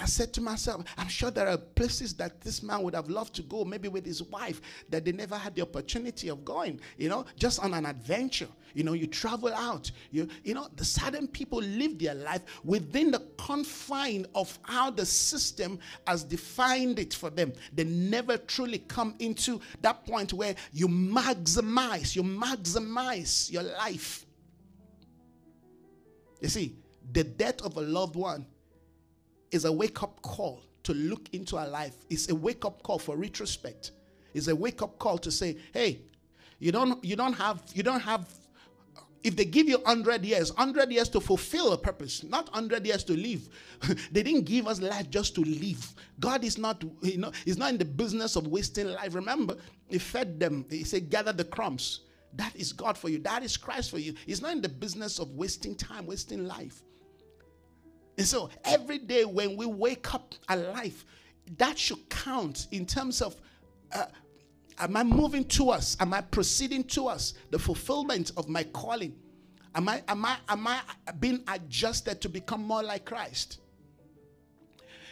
I 0.01 0.07
said 0.07 0.33
to 0.35 0.41
myself, 0.41 0.85
I'm 0.97 1.09
sure 1.09 1.31
there 1.31 1.49
are 1.49 1.57
places 1.57 2.15
that 2.15 2.41
this 2.41 2.63
man 2.63 2.83
would 2.83 2.95
have 2.95 3.09
loved 3.09 3.35
to 3.35 3.43
go, 3.43 3.65
maybe 3.65 3.89
with 3.89 4.05
his 4.05 4.23
wife, 4.23 4.61
that 4.91 5.05
they 5.05 5.13
never 5.13 5.37
had 5.37 5.55
the 5.55 5.63
opportunity 5.63 6.29
of 6.29 6.45
going, 6.45 6.81
you 6.99 7.09
know, 7.09 7.25
just 7.37 7.61
on 7.61 7.75
an 7.75 7.87
adventure. 7.87 8.49
You 8.75 8.85
know, 8.85 8.95
you 8.95 9.07
travel 9.07 9.53
out. 9.53 9.91
You, 10.11 10.29
you 10.45 10.55
know, 10.55 10.69
the 10.77 10.85
certain 10.85 11.27
people 11.27 11.59
live 11.61 11.99
their 11.99 12.15
life 12.15 12.43
within 12.65 13.11
the 13.11 13.23
confine 13.37 14.27
of 14.35 14.59
how 14.63 14.91
the 14.91 15.05
system 15.05 15.79
has 16.07 16.25
defined 16.25 16.99
it 16.99 17.13
for 17.13 17.29
them. 17.29 17.53
They 17.75 17.85
never 17.85 18.39
truly 18.39 18.79
come 18.79 19.15
into 19.19 19.61
that 19.83 20.07
point 20.07 20.33
where 20.33 20.55
you 20.73 20.89
maximize, 20.89 22.17
you 22.17 22.23
maximize 22.23 23.51
your 23.51 23.65
life. 23.65 24.25
You 26.43 26.49
see, 26.49 26.75
the 27.13 27.23
death 27.23 27.63
of 27.63 27.77
a 27.77 27.81
loved 27.81 28.17
one 28.17 28.45
is 29.53 29.65
a 29.65 29.73
wake 29.73 30.03
up 30.03 30.21
call 30.23 30.65
to 30.83 30.93
look 30.93 31.29
into 31.33 31.57
our 31.57 31.69
life. 31.69 31.95
It's 32.11 32.29
a 32.29 32.35
wake 32.35 32.65
up 32.65 32.83
call 32.83 32.99
for 32.99 33.17
retrospect. 33.17 33.93
It's 34.35 34.49
a 34.49 34.57
wake 34.57 34.83
up 34.83 34.99
call 34.99 35.19
to 35.19 35.31
say, 35.31 35.57
hey, 35.73 36.01
you 36.59 36.73
don't 36.73 37.03
you 37.05 37.17
don't 37.17 37.35
have 37.35 37.63
you 37.75 37.83
don't 37.83 38.01
have 38.01 38.29
if 39.23 39.37
they 39.37 39.45
give 39.45 39.69
you 39.69 39.79
100 39.79 40.25
years 40.25 40.51
100 40.51 40.91
years 40.91 41.09
to 41.11 41.21
fulfill 41.21 41.73
a 41.73 41.79
purpose 41.79 42.25
not 42.25 42.51
100 42.53 42.85
years 42.87 43.05
to 43.05 43.17
live. 43.17 43.49
They 44.13 44.23
didn't 44.23 44.45
give 44.45 44.67
us 44.67 44.81
life 44.81 45.11
just 45.11 45.35
to 45.37 45.43
live. 45.43 45.95
God 46.19 46.45
is 46.45 46.59
not 46.59 46.83
you 47.03 47.19
know 47.19 47.33
he's 47.45 47.59
not 47.59 47.71
in 47.71 47.79
the 47.79 47.85
business 47.85 48.35
of 48.37 48.49
wasting 48.49 48.89
life. 48.89 49.15
Remember 49.15 49.57
he 49.89 49.99
fed 49.99 50.41
them. 50.41 50.65
He 50.71 50.83
said 50.83 51.09
gather 51.09 51.33
the 51.33 51.45
crumbs 51.45 52.01
that 52.35 52.55
is 52.57 52.73
god 52.73 52.97
for 52.97 53.09
you 53.09 53.19
that 53.19 53.43
is 53.43 53.57
christ 53.57 53.91
for 53.91 53.99
you 53.99 54.15
he's 54.27 54.41
not 54.43 54.53
in 54.53 54.61
the 54.61 54.69
business 54.69 55.19
of 55.19 55.31
wasting 55.31 55.75
time 55.75 56.07
wasting 56.07 56.47
life 56.47 56.83
and 58.19 58.27
so 58.27 58.51
every 58.65 58.99
day 58.99 59.25
when 59.25 59.57
we 59.57 59.67
wake 59.67 60.15
up 60.15 60.35
alive, 60.49 61.05
that 61.57 61.79
should 61.79 62.09
count 62.09 62.67
in 62.71 62.87
terms 62.87 63.23
of 63.23 63.37
uh, 63.95 64.07
am 64.79 64.97
I 64.97 65.03
moving 65.03 65.45
to 65.45 65.71
us? 65.71 65.97
Am 66.01 66.13
I 66.15 66.21
proceeding 66.21 66.85
to 66.85 67.09
us? 67.09 67.35
The 67.51 67.59
fulfillment 67.59 68.33
of 68.37 68.49
my 68.49 68.65
calling. 68.65 69.15
Am 69.75 69.89
I, 69.89 70.03
am 70.09 70.25
I, 70.25 70.37
am 70.49 70.67
I 70.67 70.81
being 71.19 71.43
adjusted 71.49 72.21
to 72.21 72.29
become 72.29 72.63
more 72.63 72.83
like 72.83 73.07
Christ? 73.07 73.61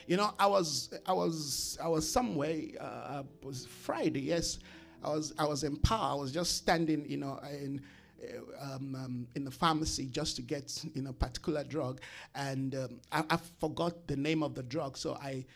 You 0.07 0.17
know, 0.17 0.35
I 0.39 0.47
was, 0.47 0.93
I 1.07 1.13
was, 1.13 1.79
I 1.83 1.89
was 1.89 2.11
somewhere. 2.11 2.59
Uh, 2.79 3.23
it 3.41 3.47
was 3.47 3.67
Friday. 3.67 4.21
Yes, 4.21 4.59
I 5.03 5.11
was, 5.11 5.33
I 5.39 5.45
was 5.47 5.65
in 5.65 5.77
power. 5.77 6.13
I 6.13 6.15
was 6.15 6.33
just 6.33 6.57
standing, 6.57 7.05
you 7.09 7.17
know, 7.17 7.41
in 7.51 7.81
uh, 8.23 8.75
um, 8.75 8.95
um, 8.95 9.27
in 9.35 9.45
the 9.45 9.51
pharmacy 9.51 10.07
just 10.07 10.37
to 10.37 10.43
get 10.43 10.85
you 10.95 11.01
know 11.01 11.13
particular 11.13 11.65
drug, 11.65 12.03
and 12.35 12.75
um, 12.75 13.01
I, 13.11 13.25
I, 13.31 13.39
forgot 13.61 14.07
the 14.07 14.17
name 14.17 14.43
of 14.43 14.55
the 14.55 14.63
drug, 14.63 14.99
so 14.99 15.15
I, 15.15 15.47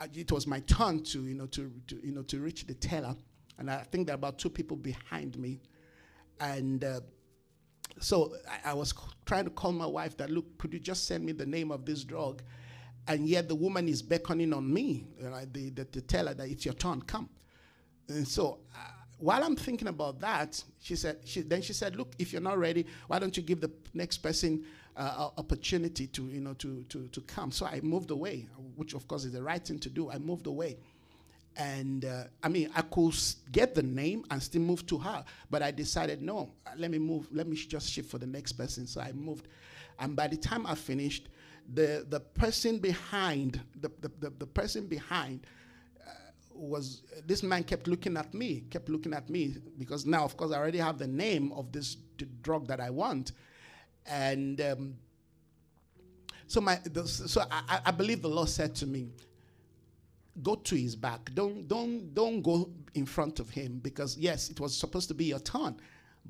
I, 0.00 0.08
it 0.14 0.30
was 0.30 0.46
my 0.46 0.60
turn 0.60 1.02
to 1.04 1.26
you 1.26 1.34
know 1.34 1.46
to, 1.46 1.72
to 1.88 2.00
you 2.04 2.12
know 2.12 2.22
to 2.22 2.38
reach 2.38 2.68
the 2.68 2.74
teller, 2.74 3.16
and 3.58 3.68
I 3.68 3.78
think 3.78 4.06
there 4.06 4.14
are 4.14 4.22
about 4.22 4.38
two 4.38 4.50
people 4.50 4.76
behind 4.76 5.38
me, 5.38 5.60
and. 6.40 6.84
Uh, 6.84 7.00
so 8.00 8.34
I, 8.50 8.70
I 8.70 8.74
was 8.74 8.92
trying 9.24 9.44
to 9.44 9.50
call 9.50 9.70
my 9.70 9.86
wife 9.86 10.16
that 10.16 10.28
look, 10.28 10.58
could 10.58 10.72
you 10.72 10.80
just 10.80 11.06
send 11.06 11.24
me 11.24 11.30
the 11.30 11.46
name 11.46 11.70
of 11.70 11.84
this 11.84 12.02
drug? 12.02 12.42
and 13.06 13.28
yet 13.28 13.48
the 13.48 13.54
woman 13.54 13.88
is 13.88 14.02
beckoning 14.02 14.52
on 14.52 14.72
me, 14.72 15.06
right? 15.20 15.52
The, 15.52 15.70
the, 15.70 15.86
the 15.90 16.00
teller 16.00 16.34
that 16.34 16.48
it's 16.48 16.64
your 16.64 16.74
turn, 16.74 17.02
come. 17.02 17.28
And 18.08 18.26
so 18.26 18.58
uh, 18.74 18.78
while 19.18 19.42
I'm 19.42 19.56
thinking 19.56 19.88
about 19.88 20.20
that, 20.20 20.62
she 20.80 20.96
said, 20.96 21.18
she, 21.24 21.42
then 21.42 21.62
she 21.62 21.72
said, 21.72 21.96
look, 21.96 22.14
if 22.18 22.32
you're 22.32 22.42
not 22.42 22.58
ready, 22.58 22.86
why 23.06 23.18
don't 23.18 23.36
you 23.36 23.42
give 23.42 23.60
the 23.60 23.70
next 23.94 24.18
person 24.18 24.64
uh, 24.96 25.30
opportunity 25.38 26.06
to, 26.08 26.24
you 26.28 26.40
know, 26.40 26.54
to, 26.54 26.84
to, 26.88 27.08
to 27.08 27.20
come? 27.22 27.50
So 27.50 27.66
I 27.66 27.80
moved 27.82 28.10
away, 28.10 28.46
which 28.76 28.94
of 28.94 29.08
course 29.08 29.24
is 29.24 29.32
the 29.32 29.42
right 29.42 29.64
thing 29.64 29.78
to 29.80 29.90
do. 29.90 30.10
I 30.10 30.18
moved 30.18 30.46
away. 30.46 30.78
And 31.56 32.04
uh, 32.04 32.24
I 32.42 32.48
mean, 32.48 32.70
I 32.74 32.82
could 32.82 33.14
get 33.52 33.74
the 33.74 33.82
name 33.82 34.24
and 34.30 34.42
still 34.42 34.62
move 34.62 34.84
to 34.86 34.98
her, 34.98 35.24
but 35.50 35.62
I 35.62 35.70
decided, 35.70 36.20
no, 36.20 36.50
let 36.76 36.90
me 36.90 36.98
move, 36.98 37.28
let 37.32 37.46
me 37.46 37.56
just 37.56 37.90
shift 37.90 38.10
for 38.10 38.18
the 38.18 38.26
next 38.26 38.52
person. 38.52 38.86
So 38.86 39.00
I 39.00 39.12
moved. 39.12 39.46
And 40.00 40.16
by 40.16 40.26
the 40.26 40.36
time 40.36 40.66
I 40.66 40.74
finished, 40.74 41.28
the, 41.72 42.04
the 42.08 42.20
person 42.20 42.78
behind, 42.78 43.60
the, 43.80 43.90
the, 44.00 44.10
the, 44.18 44.30
the 44.38 44.46
person 44.46 44.86
behind, 44.86 45.46
was 46.54 47.02
this 47.26 47.42
man 47.42 47.64
kept 47.64 47.86
looking 47.86 48.16
at 48.16 48.32
me, 48.32 48.64
kept 48.70 48.88
looking 48.88 49.12
at 49.12 49.28
me 49.28 49.56
because 49.78 50.06
now, 50.06 50.24
of 50.24 50.36
course, 50.36 50.52
I 50.52 50.58
already 50.58 50.78
have 50.78 50.98
the 50.98 51.06
name 51.06 51.52
of 51.52 51.72
this 51.72 51.96
drug 52.42 52.66
that 52.68 52.80
I 52.80 52.90
want, 52.90 53.32
and 54.06 54.60
um, 54.60 54.94
so 56.46 56.60
my 56.60 56.78
the, 56.84 57.06
so 57.06 57.42
I, 57.50 57.80
I 57.86 57.90
believe 57.90 58.22
the 58.22 58.28
Lord 58.28 58.48
said 58.48 58.74
to 58.76 58.86
me, 58.86 59.08
go 60.42 60.54
to 60.54 60.74
his 60.74 60.96
back. 60.96 61.30
Don't 61.34 61.66
don't 61.68 62.14
don't 62.14 62.42
go 62.42 62.70
in 62.94 63.06
front 63.06 63.40
of 63.40 63.50
him 63.50 63.80
because 63.82 64.16
yes, 64.16 64.50
it 64.50 64.60
was 64.60 64.76
supposed 64.76 65.08
to 65.08 65.14
be 65.14 65.26
your 65.26 65.40
turn, 65.40 65.76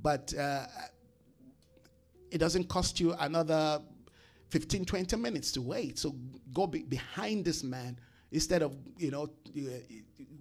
but 0.03 0.33
uh, 0.35 0.66
it 2.31 2.39
doesn't 2.39 2.68
cost 2.68 2.99
you 3.01 3.12
another 3.20 3.81
15, 4.51 4.85
20 4.85 5.16
minutes 5.16 5.53
to 5.53 5.62
wait. 5.62 5.99
So 5.99 6.14
go 6.53 6.66
be 6.66 6.83
behind 6.83 7.45
this 7.45 7.62
man 7.62 7.99
instead 8.35 8.62
of 8.62 8.76
you 8.99 9.11
know 9.11 9.30
uh, 9.57 9.61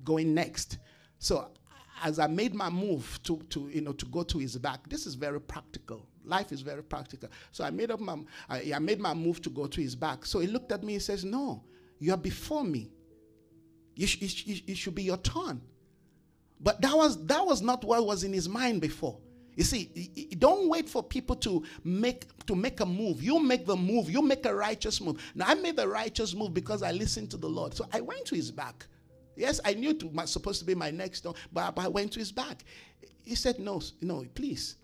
going 0.03 0.33
next. 0.33 0.79
So 1.19 1.47
as 2.03 2.19
I 2.19 2.27
made 2.27 2.53
my 2.53 2.69
move 2.69 3.19
to, 3.23 3.37
to 3.51 3.69
you 3.71 3.81
know 3.81 3.93
to 3.93 4.05
go 4.07 4.23
to 4.23 4.39
his 4.39 4.57
back, 4.57 4.89
this 4.89 5.05
is 5.05 5.15
very 5.15 5.39
practical. 5.39 6.05
Life 6.25 6.51
is 6.51 6.61
very 6.61 6.83
practical. 6.83 7.29
So 7.51 7.63
I 7.63 7.69
made 7.69 7.91
up 7.91 7.99
my 7.99 8.17
I, 8.49 8.73
I 8.75 8.79
made 8.79 8.99
my 8.99 9.13
move 9.13 9.41
to 9.43 9.49
go 9.49 9.67
to 9.67 9.81
his 9.81 9.95
back. 9.95 10.25
So 10.25 10.39
he 10.39 10.47
looked 10.47 10.71
at 10.71 10.83
me 10.83 10.95
and 10.95 11.03
says, 11.03 11.23
"No, 11.23 11.63
you 11.99 12.13
are 12.13 12.17
before 12.17 12.63
me. 12.63 12.91
You, 13.95 14.07
sh- 14.07 14.27
sh- 14.27 14.63
it 14.67 14.75
should 14.75 14.95
be 14.95 15.03
your 15.03 15.17
turn." 15.17 15.61
But 16.59 16.81
that 16.81 16.95
was 16.95 17.23
that 17.27 17.45
was 17.45 17.61
not 17.61 17.83
what 17.83 18.05
was 18.05 18.23
in 18.23 18.33
his 18.33 18.49
mind 18.49 18.81
before. 18.81 19.19
You 19.55 19.63
see, 19.63 19.85
don't 20.39 20.67
wait 20.67 20.89
for 20.89 21.03
people 21.03 21.35
to 21.37 21.63
make 21.83 22.25
to 22.45 22.55
make 22.55 22.79
a 22.79 22.85
move. 22.85 23.21
You 23.21 23.39
make 23.39 23.65
the 23.65 23.75
move. 23.75 24.09
You 24.09 24.21
make 24.21 24.45
a 24.45 24.53
righteous 24.53 24.99
move. 24.99 25.21
Now 25.35 25.45
I 25.47 25.53
made 25.55 25.75
the 25.75 25.87
righteous 25.87 26.33
move 26.33 26.53
because 26.53 26.81
I 26.81 26.91
listened 26.91 27.31
to 27.31 27.37
the 27.37 27.47
Lord. 27.47 27.73
So 27.73 27.85
I 27.93 28.01
went 28.01 28.25
to 28.25 28.35
his 28.35 28.51
back. 28.51 28.85
Yes, 29.35 29.59
I 29.65 29.73
knew 29.73 29.91
it 29.91 30.03
was 30.03 30.31
supposed 30.31 30.59
to 30.59 30.65
be 30.65 30.75
my 30.75 30.91
next 30.91 31.21
door, 31.21 31.33
but, 31.51 31.77
I 31.77 31.87
went 31.87 32.11
to 32.13 32.19
his 32.19 32.31
back. 32.31 32.63
He 33.23 33.35
said, 33.35 33.59
"No, 33.59 33.81
no, 34.01 34.25
please." 34.35 34.75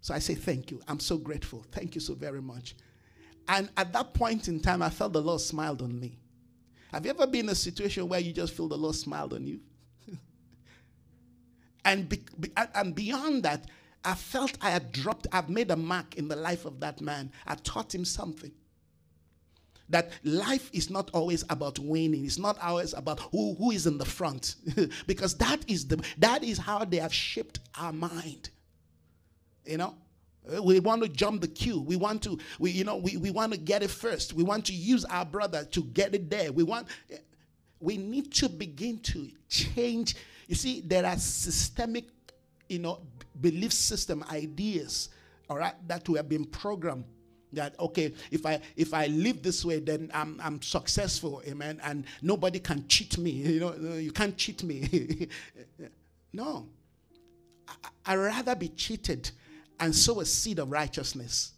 So 0.00 0.14
I 0.14 0.18
say, 0.18 0.34
"Thank 0.34 0.70
you. 0.70 0.82
I'm 0.88 1.00
so 1.00 1.18
grateful. 1.18 1.64
Thank 1.72 1.94
you 1.94 2.00
so 2.00 2.14
very 2.14 2.42
much." 2.42 2.74
And 3.48 3.70
at 3.76 3.92
that 3.92 4.14
point 4.14 4.48
in 4.48 4.60
time, 4.60 4.82
I 4.82 4.90
felt 4.90 5.12
the 5.12 5.22
Lord 5.22 5.40
smiled 5.40 5.82
on 5.82 5.98
me. 5.98 6.18
Have 6.92 7.04
you 7.04 7.10
ever 7.10 7.26
been 7.26 7.46
in 7.46 7.50
a 7.50 7.54
situation 7.54 8.08
where 8.08 8.20
you 8.20 8.32
just 8.32 8.54
feel 8.54 8.68
the 8.68 8.76
Lord 8.76 8.96
smiled 8.96 9.32
on 9.32 9.46
you? 9.46 9.60
and, 11.84 12.08
be, 12.08 12.22
and 12.74 12.94
beyond 12.94 13.44
that, 13.44 13.66
I 14.04 14.14
felt 14.14 14.56
I 14.60 14.70
had 14.70 14.92
dropped, 14.92 15.26
I've 15.32 15.48
made 15.48 15.70
a 15.70 15.76
mark 15.76 16.16
in 16.16 16.28
the 16.28 16.36
life 16.36 16.64
of 16.64 16.80
that 16.80 17.00
man. 17.00 17.30
I 17.46 17.54
taught 17.56 17.94
him 17.94 18.04
something. 18.04 18.52
That 19.90 20.12
life 20.22 20.70
is 20.72 20.88
not 20.88 21.10
always 21.12 21.44
about 21.50 21.78
winning. 21.78 22.24
It's 22.24 22.38
not 22.38 22.58
always 22.62 22.94
about 22.94 23.20
who, 23.20 23.54
who 23.54 23.72
is 23.72 23.86
in 23.86 23.98
the 23.98 24.04
front. 24.04 24.54
because 25.06 25.34
that 25.38 25.68
is 25.68 25.88
the 25.88 26.02
that 26.18 26.44
is 26.44 26.58
how 26.58 26.84
they 26.84 26.98
have 26.98 27.12
shaped 27.12 27.58
our 27.76 27.92
mind. 27.92 28.50
You 29.66 29.78
know? 29.78 29.94
We 30.62 30.80
want 30.80 31.02
to 31.02 31.08
jump 31.08 31.42
the 31.42 31.48
queue. 31.48 31.80
We 31.80 31.96
want 31.96 32.22
to, 32.22 32.38
we, 32.58 32.70
you 32.70 32.84
know, 32.84 32.96
we, 32.96 33.16
we 33.16 33.30
want 33.30 33.52
to 33.52 33.58
get 33.58 33.82
it 33.82 33.90
first. 33.90 34.32
We 34.32 34.42
want 34.42 34.64
to 34.66 34.72
use 34.72 35.04
our 35.04 35.24
brother 35.24 35.64
to 35.64 35.82
get 35.82 36.14
it 36.14 36.30
there. 36.30 36.50
We 36.50 36.62
want 36.62 36.86
we 37.80 37.96
need 37.96 38.32
to 38.34 38.48
begin 38.48 38.98
to 39.00 39.28
change. 39.48 40.14
You 40.46 40.54
see, 40.54 40.82
there 40.82 41.04
are 41.04 41.16
systemic, 41.16 42.04
you 42.68 42.78
know, 42.78 43.00
belief 43.40 43.72
system 43.72 44.24
ideas, 44.30 45.08
all 45.48 45.56
right, 45.56 45.74
that 45.88 46.08
we 46.08 46.16
have 46.16 46.28
been 46.28 46.44
programmed 46.44 47.04
that 47.52 47.74
okay 47.80 48.12
if 48.30 48.46
i 48.46 48.60
if 48.76 48.94
i 48.94 49.06
live 49.06 49.42
this 49.42 49.64
way 49.64 49.80
then 49.80 50.08
i'm 50.14 50.40
i'm 50.40 50.62
successful 50.62 51.42
amen 51.48 51.80
and 51.82 52.04
nobody 52.22 52.60
can 52.60 52.86
cheat 52.86 53.18
me 53.18 53.30
you 53.54 53.58
know 53.58 53.74
you 53.94 54.12
can't 54.12 54.36
cheat 54.36 54.62
me. 54.62 55.28
No. 56.32 56.68
I, 58.06 58.16
would 58.16 58.22
rather 58.22 58.54
be 58.54 58.68
cheated 58.68 59.30
and 59.78 59.94
sow 59.94 60.20
a 60.20 60.24
seed 60.24 60.58
of 60.58 60.70
righteousness. 60.70 61.52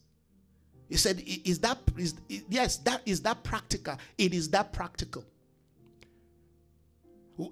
He 0.88 0.96
said 0.96 1.22
is 1.26 1.58
that 1.60 1.78
is 1.96 2.14
yes 2.28 2.76
that 2.78 3.00
is 3.06 3.22
that 3.22 3.42
practical. 3.42 3.96
It 4.18 4.34
is 4.34 4.50
that 4.50 4.72
practical 4.72 5.24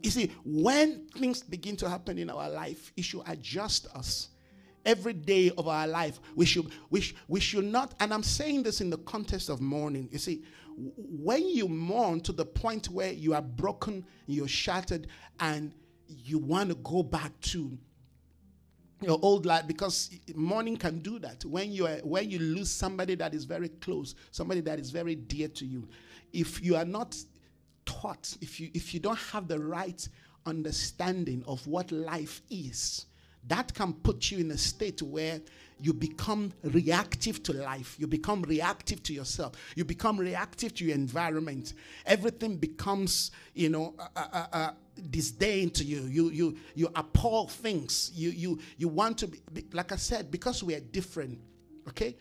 you 0.02 0.10
see, 0.10 0.32
when 0.44 1.06
things 1.16 1.42
begin 1.42 1.76
to 1.76 1.88
happen 1.88 2.18
in 2.18 2.30
our 2.30 2.50
life, 2.50 2.92
it 2.96 3.02
should 3.02 3.22
adjust 3.26 3.86
us. 3.94 4.28
Every 4.84 5.12
day 5.12 5.50
of 5.58 5.68
our 5.68 5.86
life, 5.86 6.20
we 6.34 6.46
should, 6.46 6.70
we, 6.88 7.02
sh- 7.02 7.14
we 7.28 7.38
should 7.38 7.64
not, 7.64 7.94
and 8.00 8.14
I'm 8.14 8.22
saying 8.22 8.62
this 8.62 8.80
in 8.80 8.88
the 8.88 8.98
context 8.98 9.50
of 9.50 9.60
mourning. 9.60 10.08
You 10.10 10.18
see, 10.18 10.42
when 10.76 11.46
you 11.46 11.68
mourn 11.68 12.20
to 12.22 12.32
the 12.32 12.46
point 12.46 12.88
where 12.88 13.12
you 13.12 13.34
are 13.34 13.42
broken, 13.42 14.06
you're 14.26 14.48
shattered, 14.48 15.08
and 15.38 15.74
you 16.06 16.38
want 16.38 16.70
to 16.70 16.76
go 16.76 17.02
back 17.02 17.38
to 17.40 17.76
your 19.02 19.18
old 19.22 19.46
life 19.46 19.66
because 19.66 20.10
mourning 20.34 20.76
can 20.76 20.98
do 21.00 21.18
that 21.18 21.42
when 21.44 21.72
you 21.72 21.86
are 21.86 21.96
when 22.02 22.30
you 22.30 22.38
lose 22.38 22.70
somebody 22.70 23.14
that 23.14 23.32
is 23.32 23.44
very 23.44 23.68
close 23.68 24.14
somebody 24.30 24.60
that 24.60 24.78
is 24.78 24.90
very 24.90 25.14
dear 25.14 25.48
to 25.48 25.64
you 25.64 25.88
if 26.32 26.62
you 26.62 26.76
are 26.76 26.84
not 26.84 27.16
taught, 27.90 28.36
if 28.40 28.60
you 28.60 28.70
if 28.74 28.94
you 28.94 29.00
don't 29.00 29.18
have 29.32 29.48
the 29.48 29.58
right 29.58 30.08
understanding 30.46 31.42
of 31.46 31.66
what 31.66 31.90
life 31.90 32.40
is, 32.50 33.06
that 33.48 33.74
can 33.74 33.92
put 33.92 34.30
you 34.30 34.38
in 34.38 34.50
a 34.50 34.58
state 34.58 35.02
where 35.02 35.40
you 35.78 35.92
become 35.94 36.52
reactive 36.62 37.42
to 37.42 37.52
life. 37.54 37.96
You 37.98 38.06
become 38.06 38.42
reactive 38.42 39.02
to 39.04 39.14
yourself. 39.14 39.52
You 39.74 39.84
become 39.84 40.18
reactive 40.18 40.74
to 40.74 40.84
your 40.84 40.94
environment. 40.94 41.72
Everything 42.04 42.56
becomes, 42.56 43.30
you 43.54 43.70
know, 43.70 43.94
uh, 43.98 44.26
uh, 44.32 44.46
uh, 44.52 44.70
disdain 45.10 45.70
to 45.70 45.84
you. 45.84 46.02
You 46.02 46.30
you 46.30 46.56
you 46.74 46.90
appall 46.94 47.48
things. 47.48 48.12
You 48.14 48.30
you 48.30 48.60
you 48.76 48.88
want 48.88 49.18
to 49.18 49.26
be, 49.26 49.64
like 49.72 49.92
I 49.92 49.96
said 49.96 50.30
because 50.30 50.62
we 50.62 50.74
are 50.74 50.80
different. 50.80 51.38
Okay, 51.88 52.14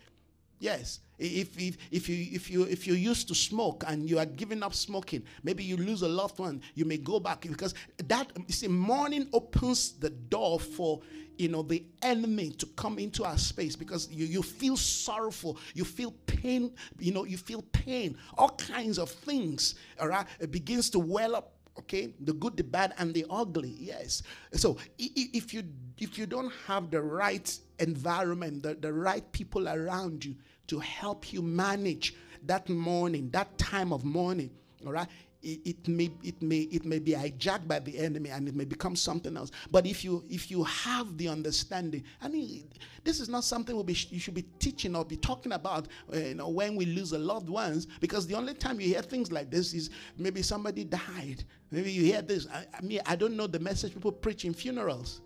Yes. 0.60 1.00
If, 1.20 1.60
if, 1.60 1.78
if, 1.92 2.08
you, 2.08 2.28
if, 2.32 2.50
you, 2.50 2.64
if 2.64 2.88
you 2.88 2.94
used 2.94 3.28
to 3.28 3.36
smoke 3.36 3.84
and 3.88 4.10
you 4.10 4.20
are 4.20 4.26
giving 4.26 4.64
up 4.64 4.74
smoking, 4.74 5.24
maybe 5.44 5.64
you 5.64 5.76
lose 5.76 6.02
a 6.02 6.08
loved 6.08 6.40
one, 6.40 6.62
you 6.76 6.86
may 6.86 6.98
go 6.98 7.20
back 7.20 7.42
because 7.42 7.74
that, 8.08 8.32
you 8.48 8.54
see, 8.54 8.68
mourning 8.70 9.28
opens 9.34 9.92
the 9.94 10.10
door 10.10 10.60
for, 10.62 11.02
you 11.38 11.50
know, 11.50 11.62
the 11.62 11.84
enemy 12.02 12.52
to 12.52 12.66
come 12.68 13.00
into 13.00 13.26
our 13.26 13.38
space 13.38 13.76
because 13.76 14.10
you, 14.10 14.26
you 14.26 14.42
feel 14.42 14.78
sorrowful, 14.78 15.58
you 15.74 15.84
feel 15.84 16.12
pain, 16.26 16.72
you 17.00 17.12
know, 17.12 17.26
you 17.26 17.38
feel 17.38 17.64
pain, 17.74 18.18
all 18.38 18.52
kinds 18.52 18.98
of 18.98 19.10
things, 19.10 19.76
all 20.00 20.08
right? 20.08 20.26
It 20.40 20.52
begins 20.52 20.90
to 20.92 21.00
well 21.00 21.36
up 21.36 21.54
okay 21.78 22.14
the 22.22 22.34
good 22.34 22.58
the 22.58 22.64
bad 22.64 22.94
and 22.98 23.14
the 23.14 23.26
ugly 23.30 23.74
yes 23.80 24.22
so 24.52 24.76
if 24.98 25.54
you 25.54 25.64
if 25.98 26.18
you 26.18 26.26
don't 26.26 26.52
have 26.68 26.92
the 26.92 27.02
right 27.02 27.58
environment 27.80 28.62
the, 28.64 28.74
the 28.76 28.92
right 28.92 29.32
people 29.32 29.70
around 29.70 30.26
you 30.26 30.36
to 30.70 30.80
help 30.80 31.34
you 31.34 31.42
manage 31.42 32.16
that 32.46 32.70
mourning, 32.70 33.30
that 33.32 33.58
time 33.58 33.92
of 33.92 34.06
mourning. 34.06 34.52
All 34.86 34.94
right. 34.94 35.08
It, 35.42 35.62
it, 35.64 35.88
may 35.88 36.12
it 36.22 36.42
may 36.42 36.60
it 36.64 36.84
may 36.84 37.00
be 37.00 37.14
hijacked 37.14 37.66
by 37.66 37.80
the 37.80 37.98
enemy 37.98 38.30
and 38.30 38.50
it 38.50 38.56
may 38.56 38.66
become 38.66 38.94
something 38.98 39.38
else. 39.38 39.52
But 39.72 39.86
if 39.86 40.04
you 40.04 40.26
if 40.30 40.52
you 40.52 40.66
have 40.66 41.18
the 41.18 41.30
understanding, 41.30 42.04
I 42.22 42.28
mean, 42.28 42.68
this 43.06 43.22
is 43.22 43.30
not 43.30 43.46
something 43.46 43.74
we'll 43.74 43.86
be 43.86 43.96
you 44.10 44.20
should 44.20 44.34
be 44.34 44.46
teaching 44.60 44.98
or 44.98 45.06
be 45.06 45.16
talking 45.16 45.54
about. 45.54 45.88
Uh, 46.14 46.18
you 46.18 46.36
know, 46.36 46.50
when 46.50 46.76
we 46.76 46.86
lose 46.86 47.14
a 47.14 47.18
loved 47.18 47.50
ones, 47.50 47.88
because 48.02 48.28
the 48.28 48.36
only 48.36 48.54
time 48.54 48.82
you 48.82 48.88
hear 48.88 49.02
things 49.02 49.32
like 49.32 49.50
this 49.50 49.74
is 49.74 49.92
maybe 50.18 50.42
somebody 50.42 50.84
died. 50.84 51.46
Maybe 51.72 51.90
you 51.90 52.04
hear 52.04 52.22
this. 52.22 52.46
I, 52.52 52.66
I 52.78 52.82
mean, 52.82 53.00
I 53.06 53.16
don't 53.16 53.38
know 53.38 53.48
the 53.48 53.60
message 53.60 53.94
people 53.94 54.12
preach 54.12 54.44
in 54.44 54.54
funerals. 54.54 55.22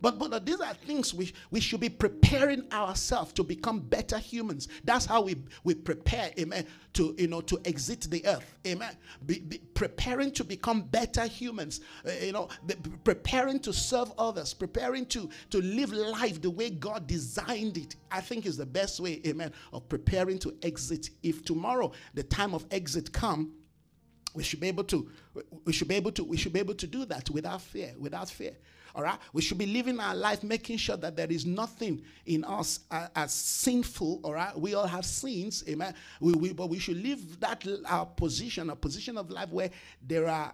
But, 0.00 0.18
but 0.18 0.46
these 0.46 0.60
are 0.60 0.74
things 0.74 1.12
we, 1.12 1.32
we 1.50 1.60
should 1.60 1.80
be 1.80 1.88
preparing 1.88 2.64
ourselves 2.72 3.32
to 3.34 3.44
become 3.44 3.80
better 3.80 4.18
humans. 4.18 4.68
That's 4.84 5.04
how 5.04 5.22
we, 5.22 5.36
we 5.64 5.74
prepare, 5.74 6.30
amen, 6.38 6.66
to, 6.94 7.14
you 7.18 7.28
know, 7.28 7.40
to 7.42 7.60
exit 7.64 8.02
the 8.10 8.24
earth, 8.26 8.54
amen. 8.66 8.96
Be, 9.26 9.40
be 9.40 9.58
preparing 9.74 10.32
to 10.32 10.44
become 10.44 10.82
better 10.82 11.26
humans, 11.26 11.80
uh, 12.06 12.12
you 12.22 12.32
know, 12.32 12.48
the, 12.66 12.76
preparing 13.04 13.58
to 13.60 13.72
serve 13.72 14.12
others, 14.18 14.54
preparing 14.54 15.06
to, 15.06 15.28
to 15.50 15.60
live 15.60 15.92
life 15.92 16.40
the 16.40 16.50
way 16.50 16.70
God 16.70 17.06
designed 17.06 17.76
it. 17.76 17.96
I 18.10 18.20
think 18.20 18.46
is 18.46 18.56
the 18.56 18.66
best 18.66 19.00
way, 19.00 19.20
amen, 19.26 19.52
of 19.72 19.88
preparing 19.88 20.38
to 20.40 20.56
exit. 20.62 21.10
If 21.22 21.44
tomorrow 21.44 21.92
the 22.14 22.22
time 22.22 22.54
of 22.54 22.66
exit 22.70 23.12
come, 23.12 23.52
we 24.34 24.42
should 24.42 24.60
be 24.60 24.68
able 24.68 24.84
to 24.84 25.10
we 25.64 25.72
should 25.72 25.88
be 25.88 25.96
able 25.96 26.12
to 26.12 26.24
we 26.24 26.36
should 26.36 26.52
be 26.52 26.60
able 26.60 26.74
to 26.74 26.86
do 26.86 27.04
that 27.04 27.28
without 27.30 27.60
fear 27.60 27.92
without 27.98 28.30
fear 28.30 28.52
all 28.94 29.02
right. 29.02 29.18
We 29.32 29.42
should 29.42 29.58
be 29.58 29.66
living 29.66 30.00
our 30.00 30.14
life 30.14 30.42
making 30.42 30.78
sure 30.78 30.96
that 30.96 31.16
there 31.16 31.30
is 31.30 31.46
nothing 31.46 32.02
in 32.26 32.44
us 32.44 32.80
uh, 32.90 33.08
as 33.14 33.32
sinful. 33.32 34.20
All 34.22 34.34
right. 34.34 34.58
We 34.58 34.74
all 34.74 34.86
have 34.86 35.04
sins. 35.04 35.64
Amen. 35.68 35.94
We, 36.20 36.32
we, 36.32 36.52
but 36.52 36.68
we 36.68 36.78
should 36.78 37.02
live 37.02 37.40
that 37.40 37.66
our 37.86 38.06
position, 38.06 38.70
a 38.70 38.76
position 38.76 39.16
of 39.16 39.30
life 39.30 39.50
where 39.50 39.70
there 40.06 40.28
are 40.28 40.52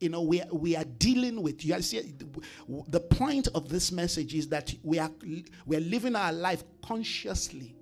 you 0.00 0.10
know 0.10 0.22
we, 0.22 0.42
we 0.52 0.76
are 0.76 0.84
dealing 0.84 1.40
with 1.40 1.64
you 1.64 1.80
see 1.80 2.14
the 2.88 3.00
point 3.00 3.48
of 3.54 3.70
this 3.70 3.90
message 3.90 4.34
is 4.34 4.46
that 4.48 4.74
we 4.82 4.98
are 4.98 5.10
we 5.64 5.76
are 5.76 5.80
living 5.80 6.14
our 6.14 6.34
life 6.34 6.64
consciously 6.84 7.74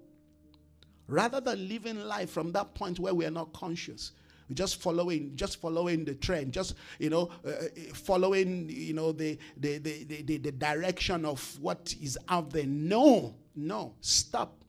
rather 1.09 1.41
than 1.41 1.69
living 1.69 1.99
life 1.99 2.31
from 2.31 2.53
that 2.53 2.73
point 2.75 3.01
where 3.01 3.15
we 3.15 3.27
are 3.27 3.33
not 3.33 3.53
conscious 3.53 4.13
just 4.53 4.81
following 4.81 5.33
just 5.35 5.61
following 5.61 6.05
the 6.05 6.15
trend 6.15 6.53
just 6.53 6.75
you 6.99 7.09
know 7.09 7.31
uh, 7.47 7.51
uh, 7.51 7.67
following 7.95 8.69
you 8.69 8.93
know 8.93 9.11
the 9.11 9.39
the, 9.57 9.79
the 9.79 10.23
the 10.23 10.37
the 10.37 10.53
direction 10.53 11.25
of 11.25 11.59
what 11.61 11.95
is 12.03 12.19
out 12.29 12.51
there 12.51 12.67
no 12.67 13.35
no 13.57 13.95
stop 14.01 14.65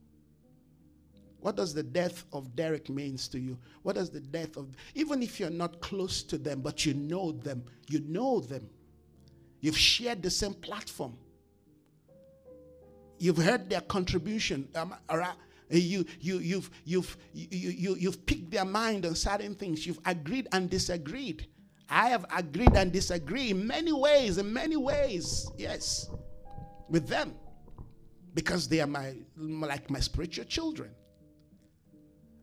what 1.46 1.54
does 1.54 1.72
the 1.72 1.82
death 1.84 2.24
of 2.32 2.56
Derek 2.56 2.88
means 2.88 3.28
to 3.28 3.38
you? 3.38 3.56
What 3.84 3.94
does 3.94 4.10
the 4.10 4.18
death 4.18 4.56
of 4.56 4.66
even 4.96 5.22
if 5.22 5.38
you're 5.38 5.48
not 5.48 5.80
close 5.80 6.24
to 6.24 6.38
them, 6.38 6.60
but 6.60 6.84
you 6.84 6.92
know 6.92 7.30
them, 7.30 7.62
you 7.86 8.00
know 8.00 8.40
them. 8.40 8.68
You've 9.60 9.78
shared 9.78 10.24
the 10.24 10.30
same 10.30 10.54
platform. 10.54 11.16
You've 13.18 13.36
heard 13.36 13.70
their 13.70 13.80
contribution. 13.82 14.68
Um, 14.74 14.94
Eh, 15.70 15.78
you, 15.78 16.04
you, 16.20 16.38
you've, 16.38 16.70
you've, 16.84 17.16
you, 17.32 17.70
you, 17.70 17.96
you've 17.96 18.24
picked 18.26 18.50
their 18.50 18.64
mind 18.64 19.04
on 19.04 19.14
certain 19.14 19.54
things. 19.54 19.86
You've 19.86 20.00
agreed 20.04 20.48
and 20.52 20.70
disagreed. 20.70 21.46
I 21.88 22.08
have 22.08 22.24
agreed 22.36 22.74
and 22.74 22.92
disagreed 22.92 23.52
in 23.52 23.66
many 23.66 23.92
ways, 23.92 24.38
in 24.38 24.52
many 24.52 24.76
ways, 24.76 25.50
yes, 25.56 26.08
with 26.88 27.08
them. 27.08 27.34
Because 28.34 28.68
they 28.68 28.80
are 28.80 28.86
my 28.86 29.14
like 29.36 29.88
my 29.88 30.00
spiritual 30.00 30.44
children. 30.44 30.90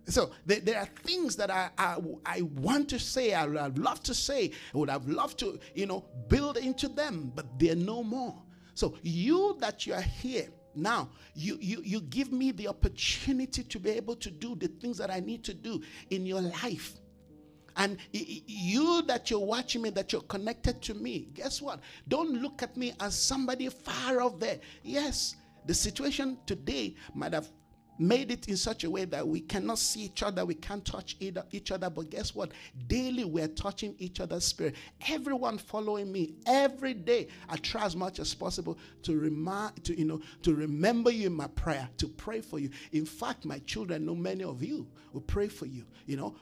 So 0.06 0.32
there, 0.46 0.60
there, 0.60 0.80
are 0.80 0.88
things 1.04 1.36
that 1.38 1.50
I, 1.50 1.70
I, 1.78 1.98
I 2.26 2.42
want 2.42 2.90
to 2.90 3.00
say, 3.00 3.34
I 3.34 3.46
would 3.46 3.78
have 3.86 4.04
to 4.04 4.14
say, 4.14 4.52
I 4.74 4.78
would 4.78 4.90
have 4.90 5.08
loved 5.08 5.40
to, 5.40 5.60
you 5.76 5.86
know, 5.86 6.04
build 6.28 6.58
into 6.58 6.90
them, 6.90 7.32
but 7.34 7.46
they're 7.58 7.76
no 7.76 8.04
more. 8.04 8.36
So 8.74 8.96
you 9.02 9.56
that 9.62 9.86
you 9.86 9.94
are 9.94 10.02
here 10.02 10.50
now, 10.76 11.10
you, 11.34 11.58
you, 11.62 11.82
you 11.84 12.02
give 12.02 12.32
me 12.32 12.52
the 12.52 12.68
opportunity 12.68 13.64
to 13.64 13.80
be 13.80 13.92
able 13.92 14.16
to 14.18 14.32
do 14.32 14.56
the 14.56 14.68
things 14.68 14.98
that 14.98 15.12
I 15.12 15.20
need 15.20 15.44
to 15.46 15.54
do 15.54 15.82
in 16.10 16.26
your 16.26 16.42
life. 16.42 16.94
And 17.76 17.98
you 18.12 19.02
that 19.04 19.32
you're 19.32 19.40
watching 19.40 19.82
me, 19.82 19.90
that 19.92 20.12
you're 20.12 20.22
connected 20.22 20.82
to 20.84 20.94
me, 20.94 21.30
guess 21.34 21.62
what? 21.62 21.80
Don't 22.08 22.42
look 22.42 22.62
at 22.62 22.78
me 22.78 22.94
as 23.00 23.18
somebody 23.18 23.70
far 23.70 24.22
off 24.22 24.40
there. 24.40 24.60
Yes, 24.84 25.36
the 25.66 25.74
situation 25.74 26.38
today 26.46 26.96
might 27.16 27.34
have 27.34 27.50
made 27.98 28.32
it 28.32 28.48
in 28.48 28.58
such 28.58 28.84
a 28.84 28.90
way 28.90 29.06
that 29.06 29.28
we 29.28 29.40
cannot 29.40 29.78
see 29.78 30.02
each 30.02 30.24
other, 30.24 30.46
we 30.46 30.56
can't 30.56 30.84
touch 30.86 31.16
either, 31.20 31.44
each 31.52 31.72
other. 31.72 31.90
But 31.90 32.10
guess 32.10 32.34
what? 32.36 32.52
Daily 32.88 33.26
we're 33.26 33.48
touching 33.48 33.96
each 34.00 34.20
other's 34.20 34.46
spirit. 34.46 34.76
Everyone 35.08 35.58
following 35.58 36.12
me 36.12 36.34
every 36.46 36.94
day. 36.94 37.28
I 37.50 37.58
try 37.58 37.86
as 37.86 37.96
much 37.96 38.20
as 38.20 38.34
possible 38.34 38.78
to 39.04 39.18
remind, 39.18 39.84
to 39.86 39.98
you 39.98 40.06
know, 40.06 40.22
to 40.44 40.56
remember 40.56 41.12
you 41.12 41.28
in 41.28 41.34
my 41.34 41.48
prayer, 41.48 41.88
to 41.98 42.08
pray 42.08 42.42
for 42.42 42.60
you. 42.60 42.70
In 42.92 43.06
fact, 43.06 43.46
my 43.46 43.60
children 43.60 44.06
know 44.06 44.16
many 44.16 44.44
of 44.44 44.64
you 44.64 44.88
will 45.12 45.22
pray 45.22 45.48
for 45.48 45.66
you. 45.66 45.86
You 46.06 46.18
know, 46.18 46.36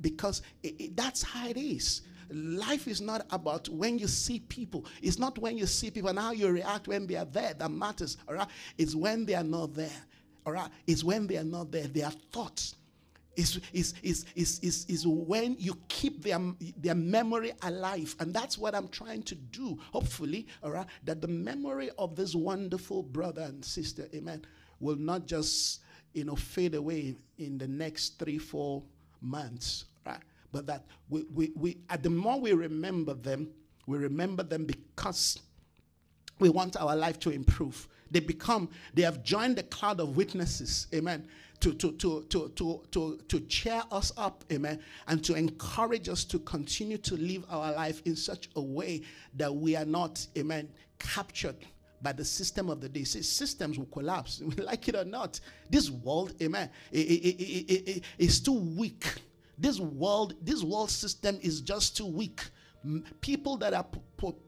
because 0.00 0.42
it, 0.62 0.80
it, 0.80 0.96
that's 0.96 1.22
how 1.22 1.48
it 1.48 1.56
is 1.56 2.02
life 2.34 2.88
is 2.88 3.02
not 3.02 3.26
about 3.30 3.68
when 3.68 3.98
you 3.98 4.06
see 4.06 4.38
people. 4.40 4.86
It's 5.02 5.18
not 5.18 5.38
when 5.38 5.58
you 5.58 5.66
see 5.66 5.90
people 5.90 6.08
and 6.08 6.18
how 6.18 6.32
you 6.32 6.48
react 6.48 6.88
when 6.88 7.06
they 7.06 7.16
are 7.16 7.26
there 7.26 7.52
that 7.52 7.70
matters. 7.70 8.16
All 8.26 8.34
right, 8.34 8.48
it's 8.78 8.94
when 8.94 9.26
they 9.26 9.34
are 9.34 9.44
not 9.44 9.74
there 9.74 9.90
all 10.46 10.52
right, 10.52 10.70
is 10.86 11.04
when 11.04 11.26
they 11.26 11.36
are 11.36 11.44
not 11.44 11.70
there. 11.70 11.86
Their 11.86 12.10
thoughts 12.10 12.76
is, 13.36 13.60
is, 13.72 13.94
is, 14.02 14.26
is, 14.34 14.58
is, 14.60 14.84
is 14.88 15.06
when 15.06 15.56
you 15.58 15.78
keep 15.88 16.22
their, 16.22 16.38
their 16.76 16.94
memory 16.94 17.52
alive. 17.62 18.14
And 18.20 18.34
that's 18.34 18.58
what 18.58 18.74
I'm 18.74 18.88
trying 18.88 19.22
to 19.24 19.34
do, 19.34 19.78
hopefully, 19.92 20.46
all 20.62 20.70
right, 20.70 20.86
that 21.04 21.20
the 21.20 21.28
memory 21.28 21.90
of 21.98 22.14
this 22.16 22.34
wonderful 22.34 23.02
brother 23.02 23.42
and 23.42 23.64
sister, 23.64 24.08
amen, 24.14 24.44
will 24.80 24.96
not 24.96 25.26
just, 25.26 25.80
you 26.12 26.24
know, 26.24 26.36
fade 26.36 26.74
away 26.74 27.16
in 27.38 27.58
the 27.58 27.68
next 27.68 28.18
three, 28.18 28.38
four 28.38 28.82
months, 29.20 29.86
right? 30.04 30.20
But 30.50 30.66
that 30.66 30.84
we, 31.08 31.24
we, 31.32 31.52
we 31.56 31.78
at 31.88 32.02
the 32.02 32.10
more 32.10 32.38
we 32.38 32.52
remember 32.52 33.14
them, 33.14 33.48
we 33.86 33.96
remember 33.96 34.42
them 34.42 34.66
because 34.66 35.38
we 36.38 36.50
want 36.50 36.76
our 36.76 36.94
life 36.94 37.18
to 37.20 37.30
improve. 37.30 37.88
They 38.12 38.20
become, 38.20 38.68
they 38.94 39.02
have 39.02 39.22
joined 39.24 39.56
the 39.56 39.62
cloud 39.64 39.98
of 39.98 40.16
witnesses, 40.16 40.86
amen, 40.94 41.26
to, 41.60 41.72
to, 41.74 41.92
to, 41.92 42.22
to, 42.28 42.48
to, 42.56 42.82
to, 42.90 43.20
to 43.28 43.40
cheer 43.40 43.82
us 43.90 44.12
up, 44.16 44.44
amen, 44.52 44.80
and 45.08 45.24
to 45.24 45.34
encourage 45.34 46.08
us 46.08 46.24
to 46.24 46.38
continue 46.40 46.98
to 46.98 47.16
live 47.16 47.44
our 47.48 47.72
life 47.72 48.02
in 48.04 48.14
such 48.14 48.50
a 48.56 48.60
way 48.60 49.02
that 49.34 49.52
we 49.54 49.74
are 49.74 49.86
not, 49.86 50.24
amen, 50.36 50.68
captured 50.98 51.56
by 52.02 52.12
the 52.12 52.24
system 52.24 52.68
of 52.68 52.80
the 52.80 52.88
day. 52.88 53.04
See, 53.04 53.22
systems 53.22 53.78
will 53.78 53.86
collapse, 53.86 54.42
like 54.58 54.88
it 54.88 54.96
or 54.96 55.04
not. 55.04 55.40
This 55.70 55.90
world, 55.90 56.34
amen, 56.42 56.68
it's 56.92 58.40
too 58.40 58.58
weak. 58.76 59.06
This 59.56 59.80
world, 59.80 60.34
this 60.42 60.62
world 60.62 60.90
system 60.90 61.38
is 61.40 61.60
just 61.60 61.96
too 61.96 62.06
weak 62.06 62.42
people 63.20 63.56
that 63.56 63.74
are 63.74 63.86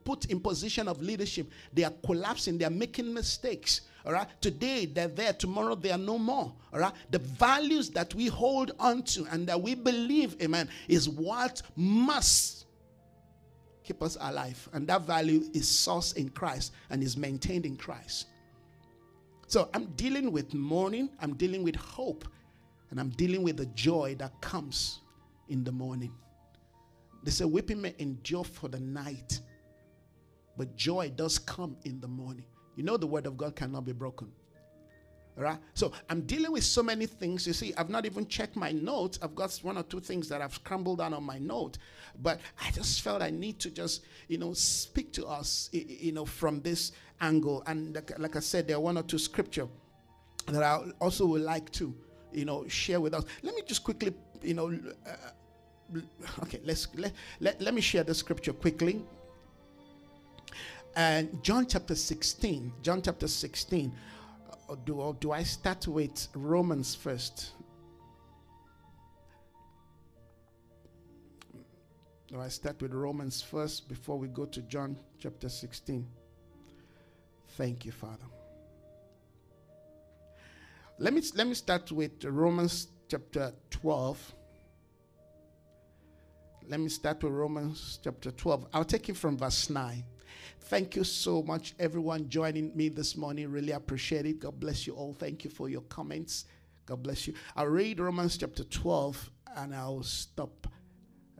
put 0.03 0.25
in 0.25 0.39
position 0.39 0.87
of 0.87 1.01
leadership 1.01 1.47
they 1.73 1.83
are 1.83 1.93
collapsing 2.05 2.57
they 2.57 2.65
are 2.65 2.69
making 2.69 3.13
mistakes 3.13 3.81
all 4.05 4.13
right? 4.13 4.27
Today 4.39 4.85
they're 4.85 5.07
there 5.07 5.33
tomorrow 5.33 5.75
they 5.75 5.91
are 5.91 5.97
no 5.97 6.17
more 6.17 6.53
all 6.73 6.79
right? 6.79 6.93
The 7.11 7.19
values 7.19 7.89
that 7.91 8.13
we 8.13 8.27
hold 8.27 8.71
on 8.79 9.03
to 9.03 9.25
and 9.31 9.47
that 9.47 9.61
we 9.61 9.75
believe 9.75 10.35
amen 10.41 10.69
is 10.87 11.09
what 11.09 11.61
must 11.75 12.65
keep 13.83 14.01
us 14.01 14.17
alive. 14.19 14.67
And 14.73 14.87
that 14.87 15.01
value 15.03 15.43
is 15.53 15.65
sourced 15.65 16.15
in 16.17 16.29
christ 16.29 16.73
and 16.89 17.03
is 17.03 17.17
maintained 17.17 17.65
in 17.65 17.77
christ. 17.77 18.27
So 19.47 19.69
i'm 19.73 19.85
dealing 19.95 20.31
with 20.31 20.53
mourning 20.53 21.09
i'm 21.21 21.35
dealing 21.35 21.63
with 21.63 21.75
hope 21.75 22.25
and 22.91 22.99
i'm 22.99 23.09
dealing 23.09 23.43
with 23.43 23.57
the 23.57 23.67
joy 23.67 24.15
that 24.19 24.39
comes 24.41 25.01
in 25.49 25.63
the 25.63 25.71
morning 25.71 26.11
they 27.25 27.31
say 27.31 27.43
weeping 27.43 27.81
may 27.81 27.95
endure 27.97 28.43
for 28.43 28.67
the 28.69 28.79
night, 28.79 29.41
but 30.57 30.75
joy 30.75 31.11
does 31.15 31.39
come 31.39 31.75
in 31.83 31.99
the 31.99 32.07
morning. 32.07 32.45
You 32.75 32.83
know 32.83 32.97
the 32.97 33.07
word 33.07 33.25
of 33.25 33.35
God 33.35 33.55
cannot 33.55 33.83
be 33.83 33.93
broken. 33.93 34.31
All 35.37 35.43
right? 35.43 35.57
So 35.73 35.91
I'm 36.07 36.21
dealing 36.21 36.51
with 36.51 36.63
so 36.63 36.83
many 36.83 37.07
things. 37.07 37.45
You 37.47 37.53
see, 37.53 37.73
I've 37.75 37.89
not 37.89 38.05
even 38.05 38.27
checked 38.27 38.55
my 38.55 38.71
notes. 38.71 39.17
I've 39.21 39.33
got 39.33 39.51
one 39.63 39.75
or 39.77 39.83
two 39.83 39.99
things 39.99 40.29
that 40.29 40.41
I've 40.41 40.53
scrambled 40.53 40.99
down 40.99 41.15
on 41.15 41.23
my 41.23 41.39
note. 41.39 41.79
But 42.21 42.39
I 42.61 42.69
just 42.71 43.01
felt 43.01 43.23
I 43.23 43.31
need 43.31 43.59
to 43.59 43.71
just, 43.71 44.05
you 44.27 44.37
know, 44.37 44.53
speak 44.53 45.11
to 45.13 45.25
us, 45.25 45.69
you 45.73 46.11
know, 46.11 46.25
from 46.25 46.61
this 46.61 46.91
angle. 47.21 47.63
And 47.65 48.01
like 48.19 48.35
I 48.35 48.39
said, 48.39 48.67
there 48.67 48.77
are 48.77 48.81
one 48.81 48.97
or 48.97 49.03
two 49.03 49.17
scripture 49.17 49.67
that 50.47 50.61
I 50.61 50.79
also 51.01 51.25
would 51.25 51.41
like 51.41 51.71
to, 51.73 51.93
you 52.31 52.45
know, 52.45 52.67
share 52.67 53.01
with 53.01 53.15
us. 53.15 53.25
Let 53.41 53.55
me 53.55 53.63
just 53.65 53.83
quickly, 53.83 54.13
you 54.43 54.53
know, 54.53 54.77
uh, 55.07 55.15
okay 56.41 56.59
let's 56.63 56.87
let, 56.95 57.13
let, 57.39 57.61
let 57.61 57.73
me 57.73 57.81
share 57.81 58.03
the 58.03 58.13
scripture 58.13 58.53
quickly. 58.53 59.03
And 60.95 61.43
john 61.43 61.67
chapter 61.67 61.95
16 61.95 62.71
john 62.81 63.01
chapter 63.01 63.27
16 63.27 63.91
uh, 64.69 64.75
do, 64.85 64.95
or 64.95 65.13
do 65.15 65.31
i 65.31 65.43
start 65.43 65.87
with 65.87 66.27
romans 66.33 66.95
first? 66.95 67.51
Do 72.27 72.39
i 72.39 72.47
start 72.47 72.81
with 72.81 72.93
romans 72.93 73.41
first 73.41 73.89
before 73.89 74.17
we 74.17 74.27
go 74.29 74.45
to 74.45 74.61
john 74.63 74.97
chapter 75.19 75.49
16 75.49 76.07
thank 77.57 77.85
you 77.85 77.91
father. 77.91 78.25
Let 80.97 81.13
me 81.13 81.21
let 81.35 81.45
me 81.45 81.55
start 81.55 81.91
with 81.91 82.23
romans 82.23 82.87
chapter 83.09 83.51
12 83.69 84.33
let 86.67 86.79
me 86.79 86.89
start 86.89 87.23
with 87.23 87.33
Romans 87.33 87.99
chapter 88.03 88.31
12. 88.31 88.67
I'll 88.73 88.85
take 88.85 89.09
it 89.09 89.17
from 89.17 89.37
verse 89.37 89.69
9. 89.69 90.03
Thank 90.61 90.95
you 90.95 91.03
so 91.03 91.43
much, 91.43 91.75
everyone 91.79 92.27
joining 92.27 92.75
me 92.75 92.89
this 92.89 93.15
morning. 93.15 93.51
Really 93.51 93.71
appreciate 93.71 94.25
it. 94.25 94.39
God 94.39 94.59
bless 94.59 94.87
you 94.87 94.93
all. 94.93 95.13
Thank 95.13 95.43
you 95.43 95.51
for 95.51 95.69
your 95.69 95.81
comments. 95.81 96.45
God 96.87 97.03
bless 97.03 97.27
you. 97.27 97.35
I'll 97.55 97.67
read 97.67 97.99
Romans 97.99 98.37
chapter 98.37 98.63
12 98.63 99.31
and 99.57 99.75
I'll 99.75 100.01
stop. 100.01 100.67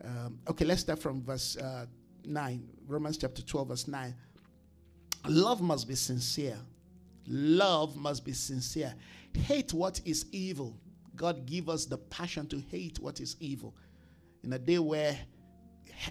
Um, 0.04 0.40
okay, 0.48 0.66
let's 0.66 0.82
start 0.82 1.00
from 1.00 1.24
verse 1.24 1.58
uh, 1.58 1.88
9. 2.24 2.68
Romans 2.88 3.18
chapter 3.18 3.42
12, 3.42 3.68
verse 3.68 3.88
9. 3.88 4.14
Love 5.28 5.60
must 5.60 5.88
be 5.88 5.96
sincere. 5.96 6.58
Love 7.28 7.98
must 7.98 8.24
be 8.24 8.34
sincere. 8.34 8.94
Hate 9.34 9.74
what 9.74 10.02
is 10.06 10.28
evil. 10.32 10.78
God 11.16 11.48
give 11.48 11.68
us 11.68 11.86
the 11.86 11.98
passion 11.98 12.46
to 12.48 12.60
hate 12.60 13.00
what 13.00 13.20
is 13.20 13.36
evil 13.40 13.74
in 14.46 14.54
a 14.54 14.60
day 14.60 14.80
where 14.80 15.18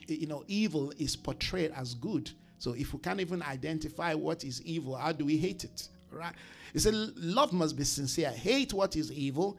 you 0.09 0.27
know 0.27 0.45
evil 0.47 0.93
is 0.99 1.17
portrayed 1.17 1.73
as 1.75 1.95
good. 1.95 2.31
So 2.59 2.73
if 2.73 2.93
we 2.93 3.01
can't 3.01 3.21
even 3.21 3.43
identify 3.43 4.15
what 4.15 4.45
is 4.45 4.63
evil, 4.63 4.97
how 4.97 5.13
do 5.13 5.25
we 5.25 5.37
hate 5.37 5.65
it? 5.65 5.89
Right? 6.11 6.35
He 6.73 6.79
said, 6.79 6.95
love 7.17 7.53
must 7.53 7.77
be 7.77 7.85
sincere. 7.85 8.31
Hate 8.31 8.73
what 8.73 8.97
is 8.97 9.13
evil, 9.13 9.59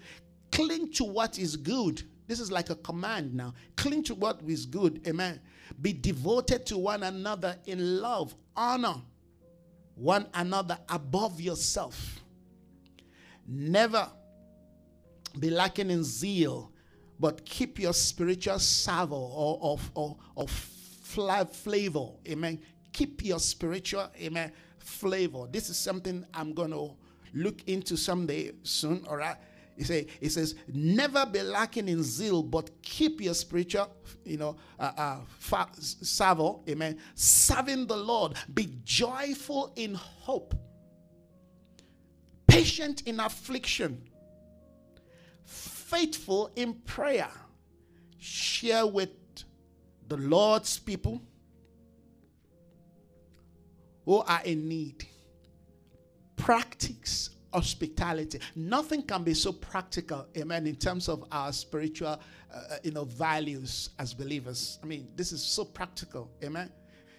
cling 0.51 0.91
to 0.93 1.03
what 1.03 1.37
is 1.37 1.55
good. 1.55 2.03
This 2.27 2.39
is 2.39 2.51
like 2.51 2.69
a 2.71 2.75
command 2.75 3.33
now. 3.35 3.53
Cling 3.75 4.03
to 4.03 4.15
what 4.15 4.41
is 4.47 4.65
good. 4.65 5.01
Amen. 5.07 5.39
Be 5.81 5.93
devoted 5.93 6.65
to 6.67 6.77
one 6.77 7.03
another 7.03 7.55
in 7.65 8.01
love. 8.01 8.33
Honor 8.55 8.95
one 9.95 10.27
another 10.33 10.77
above 10.89 11.39
yourself. 11.39 12.19
Never 13.47 14.09
be 15.39 15.49
lacking 15.49 15.91
in 15.91 16.03
zeal, 16.03 16.71
but 17.19 17.45
keep 17.45 17.79
your 17.79 17.93
spiritual 17.93 18.59
savor 18.59 19.15
or 19.15 19.59
of 19.61 19.91
or, 19.93 20.17
or, 20.35 20.47
flavor. 20.47 22.07
Amen. 22.27 22.59
Keep 22.91 23.25
your 23.25 23.39
spiritual 23.39 24.09
amen 24.21 24.51
flavor. 24.85 25.47
This 25.51 25.69
is 25.69 25.77
something 25.77 26.25
I'm 26.33 26.53
gonna 26.53 26.87
look 27.33 27.67
into 27.67 27.97
someday 27.97 28.51
soon. 28.63 29.03
All 29.09 29.17
right. 29.17 29.35
He 29.75 29.83
say, 29.83 30.07
he 30.21 30.29
says, 30.29 30.55
never 30.71 31.25
be 31.25 31.41
lacking 31.41 31.89
in 31.89 32.01
zeal, 32.01 32.41
but 32.41 32.69
keep 32.81 33.19
your 33.19 33.33
spiritual, 33.33 33.91
you 34.23 34.37
know, 34.37 34.55
uh, 34.79 34.91
uh, 34.97 35.17
fa- 35.37 35.67
savor, 35.77 36.53
amen, 36.69 36.97
serving 37.13 37.85
the 37.87 37.97
Lord. 37.97 38.35
Be 38.53 38.77
joyful 38.85 39.73
in 39.75 39.95
hope, 39.95 40.55
patient 42.47 43.01
in 43.05 43.19
affliction, 43.19 44.01
faithful 45.85 46.51
in 46.55 46.73
prayer. 46.73 47.29
Share 48.17 48.87
with 48.87 49.09
the 50.07 50.17
Lord's 50.17 50.79
people 50.79 51.21
who 54.05 54.17
are 54.17 54.41
in 54.43 54.67
need. 54.67 55.05
Practice 56.35 57.31
hospitality. 57.53 58.39
Nothing 58.55 59.01
can 59.01 59.23
be 59.23 59.33
so 59.33 59.51
practical, 59.51 60.27
amen, 60.37 60.67
in 60.67 60.75
terms 60.75 61.07
of 61.07 61.23
our 61.31 61.53
spiritual, 61.53 62.19
uh, 62.53 62.59
you 62.83 62.91
know, 62.91 63.05
values 63.05 63.91
as 63.97 64.13
believers. 64.13 64.79
I 64.83 64.85
mean, 64.85 65.07
this 65.15 65.31
is 65.31 65.43
so 65.43 65.63
practical, 65.65 66.29
amen. 66.43 66.71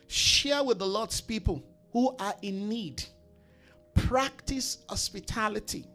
Share 0.08 0.62
with 0.62 0.78
the 0.78 0.86
Lord's 0.86 1.20
people 1.20 1.64
who 1.92 2.14
are 2.20 2.34
in 2.42 2.68
need. 2.68 3.02
Practice 3.94 4.78
hospitality. 4.88 5.86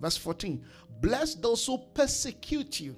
Verse 0.00 0.16
14 0.16 0.64
Bless 1.00 1.34
those 1.34 1.64
who 1.66 1.78
persecute 1.94 2.80
you, 2.80 2.96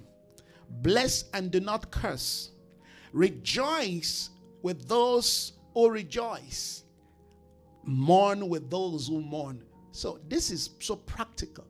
bless 0.82 1.24
and 1.34 1.50
do 1.50 1.60
not 1.60 1.90
curse. 1.90 2.50
Rejoice 3.12 4.30
with 4.62 4.88
those 4.88 5.52
who 5.74 5.90
rejoice, 5.90 6.84
mourn 7.84 8.48
with 8.48 8.70
those 8.70 9.08
who 9.08 9.20
mourn. 9.20 9.62
So 9.92 10.20
this 10.28 10.50
is 10.50 10.70
so 10.80 10.96
practical. 10.96 11.66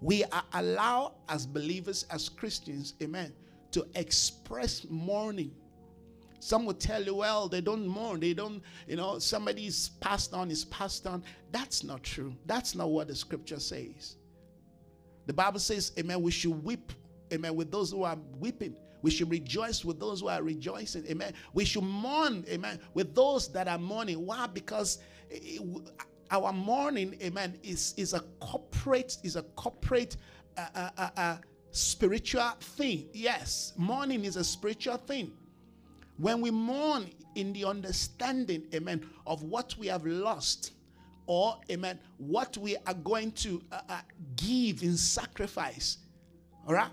We 0.00 0.24
are 0.24 0.44
allowed 0.52 1.14
as 1.28 1.46
believers, 1.46 2.04
as 2.10 2.28
Christians, 2.28 2.94
amen, 3.02 3.32
to 3.72 3.86
express 3.96 4.86
mourning. 4.88 5.52
Some 6.40 6.66
will 6.66 6.74
tell 6.74 7.02
you, 7.02 7.16
well, 7.16 7.48
they 7.48 7.60
don't 7.60 7.84
mourn. 7.84 8.20
They 8.20 8.32
don't, 8.32 8.62
you 8.86 8.94
know, 8.94 9.18
somebody's 9.18 9.88
passed 10.00 10.34
on, 10.34 10.52
is 10.52 10.64
passed 10.66 11.06
on. 11.06 11.24
That's 11.50 11.82
not 11.82 12.04
true. 12.04 12.32
That's 12.46 12.76
not 12.76 12.90
what 12.90 13.08
the 13.08 13.16
scripture 13.16 13.58
says. 13.58 14.17
The 15.28 15.34
Bible 15.34 15.60
says, 15.60 15.92
amen, 15.98 16.22
we 16.22 16.30
should 16.30 16.64
weep, 16.64 16.90
amen, 17.34 17.54
with 17.54 17.70
those 17.70 17.90
who 17.90 18.02
are 18.02 18.16
weeping. 18.38 18.74
We 19.02 19.10
should 19.10 19.30
rejoice 19.30 19.84
with 19.84 20.00
those 20.00 20.22
who 20.22 20.28
are 20.28 20.42
rejoicing. 20.42 21.04
Amen. 21.06 21.34
We 21.52 21.66
should 21.66 21.84
mourn, 21.84 22.46
amen, 22.48 22.80
with 22.94 23.14
those 23.14 23.52
that 23.52 23.68
are 23.68 23.76
mourning. 23.76 24.24
Why? 24.24 24.46
Because 24.46 25.00
our 26.30 26.50
mourning, 26.50 27.14
amen, 27.22 27.58
is, 27.62 27.92
is 27.98 28.14
a 28.14 28.20
corporate, 28.40 29.18
is 29.22 29.36
a 29.36 29.42
corporate 29.42 30.16
uh, 30.56 30.66
uh, 30.74 30.90
uh, 30.96 31.10
uh, 31.18 31.36
spiritual 31.72 32.50
thing. 32.60 33.10
Yes, 33.12 33.74
mourning 33.76 34.24
is 34.24 34.36
a 34.36 34.44
spiritual 34.44 34.96
thing. 34.96 35.32
When 36.16 36.40
we 36.40 36.50
mourn 36.50 37.10
in 37.34 37.52
the 37.52 37.66
understanding, 37.66 38.64
amen, 38.74 39.06
of 39.26 39.42
what 39.42 39.76
we 39.78 39.88
have 39.88 40.06
lost, 40.06 40.72
or 41.28 41.60
amen, 41.70 42.00
what 42.16 42.56
we 42.56 42.76
are 42.86 42.94
going 42.94 43.30
to 43.30 43.62
uh, 43.70 43.80
uh, 43.88 44.00
give 44.34 44.82
in 44.82 44.96
sacrifice, 44.96 45.98
all 46.66 46.74
right? 46.74 46.90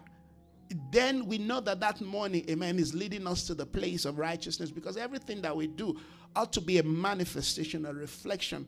Then 0.91 1.25
we 1.25 1.37
know 1.37 1.61
that 1.61 1.79
that 1.79 2.01
mourning, 2.01 2.45
amen, 2.49 2.77
is 2.77 2.93
leading 2.93 3.27
us 3.27 3.47
to 3.47 3.55
the 3.55 3.65
place 3.65 4.03
of 4.03 4.19
righteousness 4.19 4.71
because 4.71 4.97
everything 4.97 5.41
that 5.41 5.55
we 5.55 5.67
do 5.67 5.97
ought 6.35 6.51
to 6.51 6.59
be 6.59 6.79
a 6.79 6.83
manifestation, 6.83 7.85
a 7.85 7.93
reflection 7.93 8.67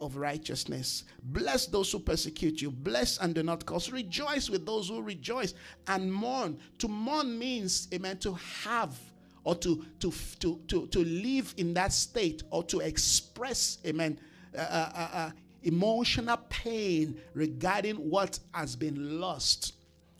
of 0.00 0.16
righteousness. 0.16 1.02
Bless 1.24 1.66
those 1.66 1.90
who 1.90 1.98
persecute 1.98 2.62
you. 2.62 2.70
Bless 2.70 3.18
and 3.18 3.34
do 3.34 3.42
not 3.42 3.66
curse. 3.66 3.90
Rejoice 3.90 4.48
with 4.48 4.64
those 4.64 4.88
who 4.88 5.02
rejoice 5.02 5.54
and 5.88 6.12
mourn. 6.12 6.58
To 6.78 6.86
mourn 6.86 7.36
means, 7.36 7.88
amen, 7.92 8.18
to 8.18 8.34
have 8.62 8.96
or 9.42 9.56
to 9.56 9.84
to 9.98 10.12
to 10.38 10.60
to, 10.68 10.86
to 10.86 10.98
live 11.04 11.54
in 11.56 11.74
that 11.74 11.92
state 11.92 12.44
or 12.50 12.62
to 12.64 12.80
express, 12.80 13.78
amen, 13.84 14.20
uh, 14.60 15.08
uh, 15.12 15.30
emotional 15.62 16.36
pain 16.48 17.20
regarding 17.34 17.96
what 17.96 18.38
has 18.52 18.76
been 18.76 19.20
lost 19.20 19.75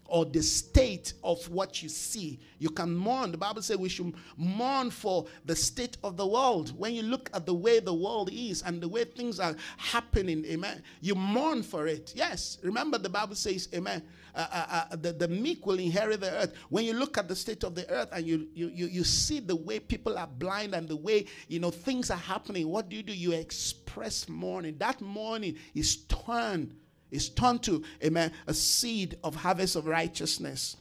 or 0.09 0.25
the 0.25 0.43
state 0.43 1.15
of 1.23 1.49
what 1.49 1.83
you 1.83 1.89
see. 1.89 2.41
You 2.59 2.71
can 2.71 2.95
mourn. 2.95 3.33
The 3.33 3.39
Bible 3.39 3.63
says 3.63 3.77
we 3.77 3.89
should 3.89 4.15
mourn 4.37 4.91
for 4.91 5.27
the 5.45 5.57
state 5.57 5.97
of 6.03 6.17
the 6.17 6.27
world. 6.27 6.79
When 6.79 6.95
you 6.95 7.03
look 7.03 7.31
at 7.35 7.47
the 7.47 7.55
way 7.55 7.81
the 7.81 7.95
world 7.95 8.31
is 8.33 8.63
and 8.63 8.81
the 8.81 8.89
way 8.89 9.05
things 9.05 9.41
are 9.41 9.55
happening, 9.77 10.45
amen, 10.47 10.83
you 11.01 11.15
mourn 11.15 11.63
for 11.63 11.87
it. 11.87 12.13
Yes, 12.15 12.59
remember 12.63 12.99
the 12.99 13.09
Bible 13.09 13.35
says, 13.35 13.69
amen, 13.75 14.03
uh, 14.35 14.47
uh, 14.53 14.85
uh, 14.91 14.97
the, 14.97 15.13
the 15.13 15.29
meek 15.29 15.67
will 15.67 15.79
inherit 15.79 16.21
the 16.21 16.31
earth. 16.31 16.55
When 16.69 16.85
you 16.85 16.93
look 16.93 17.19
at 17.19 17.29
the 17.29 17.37
state 17.37 17.65
of 17.65 17.75
the 17.75 17.89
earth 17.91 18.09
and 18.13 18.27
you, 18.27 18.49
you, 18.55 18.69
you, 18.69 18.87
you 18.87 19.05
see 19.05 19.41
the 19.41 19.57
way 19.57 19.81
people 19.81 20.19
are 20.19 20.27
blind 20.27 20.75
and 20.75 20.89
the 20.89 20.97
way, 20.97 21.27
you 21.49 21.59
know, 21.59 21.71
things 21.71 22.11
are 22.11 22.19
happening, 22.19 22.69
what 22.69 22.89
do 22.89 22.97
you 22.97 23.03
do? 23.03 23.13
You 23.13 23.33
express 23.33 24.29
mourning. 24.29 24.77
That 24.79 25.01
mourning 25.01 25.57
is 25.75 26.05
turned 26.05 26.75
is 27.11 27.29
turned 27.29 27.63
to 27.65 27.83
amen, 28.05 28.33
a 28.47 28.55
seed 28.55 29.19
of 29.23 29.35
harvest 29.35 29.77
of 29.77 29.87
righteousness. 29.87 30.77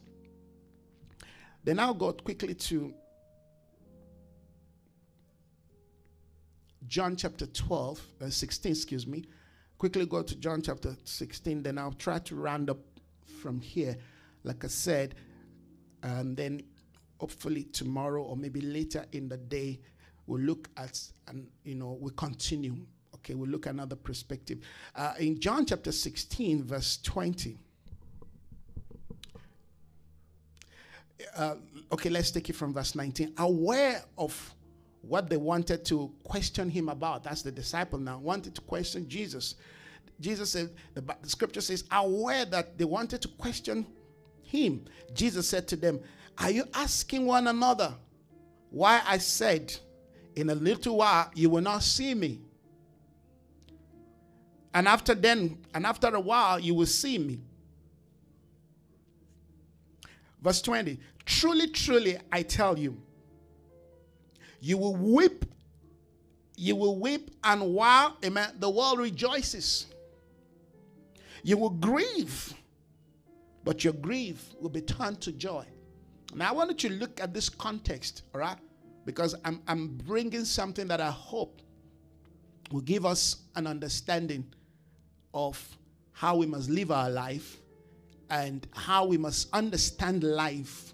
They 1.64 1.74
now 1.74 1.94
go 1.94 2.14
quickly 2.14 2.54
to 2.54 2.94
John 6.88 7.16
chapter 7.16 7.48
12, 7.48 8.08
uh, 8.22 8.30
16, 8.30 8.72
excuse 8.72 9.08
me. 9.08 9.26
Quickly 9.78 10.06
go 10.06 10.22
to 10.22 10.36
John 10.36 10.62
chapter 10.62 10.96
16, 11.04 11.64
then 11.64 11.78
I'll 11.78 11.92
try 11.94 12.20
to 12.20 12.36
round 12.36 12.70
up 12.70 12.80
from 13.42 13.60
here. 13.60 13.98
Like 14.44 14.64
I 14.64 14.68
said, 14.68 15.16
and 16.04 16.38
then 16.38 16.62
hopefully 17.20 17.64
tomorrow 17.64 18.22
or 18.22 18.38
maybe 18.38 18.62
later 18.62 19.06
in 19.12 19.28
the 19.28 19.38
day, 19.38 19.80
we'll 20.28 20.42
look 20.42 20.70
at 20.78 21.02
and 21.28 21.48
you 21.64 21.76
know 21.76 21.98
we 22.00 22.12
continue 22.12 22.76
Okay, 23.26 23.34
we'll 23.34 23.50
look 23.50 23.66
at 23.66 23.74
another 23.74 23.96
perspective. 23.96 24.60
Uh, 24.96 25.16
in 25.18 25.40
John 25.40 25.66
chapter 25.66 25.92
16, 25.92 26.64
verse 26.64 26.98
20. 27.02 27.58
Uh, 31.36 31.56
okay, 31.92 32.12
let's 32.12 32.30
take 32.30 32.48
it 32.52 32.56
from 32.56 32.72
verse 32.72 32.94
19. 32.94 33.34
Aware 33.40 34.04
of 34.16 34.54
what 35.02 35.28
they 35.28 35.38
wanted 35.38 35.84
to 35.86 36.14
question 36.24 36.70
him 36.70 36.88
about, 36.88 37.24
that's 37.24 37.42
the 37.42 37.52
disciple 37.52 37.98
now, 37.98 38.20
wanted 38.20 38.54
to 38.54 38.62
question 38.62 39.10
Jesus. 39.10 39.56
Jesus 40.20 40.52
said, 40.52 40.70
the, 40.94 41.02
the 41.02 41.30
scripture 41.30 41.62
says, 41.62 41.84
aware 41.92 42.46
that 42.46 42.78
they 42.78 42.86
wanted 42.86 43.24
to 43.24 43.28
question 43.28 43.88
him. 44.44 44.86
Jesus 45.16 45.50
said 45.50 45.68
to 45.70 45.76
them, 45.76 46.00
Are 46.38 46.52
you 46.52 46.66
asking 46.76 47.26
one 47.26 47.48
another 47.48 47.96
why 48.70 49.02
I 49.04 49.18
said, 49.18 49.76
In 50.36 50.52
a 50.52 50.56
little 50.56 50.98
while 50.98 51.32
you 51.34 51.50
will 51.50 51.62
not 51.62 51.82
see 51.82 52.14
me? 52.14 52.45
And 54.76 54.90
after 54.90 55.16
then, 55.16 55.58
and 55.74 55.86
after 55.86 56.14
a 56.14 56.20
while, 56.20 56.60
you 56.60 56.74
will 56.76 56.86
see 56.86 57.18
me. 57.18 57.40
Verse 60.42 60.62
20 60.62 61.00
Truly, 61.26 61.68
truly, 61.70 62.18
I 62.32 62.44
tell 62.44 62.78
you, 62.78 63.02
you 64.60 64.78
will 64.78 64.96
weep, 64.98 65.46
you 66.58 66.76
will 66.76 67.00
weep, 67.00 67.32
and 67.46 67.74
while, 67.74 68.18
amen, 68.24 68.58
the 68.60 68.70
world 68.70 69.00
rejoices. 69.00 69.88
You 71.42 71.58
will 71.58 71.70
grieve, 71.70 72.54
but 73.64 73.86
your 73.86 73.94
grief 73.94 74.50
will 74.60 74.70
be 74.70 74.82
turned 74.82 75.22
to 75.22 75.32
joy. 75.32 75.66
Now, 76.34 76.50
I 76.50 76.52
wanted 76.52 76.78
to 76.80 76.90
look 76.90 77.22
at 77.22 77.34
this 77.34 77.48
context, 77.48 78.24
all 78.34 78.42
right? 78.42 78.58
Because 79.06 79.36
I'm, 79.46 79.62
I'm 79.70 79.96
bringing 80.06 80.44
something 80.44 80.88
that 80.88 81.00
I 81.00 81.12
hope 81.12 81.62
will 82.72 82.82
give 82.82 83.06
us 83.06 83.38
an 83.56 83.68
understanding 83.68 84.46
of 85.36 85.78
how 86.14 86.38
we 86.38 86.48
must 86.48 86.70
live 86.70 86.90
our 86.90 87.10
life 87.10 87.58
and 88.30 88.66
how 88.74 89.06
we 89.06 89.18
must 89.18 89.54
understand 89.54 90.24
life. 90.24 90.94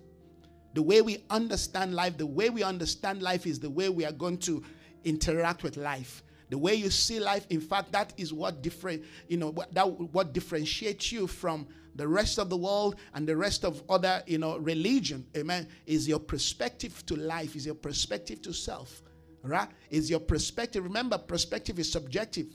The 0.74 0.82
way 0.82 1.02
we 1.02 1.24
understand 1.30 1.94
life, 1.94 2.18
the 2.18 2.26
way 2.26 2.50
we 2.50 2.64
understand 2.64 3.22
life 3.22 3.46
is 3.46 3.60
the 3.60 3.70
way 3.70 3.88
we 3.88 4.04
are 4.04 4.12
going 4.12 4.40
to 4.40 4.64
interact 5.04 5.64
with 5.64 5.78
life. 5.78 6.24
The 6.50 6.58
way 6.58 6.76
you 6.76 6.90
see 6.90 7.20
life, 7.20 7.46
in 7.50 7.62
fact, 7.62 7.94
that 7.94 8.14
is 8.18 8.34
what 8.34 8.62
different, 8.62 9.04
you 9.30 9.38
know, 9.38 9.52
what, 9.52 9.74
that 9.74 9.84
what 9.86 10.34
differentiates 10.34 11.12
you 11.12 11.28
from 11.28 11.68
the 11.96 12.08
rest 12.08 12.40
of 12.40 12.50
the 12.50 12.58
world 12.58 12.96
and 13.14 13.28
the 13.28 13.38
rest 13.38 13.64
of 13.64 13.84
other, 13.90 14.24
you 14.26 14.38
know, 14.38 14.58
religion. 14.58 15.26
Amen. 15.38 15.68
Is 15.86 16.08
your 16.08 16.20
perspective 16.20 17.06
to 17.06 17.16
life, 17.16 17.56
is 17.56 17.66
your 17.66 17.76
perspective 17.76 18.42
to 18.42 18.54
self. 18.54 19.02
Right? 19.44 19.70
Is 19.90 20.10
your 20.10 20.20
perspective. 20.20 20.84
Remember, 20.84 21.18
perspective 21.18 21.80
is 21.80 21.92
subjective. 21.92 22.48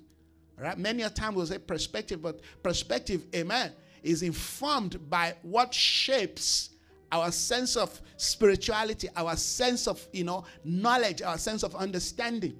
Right? 0.58 0.78
Many 0.78 1.02
a 1.02 1.10
time 1.10 1.34
we'll 1.34 1.46
say 1.46 1.58
perspective, 1.58 2.22
but 2.22 2.40
perspective, 2.62 3.26
amen, 3.34 3.72
is 4.02 4.22
informed 4.22 5.10
by 5.10 5.34
what 5.42 5.74
shapes 5.74 6.70
our 7.12 7.30
sense 7.30 7.76
of 7.76 8.00
spirituality, 8.16 9.08
our 9.16 9.36
sense 9.36 9.86
of, 9.86 10.06
you 10.12 10.24
know, 10.24 10.44
knowledge, 10.64 11.22
our 11.22 11.38
sense 11.38 11.62
of 11.62 11.74
understanding. 11.76 12.56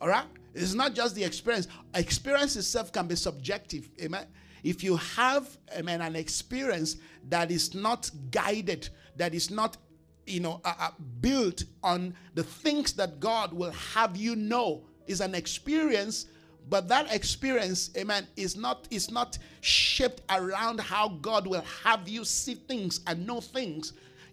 All 0.00 0.08
right? 0.08 0.26
It's 0.54 0.74
not 0.74 0.94
just 0.94 1.14
the 1.14 1.24
experience. 1.24 1.68
Experience 1.94 2.56
itself 2.56 2.92
can 2.92 3.06
be 3.06 3.16
subjective. 3.16 3.90
Amen. 4.00 4.26
If 4.62 4.82
you 4.82 4.96
have, 4.96 5.56
amen, 5.76 6.00
an 6.00 6.16
experience 6.16 6.96
that 7.28 7.50
is 7.50 7.74
not 7.74 8.10
guided, 8.30 8.88
that 9.16 9.34
is 9.34 9.50
not, 9.50 9.76
you 10.26 10.40
know, 10.40 10.60
uh, 10.64 10.74
uh, 10.78 10.90
built 11.20 11.64
on 11.82 12.14
the 12.34 12.42
things 12.42 12.92
that 12.94 13.20
God 13.20 13.52
will 13.52 13.72
have 13.72 14.16
you 14.16 14.36
know, 14.36 14.84
is 15.06 15.20
an 15.20 15.34
experience 15.34 16.26
but 16.68 16.88
that 16.88 17.12
experience 17.12 17.90
amen 17.96 18.26
is 18.36 18.56
not 18.56 18.86
is 18.90 19.10
not 19.10 19.38
shaped 19.60 20.22
around 20.30 20.80
how 20.80 21.08
god 21.20 21.46
will 21.46 21.64
have 21.82 22.08
you 22.08 22.24
see 22.24 22.54
things 22.54 23.00
and 23.06 23.26
know 23.26 23.40
things. 23.40 23.92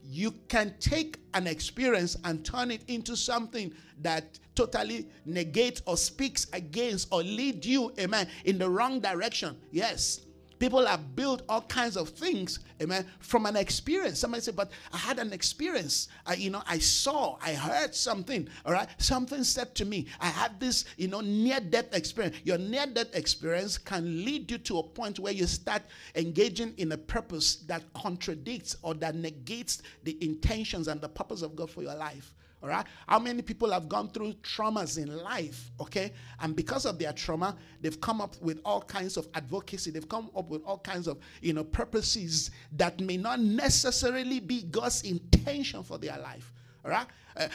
You 0.10 0.32
can 0.48 0.74
take 0.80 1.18
an 1.34 1.48
experience 1.48 2.16
and 2.24 2.46
turn 2.46 2.72
it 2.72 2.82
into 2.88 3.18
something 3.18 3.74
that 4.02 4.40
totally 4.56 5.08
negates 5.26 5.82
or 5.86 5.98
speaks 5.98 6.48
against 6.54 7.10
or 7.12 7.22
lead 7.24 7.66
you 7.66 7.92
amen 8.00 8.28
in 8.46 8.58
the 8.58 8.70
wrong 8.70 9.02
direction. 9.02 9.58
Yes 9.72 10.22
People 10.60 10.86
have 10.86 11.16
built 11.16 11.44
all 11.48 11.62
kinds 11.62 11.98
of 11.98 12.10
things, 12.10 12.60
amen, 12.82 13.06
from 13.20 13.46
an 13.46 13.56
experience. 13.56 14.20
Somebody 14.20 14.42
said, 14.42 14.56
but 14.56 14.72
I 14.92 14.98
had 14.98 15.20
an 15.20 15.34
experience. 15.34 16.08
I, 16.26 16.34
you 16.34 16.50
know, 16.50 16.64
I 16.68 16.80
saw, 16.80 17.38
I 17.42 17.54
heard 17.54 17.94
something, 17.94 18.48
all 18.66 18.74
right? 18.74 18.90
Something 18.98 19.44
said 19.44 19.76
to 19.76 19.86
me. 19.86 20.08
I 20.20 20.28
had 20.28 20.60
this, 20.60 20.86
you 20.98 21.08
know, 21.08 21.22
near-death 21.22 21.94
experience. 21.94 22.38
Your 22.44 22.58
near-death 22.58 23.16
experience 23.16 23.78
can 23.78 24.26
lead 24.26 24.50
you 24.50 24.58
to 24.60 24.80
a 24.80 24.84
point 24.84 25.20
where 25.20 25.34
you 25.34 25.46
start 25.46 25.84
engaging 26.16 26.74
in 26.78 26.92
a 26.92 26.98
purpose 26.98 27.58
that 27.68 27.84
contradicts 27.94 28.76
or 28.82 28.94
that 28.96 29.16
negates 29.16 29.84
the 30.04 30.18
intentions 30.24 30.88
and 30.88 31.00
the 31.02 31.10
purpose 31.10 31.42
of 31.42 31.56
God 31.56 31.70
for 31.70 31.84
your 31.84 31.96
life. 31.96 32.34
All 32.64 32.70
right. 32.70 32.86
How 33.08 33.20
many 33.20 33.44
people 33.44 33.72
have 33.72 33.88
gone 33.88 34.10
through 34.10 34.34
traumas 34.42 34.98
in 34.98 35.16
life? 35.16 35.70
Okay. 35.80 36.12
And 36.40 36.56
because 36.56 36.86
of 36.86 36.98
their 36.98 37.14
trauma, 37.14 37.56
they've 37.82 38.00
come 38.02 38.20
up 38.20 38.36
with 38.42 38.60
all 38.66 38.82
kinds 38.82 39.16
of 39.16 39.28
advocacy. 39.36 39.92
They've 39.92 40.10
come 40.10 40.32
up 40.36 40.50
with 40.50 40.64
all 40.64 40.80
kinds 40.80 41.08
of, 41.08 41.20
you 41.42 41.54
know, 41.54 41.64
purposes 41.64 42.50
that 42.74 43.00
may 43.00 43.18
not 43.18 43.40
necessarily 43.40 44.40
be 44.40 44.64
God's 44.64 45.04
intention 45.04 45.84
for 45.84 46.00
their 46.00 46.18
life. 46.18 46.52
All 46.84 46.92
right. 46.92 47.06
Uh, 47.36 47.48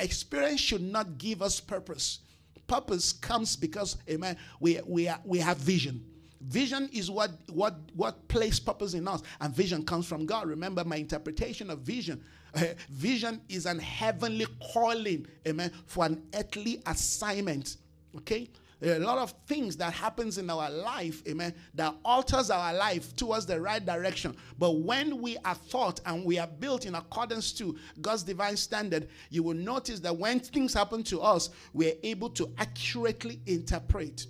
experience 0.00 0.60
should 0.60 0.82
not 0.82 1.16
give 1.18 1.42
us 1.42 1.60
purpose. 1.60 2.20
Purpose 2.66 3.12
comes 3.12 3.54
because, 3.54 3.98
amen, 4.08 4.36
we, 4.58 4.80
we, 4.84 5.06
are, 5.06 5.20
we 5.24 5.38
have 5.38 5.58
vision. 5.58 6.04
Vision 6.40 6.88
is 6.90 7.10
what 7.10 7.32
what 7.50 7.74
what 7.94 8.26
places 8.28 8.60
purpose 8.60 8.94
in 8.94 9.06
us, 9.06 9.20
and 9.42 9.54
vision 9.54 9.84
comes 9.84 10.06
from 10.06 10.24
God. 10.24 10.48
Remember 10.48 10.82
my 10.84 10.96
interpretation 10.96 11.68
of 11.68 11.80
vision. 11.80 12.24
Uh, 12.54 12.64
vision 12.90 13.40
is 13.48 13.66
an 13.66 13.78
heavenly 13.78 14.46
calling, 14.72 15.26
amen, 15.46 15.70
for 15.86 16.04
an 16.04 16.22
earthly 16.34 16.82
assignment. 16.86 17.76
Okay? 18.16 18.50
There 18.80 18.94
are 18.94 18.96
a 18.96 19.04
lot 19.04 19.18
of 19.18 19.34
things 19.46 19.76
that 19.76 19.92
happens 19.92 20.38
in 20.38 20.48
our 20.48 20.70
life, 20.70 21.22
amen, 21.28 21.54
that 21.74 21.94
alters 22.02 22.50
our 22.50 22.72
life 22.72 23.14
towards 23.14 23.44
the 23.44 23.60
right 23.60 23.84
direction. 23.84 24.34
But 24.58 24.78
when 24.78 25.20
we 25.20 25.36
are 25.44 25.54
thought 25.54 26.00
and 26.06 26.24
we 26.24 26.38
are 26.38 26.46
built 26.46 26.86
in 26.86 26.94
accordance 26.94 27.52
to 27.54 27.76
God's 28.00 28.22
divine 28.22 28.56
standard, 28.56 29.08
you 29.28 29.42
will 29.42 29.54
notice 29.54 30.00
that 30.00 30.16
when 30.16 30.40
things 30.40 30.72
happen 30.72 31.02
to 31.04 31.20
us, 31.20 31.50
we 31.74 31.90
are 31.90 31.96
able 32.02 32.30
to 32.30 32.50
accurately 32.56 33.40
interpret. 33.44 34.26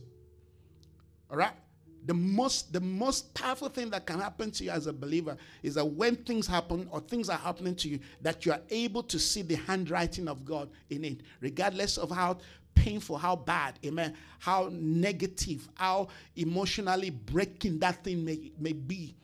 All 1.30 1.36
right? 1.36 1.54
The 2.06 2.14
most 2.14 2.72
the 2.72 2.80
most 2.80 3.32
powerful 3.34 3.68
thing 3.68 3.90
that 3.90 4.06
can 4.06 4.18
happen 4.20 4.50
to 4.50 4.64
you 4.64 4.70
as 4.70 4.86
a 4.86 4.92
believer 4.92 5.36
is 5.62 5.74
that 5.74 5.84
when 5.84 6.16
things 6.16 6.46
happen 6.46 6.88
or 6.90 7.00
things 7.00 7.28
are 7.28 7.38
happening 7.38 7.74
to 7.74 7.88
you 7.88 7.98
that 8.22 8.46
you 8.46 8.52
are 8.52 8.60
able 8.70 9.02
to 9.02 9.18
see 9.18 9.42
the 9.42 9.54
handwriting 9.54 10.28
of 10.28 10.44
god 10.44 10.68
in 10.88 11.04
it 11.04 11.20
regardless 11.40 11.98
of 11.98 12.10
how 12.10 12.36
painful 12.74 13.16
how 13.16 13.36
bad 13.36 13.78
amen 13.84 14.14
how 14.38 14.70
negative 14.72 15.68
how 15.74 16.08
emotionally 16.36 17.10
breaking 17.10 17.78
that 17.78 18.02
thing 18.02 18.24
may, 18.24 18.50
may 18.58 18.72
be. 18.72 19.14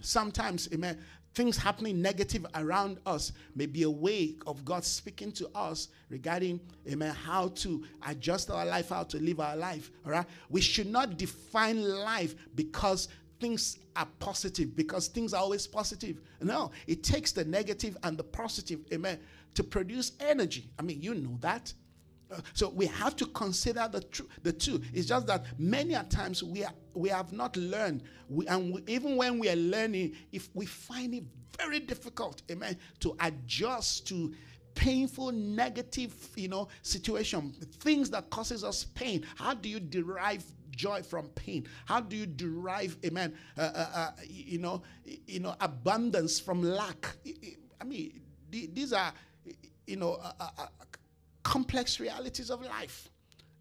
Sometimes 0.00 0.68
amen 0.72 0.98
things 1.34 1.56
happening 1.56 2.00
negative 2.00 2.46
around 2.54 2.98
us 3.06 3.32
may 3.54 3.66
be 3.66 3.82
a 3.82 3.90
way 3.90 4.36
of 4.46 4.64
God 4.64 4.84
speaking 4.84 5.32
to 5.32 5.48
us 5.54 5.88
regarding, 6.08 6.60
amen, 6.88 7.14
how 7.14 7.48
to 7.48 7.84
adjust 8.06 8.50
our 8.50 8.64
life, 8.64 8.90
how 8.90 9.02
to 9.04 9.18
live 9.18 9.40
our 9.40 9.56
life. 9.56 9.90
All 10.06 10.12
right. 10.12 10.26
We 10.48 10.60
should 10.60 10.86
not 10.86 11.16
define 11.16 11.82
life 11.82 12.34
because 12.54 13.08
things 13.40 13.78
are 13.96 14.08
positive, 14.18 14.76
because 14.76 15.08
things 15.08 15.34
are 15.34 15.40
always 15.40 15.66
positive. 15.66 16.20
No, 16.40 16.70
it 16.86 17.02
takes 17.02 17.32
the 17.32 17.44
negative 17.44 17.96
and 18.02 18.16
the 18.16 18.24
positive, 18.24 18.80
amen, 18.92 19.18
to 19.54 19.64
produce 19.64 20.12
energy. 20.20 20.70
I 20.78 20.82
mean, 20.82 21.02
you 21.02 21.14
know 21.14 21.36
that. 21.40 21.72
So 22.52 22.68
we 22.70 22.86
have 22.86 23.16
to 23.16 23.26
consider 23.26 23.88
the 23.90 24.00
tr- 24.00 24.22
the 24.42 24.52
two. 24.52 24.80
It's 24.92 25.06
just 25.06 25.26
that 25.26 25.44
many 25.58 25.94
a 25.94 26.04
times 26.04 26.42
we 26.42 26.64
are, 26.64 26.72
we 26.94 27.08
have 27.08 27.32
not 27.32 27.56
learned, 27.56 28.02
we, 28.28 28.46
and 28.46 28.74
we, 28.74 28.82
even 28.86 29.16
when 29.16 29.38
we 29.38 29.48
are 29.48 29.56
learning, 29.56 30.14
if 30.32 30.48
we 30.54 30.66
find 30.66 31.14
it 31.14 31.24
very 31.56 31.80
difficult, 31.80 32.42
amen, 32.50 32.76
to 33.00 33.16
adjust 33.20 34.06
to 34.08 34.34
painful, 34.74 35.30
negative, 35.32 36.14
you 36.36 36.48
know, 36.48 36.68
situation, 36.82 37.52
things 37.80 38.10
that 38.10 38.28
causes 38.30 38.64
us 38.64 38.84
pain. 38.94 39.24
How 39.36 39.54
do 39.54 39.68
you 39.68 39.78
derive 39.78 40.44
joy 40.70 41.02
from 41.02 41.28
pain? 41.28 41.66
How 41.86 42.00
do 42.00 42.16
you 42.16 42.26
derive, 42.26 42.96
amen, 43.04 43.34
uh, 43.56 43.60
uh, 43.60 43.86
uh, 43.94 44.10
you 44.28 44.58
know, 44.58 44.82
you 45.04 45.40
know, 45.40 45.54
abundance 45.60 46.40
from 46.40 46.62
lack? 46.62 47.16
I 47.80 47.84
mean, 47.84 48.20
these 48.50 48.92
are, 48.92 49.12
you 49.86 49.96
know, 49.96 50.14
uh, 50.14 50.32
uh, 50.40 50.48
uh, 50.58 50.66
complex 51.44 52.00
realities 52.00 52.50
of 52.50 52.60
life. 52.62 53.08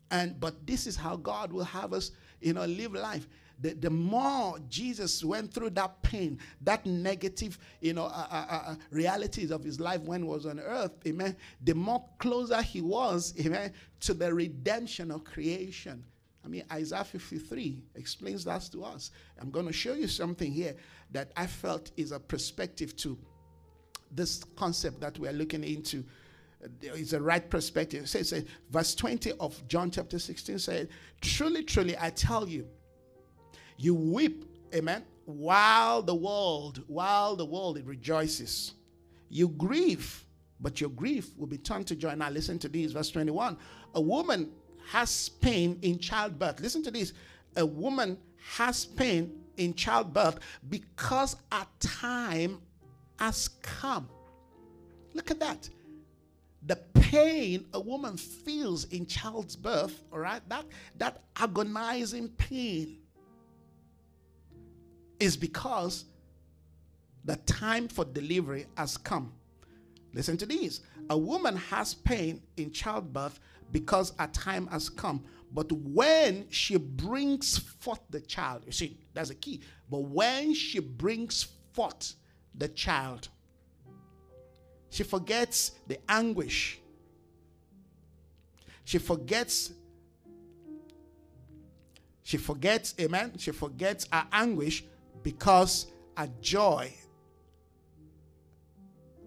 And 0.10 0.40
but 0.40 0.66
this 0.66 0.88
is 0.88 0.96
how 0.96 1.16
God 1.18 1.54
will 1.54 1.64
have 1.64 1.94
us, 1.94 2.12
you 2.42 2.54
know, 2.54 2.66
live 2.66 2.94
life. 2.94 3.28
The, 3.60 3.74
the 3.74 3.90
more 3.90 4.58
Jesus 4.68 5.24
went 5.24 5.54
through 5.54 5.72
that 5.72 6.02
pain, 6.02 6.40
that 6.62 6.86
negative, 6.86 7.58
you 7.82 7.94
know, 7.94 8.06
uh, 8.06 8.28
uh, 8.30 8.46
uh, 8.50 8.62
uh 8.72 8.76
realities 8.90 9.52
of 9.52 9.64
his 9.64 9.80
life 9.80 10.02
when 10.02 10.24
he 10.24 10.28
was 10.28 10.46
on 10.46 10.60
earth, 10.60 10.92
amen, 11.08 11.36
the 11.64 11.76
more 11.76 12.04
closer 12.18 12.62
he 12.62 12.82
was, 12.82 13.34
amen, 13.40 13.72
to 14.02 14.14
the 14.14 14.34
redemption 14.34 15.12
of 15.12 15.24
creation. 15.24 16.04
I 16.44 16.48
mean, 16.50 16.64
Isaiah 16.72 17.06
53 17.06 17.84
explains 17.96 18.44
that 18.44 18.64
to 18.74 18.84
us. 18.84 19.12
I'm 19.40 19.50
going 19.50 19.68
to 19.68 19.74
show 19.74 19.94
you 19.94 20.08
something 20.08 20.52
here 20.52 20.76
that 21.12 21.32
I 21.38 21.48
felt 21.48 21.92
is 21.96 22.12
a 22.12 22.20
perspective 22.20 22.96
to 22.98 23.18
this 24.12 24.44
concept 24.58 25.00
that 25.02 25.18
we're 25.18 25.32
looking 25.32 25.64
into 25.64 26.04
is 26.82 27.14
a 27.14 27.22
right 27.22 27.50
perspective. 27.50 28.04
It 28.04 28.08
says, 28.08 28.30
says, 28.30 28.46
verse 28.70 28.96
20 28.96 29.34
of 29.34 29.66
John 29.68 29.92
chapter 29.92 30.20
16 30.20 30.60
says, 30.60 30.88
Truly, 31.22 31.64
truly, 31.64 31.96
I 32.00 32.10
tell 32.10 32.48
you, 32.48 32.68
you 33.78 33.96
weep, 33.96 34.46
amen, 34.74 35.04
while 35.26 36.02
the 36.02 36.16
world, 36.16 36.84
while 36.88 37.36
the 37.36 37.46
world 37.46 37.78
it 37.78 37.86
rejoices. 37.86 38.74
You 39.30 39.50
grieve, 39.50 40.26
but 40.60 40.80
your 40.80 40.92
grief 40.92 41.30
will 41.38 41.48
be 41.48 41.58
turned 41.58 41.88
to 41.88 41.96
joy. 41.96 42.14
Now 42.16 42.30
listen 42.30 42.60
to 42.60 42.70
this, 42.70 42.92
verse 42.92 43.10
21. 43.10 43.58
A 43.96 44.02
woman 44.02 44.52
has 44.90 45.30
pain 45.30 45.80
in 45.82 45.98
childbirth. 45.98 46.60
Listen 46.60 46.84
to 46.84 46.92
this. 46.92 47.14
A 47.56 47.66
woman 47.66 48.18
has 48.56 48.86
pain 48.86 49.40
in 49.58 49.74
childbirth 49.74 50.40
because 50.70 51.36
a 51.52 51.66
time 51.80 52.60
has 53.20 53.48
come. 53.62 54.10
Look 55.14 55.32
at 55.32 55.40
that 55.40 55.70
the 56.66 56.78
pain 56.94 57.66
a 57.74 57.80
woman 57.80 58.18
feels 58.18 58.86
in 58.86 59.06
child's 59.06 59.56
birth, 59.56 60.04
all 60.12 60.20
right, 60.20 60.42
that, 60.50 60.66
that 60.98 61.24
agonizing 61.36 62.30
pain 62.30 63.00
is 65.20 65.38
because 65.38 66.06
the 67.26 67.36
time 67.38 67.88
for 67.88 68.06
delivery 68.06 68.66
has 68.76 68.98
come. 68.98 69.34
Listen 70.14 70.38
to 70.38 70.46
these. 70.46 70.82
A 71.10 71.18
woman 71.18 71.56
has 71.56 71.94
pain 71.94 72.42
in 72.58 72.72
childbirth 72.72 73.40
because 73.72 74.14
a 74.20 74.28
time 74.28 74.68
has 74.68 74.90
come. 74.90 75.24
But 75.52 75.72
when 75.72 76.50
she 76.50 76.78
brings 76.78 77.58
forth 77.58 78.02
the 78.10 78.22
child, 78.22 78.64
you 78.66 78.72
see, 78.72 78.98
that's 79.14 79.30
a 79.30 79.36
key. 79.36 79.62
But 79.90 80.02
when 80.02 80.54
she 80.54 80.80
brings 80.80 81.48
forth 81.74 82.16
the 82.56 82.68
child, 82.70 83.30
she 84.94 85.02
forgets 85.02 85.72
the 85.88 85.98
anguish. 86.08 86.80
She 88.86 89.00
forgets 89.00 89.74
She 92.22 92.38
forgets, 92.38 92.94
amen. 93.00 93.34
She 93.38 93.52
forgets 93.52 94.08
her 94.12 94.26
anguish 94.32 94.86
because 95.24 95.88
a 96.16 96.28
joy 96.42 96.94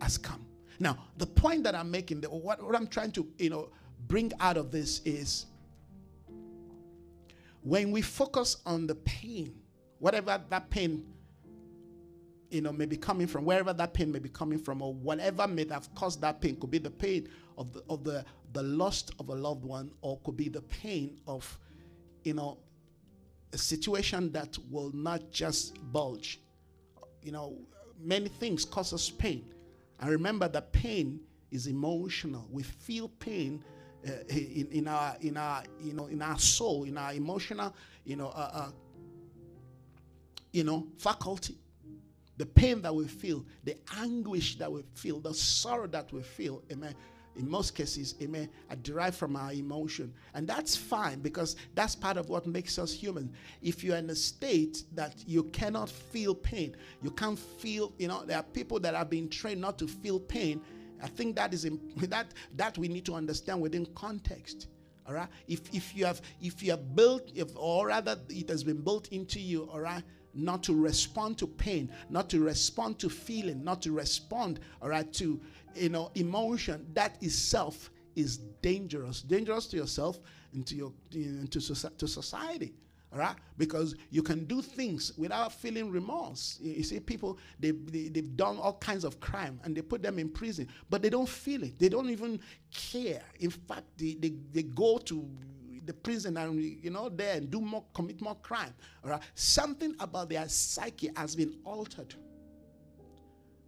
has 0.00 0.16
come. 0.16 0.46
Now, 0.78 0.96
the 1.16 1.26
point 1.26 1.64
that 1.64 1.74
I'm 1.74 1.90
making, 1.90 2.22
what, 2.22 2.62
what 2.62 2.74
I'm 2.74 2.86
trying 2.86 3.10
to, 3.12 3.26
you 3.38 3.50
know, 3.50 3.68
bring 4.06 4.32
out 4.40 4.56
of 4.56 4.70
this 4.70 5.02
is 5.04 5.46
when 7.62 7.90
we 7.90 8.02
focus 8.02 8.58
on 8.64 8.86
the 8.86 8.94
pain, 8.94 9.54
whatever 9.98 10.40
that 10.48 10.70
pain, 10.70 11.04
you 12.50 12.60
know, 12.60 12.72
may 12.72 12.86
be 12.86 12.96
coming 12.96 13.26
from, 13.26 13.44
wherever 13.44 13.72
that 13.72 13.94
pain 13.94 14.10
may 14.10 14.18
be 14.18 14.28
coming 14.28 14.58
from, 14.58 14.82
or 14.82 14.94
whatever 14.94 15.46
may 15.46 15.66
have 15.68 15.92
caused 15.94 16.20
that 16.20 16.40
pain, 16.40 16.56
could 16.56 16.70
be 16.70 16.78
the 16.78 16.90
pain 16.90 17.28
of 17.58 17.72
the 17.72 17.82
of 17.88 18.04
the 18.04 18.24
the 18.52 18.62
loss 18.62 19.04
of 19.18 19.28
a 19.28 19.34
loved 19.34 19.64
one, 19.64 19.90
or 20.00 20.18
could 20.24 20.36
be 20.36 20.48
the 20.48 20.62
pain 20.62 21.18
of, 21.26 21.58
you 22.24 22.32
know, 22.34 22.58
a 23.52 23.58
situation 23.58 24.32
that 24.32 24.56
will 24.70 24.92
not 24.94 25.30
just 25.30 25.74
bulge. 25.92 26.40
You 27.22 27.32
know, 27.32 27.56
many 28.00 28.28
things 28.28 28.64
cause 28.64 28.92
us 28.92 29.10
pain. 29.10 29.44
And 30.00 30.10
remember 30.10 30.48
that 30.48 30.72
pain 30.72 31.20
is 31.50 31.66
emotional. 31.66 32.46
We 32.50 32.62
feel 32.62 33.08
pain 33.08 33.62
uh, 34.06 34.10
in, 34.28 34.68
in 34.70 34.88
our 34.88 35.16
in 35.20 35.36
our 35.36 35.62
you 35.80 35.92
know 35.92 36.06
in 36.06 36.22
our 36.22 36.38
soul, 36.38 36.84
in 36.84 36.96
our 36.96 37.12
emotional 37.12 37.74
you 38.04 38.16
know 38.16 38.28
uh, 38.28 38.50
uh, 38.52 38.70
you 40.52 40.64
know 40.64 40.86
faculty. 40.98 41.58
The 42.38 42.46
pain 42.46 42.82
that 42.82 42.94
we 42.94 43.06
feel, 43.06 43.44
the 43.64 43.76
anguish 43.98 44.58
that 44.58 44.70
we 44.70 44.82
feel, 44.94 45.20
the 45.20 45.32
sorrow 45.34 45.86
that 45.88 46.12
we 46.12 46.22
feel, 46.22 46.62
amen, 46.70 46.94
in 47.36 47.48
most 47.48 47.74
cases, 47.74 48.14
amen, 48.22 48.48
are 48.70 48.76
derived 48.76 49.16
from 49.16 49.36
our 49.36 49.52
emotion. 49.52 50.12
And 50.34 50.48
that's 50.48 50.74
fine 50.74 51.20
because 51.20 51.56
that's 51.74 51.94
part 51.94 52.16
of 52.16 52.28
what 52.28 52.46
makes 52.46 52.78
us 52.78 52.92
human. 52.92 53.32
If 53.62 53.84
you're 53.84 53.96
in 53.96 54.08
a 54.10 54.14
state 54.14 54.84
that 54.94 55.14
you 55.26 55.44
cannot 55.44 55.90
feel 55.90 56.34
pain, 56.34 56.76
you 57.02 57.10
can't 57.10 57.38
feel, 57.38 57.92
you 57.98 58.08
know, 58.08 58.24
there 58.24 58.38
are 58.38 58.42
people 58.42 58.80
that 58.80 58.94
have 58.94 59.10
been 59.10 59.28
trained 59.28 59.60
not 59.60 59.78
to 59.78 59.86
feel 59.86 60.18
pain. 60.18 60.62
I 61.02 61.08
think 61.08 61.36
that 61.36 61.52
is 61.52 61.68
that 61.96 62.32
that 62.56 62.78
we 62.78 62.88
need 62.88 63.04
to 63.06 63.14
understand 63.14 63.60
within 63.60 63.86
context. 63.94 64.68
All 65.06 65.14
right. 65.14 65.28
If 65.46 65.72
if 65.74 65.94
you 65.94 66.06
have 66.06 66.22
if 66.40 66.62
you 66.62 66.70
have 66.70 66.96
built 66.96 67.30
if 67.34 67.48
or 67.54 67.88
rather 67.88 68.18
it 68.28 68.48
has 68.48 68.64
been 68.64 68.80
built 68.80 69.08
into 69.08 69.38
you, 69.38 69.68
all 69.70 69.80
right, 69.80 70.02
not 70.36 70.62
to 70.64 70.74
respond 70.74 71.38
to 71.38 71.46
pain, 71.46 71.90
not 72.10 72.28
to 72.30 72.40
respond 72.40 72.98
to 73.00 73.08
feeling, 73.08 73.64
not 73.64 73.82
to 73.82 73.92
respond, 73.92 74.60
all 74.82 74.88
right, 74.88 75.12
to 75.14 75.40
you 75.74 75.88
know 75.88 76.10
emotion. 76.14 76.86
That 76.94 77.16
itself 77.22 77.90
is 78.14 78.38
dangerous, 78.62 79.22
dangerous 79.22 79.66
to 79.68 79.76
yourself 79.76 80.20
and 80.52 80.66
to 80.66 80.74
your 80.74 80.92
to, 81.10 81.46
to 81.46 82.08
society. 82.08 82.74
All 83.12 83.20
right, 83.20 83.36
because 83.56 83.94
you 84.10 84.22
can 84.22 84.44
do 84.46 84.60
things 84.60 85.12
without 85.16 85.52
feeling 85.52 85.90
remorse. 85.90 86.58
You 86.60 86.82
see, 86.82 86.98
people 86.98 87.38
they, 87.60 87.70
they 87.70 88.08
they've 88.08 88.36
done 88.36 88.58
all 88.58 88.74
kinds 88.74 89.04
of 89.04 89.20
crime 89.20 89.60
and 89.64 89.76
they 89.76 89.80
put 89.80 90.02
them 90.02 90.18
in 90.18 90.28
prison, 90.28 90.68
but 90.90 91.02
they 91.02 91.08
don't 91.08 91.28
feel 91.28 91.62
it. 91.62 91.78
They 91.78 91.88
don't 91.88 92.10
even 92.10 92.40
care. 92.70 93.22
In 93.38 93.50
fact, 93.50 93.84
they, 93.96 94.16
they, 94.18 94.34
they 94.52 94.64
go 94.64 94.98
to 94.98 95.26
the 95.86 95.94
prison 95.94 96.36
and 96.36 96.62
you 96.62 96.90
know 96.90 97.08
there 97.08 97.36
and 97.36 97.50
do 97.50 97.60
more 97.60 97.84
commit 97.94 98.20
more 98.20 98.34
crime 98.36 98.74
all 99.04 99.10
right? 99.10 99.22
Something 99.34 99.94
about 100.00 100.28
their 100.28 100.48
psyche 100.48 101.10
has 101.16 101.34
been 101.36 101.54
altered. 101.64 102.14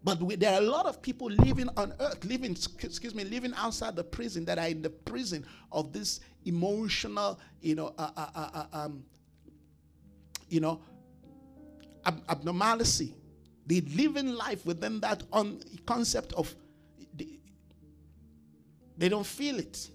But 0.05 0.23
we, 0.23 0.37
there 0.37 0.55
are 0.55 0.61
a 0.63 0.65
lot 0.65 0.87
of 0.87 1.03
people 1.03 1.29
living 1.29 1.69
on 1.77 1.93
earth 2.01 2.25
living 2.25 2.53
excuse 2.53 3.15
me 3.15 3.25
living 3.25 3.53
outside 3.57 3.97
the 3.97 4.05
prison 4.05 4.45
that 4.45 4.59
are 4.59 4.69
in 4.69 4.83
the 4.83 4.91
prison 4.91 5.45
of 5.73 5.93
this 5.93 6.21
emotional 6.45 7.39
you 7.61 7.75
know 7.75 7.95
uh, 7.99 8.11
uh, 8.17 8.27
uh, 8.35 8.51
uh 8.55 8.67
um, 8.73 9.05
you 10.49 10.61
know 10.61 10.81
ab- 12.05 12.23
abnormality. 12.29 13.15
They 13.67 13.83
live 13.83 14.17
in 14.17 14.35
life 14.35 14.65
within 14.65 15.01
that 15.01 15.23
on 15.33 15.61
concept 15.85 16.33
of 16.33 16.55
they 18.99 19.09
don't 19.09 19.27
feel 19.27 19.59
it 19.59 19.89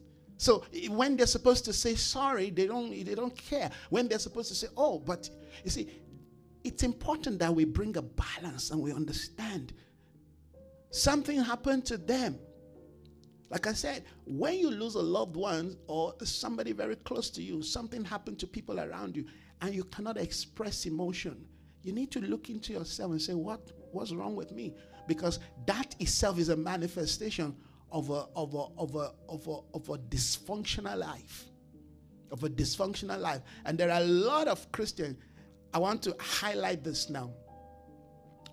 so 0.44 0.66
when 0.90 1.16
they're 1.16 1.26
supposed 1.26 1.64
to 1.64 1.72
say 1.72 1.96
sorry, 1.96 2.50
they 2.50 2.68
don't 2.68 2.90
they 2.90 3.16
don't 3.16 3.34
care. 3.34 3.72
When 3.90 4.10
they're 4.10 4.20
supposed 4.20 4.50
to 4.50 4.56
say, 4.56 4.68
oh, 4.76 5.00
but 5.00 5.30
you 5.64 5.72
see, 5.72 5.90
it's 6.66 6.84
important 6.84 7.40
that 7.40 7.56
we 7.56 7.64
bring 7.64 7.96
a 7.96 8.02
balance 8.02 8.72
and 8.72 8.82
we 8.82 8.92
understand 8.92 9.72
something 10.92 11.42
happened 11.42 11.86
to 11.86 11.98
them. 11.98 12.38
Like 13.52 13.68
I 13.68 13.72
said, 13.72 14.04
when 14.26 14.56
you 14.56 14.70
lose 14.70 14.96
a 14.96 15.02
loved 15.02 15.38
one 15.38 15.78
or 15.88 16.14
somebody 16.26 16.74
very 16.74 16.98
close 16.98 17.30
to 17.30 17.42
you, 17.42 17.62
something 17.62 18.04
happened 18.04 18.38
to 18.40 18.48
people 18.48 18.82
around 18.82 19.16
you, 19.16 19.24
and 19.62 19.74
you 19.74 19.86
cannot 19.86 20.18
express 20.18 20.86
emotion, 20.86 21.46
you 21.84 21.94
need 21.94 22.12
to 22.12 22.20
look 22.20 22.50
into 22.50 22.74
yourself 22.74 23.12
and 23.12 23.22
say, 23.22 23.34
What 23.34 23.72
what's 23.94 24.12
wrong 24.12 24.36
with 24.36 24.52
me? 24.52 24.76
Because 25.08 25.40
that 25.68 25.96
itself 26.02 26.38
is 26.38 26.50
a 26.50 26.58
manifestation 26.58 27.56
of 27.94 28.10
a, 28.10 28.26
of 28.36 28.54
a, 28.56 28.66
of 28.78 28.96
a, 28.96 29.12
of 29.30 29.48
a, 29.48 29.58
of 29.76 29.90
a 29.90 29.98
dysfunctional 30.10 30.98
life. 30.98 31.46
Of 32.32 32.44
a 32.44 32.50
dysfunctional 32.50 33.20
life. 33.20 33.42
And 33.66 33.78
there 33.78 33.92
are 33.92 34.02
a 34.02 34.06
lot 34.06 34.48
of 34.48 34.70
Christians. 34.72 35.18
I 35.74 35.78
want 35.78 36.02
to 36.04 36.16
highlight 36.20 36.84
this 36.84 37.10
now. 37.10 37.32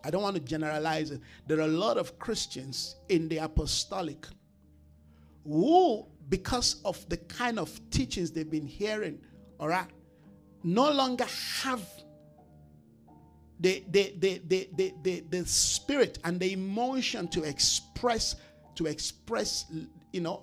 I 0.04 0.10
don't 0.10 0.22
want 0.22 0.36
to 0.36 0.42
generalize 0.42 1.10
it. 1.10 1.20
There 1.46 1.58
are 1.58 1.62
a 1.62 1.66
lot 1.66 1.96
of 1.96 2.18
Christians 2.18 2.96
in 3.08 3.28
the 3.28 3.38
apostolic 3.38 4.26
who, 5.44 6.06
because 6.28 6.82
of 6.84 7.06
the 7.08 7.16
kind 7.16 7.58
of 7.58 7.80
teachings 7.90 8.30
they've 8.30 8.50
been 8.50 8.66
hearing, 8.66 9.20
all 9.58 9.68
right, 9.68 9.88
no 10.62 10.90
longer 10.90 11.24
have 11.62 11.82
the, 13.58 13.84
the, 13.90 14.14
the, 14.18 14.42
the, 14.46 14.68
the, 14.74 14.94
the, 15.02 15.20
the 15.30 15.46
spirit 15.46 16.18
and 16.24 16.40
the 16.40 16.52
emotion 16.52 17.28
to 17.28 17.42
express 17.42 18.36
to 18.80 18.86
express, 18.86 19.66
you 20.10 20.22
know, 20.22 20.42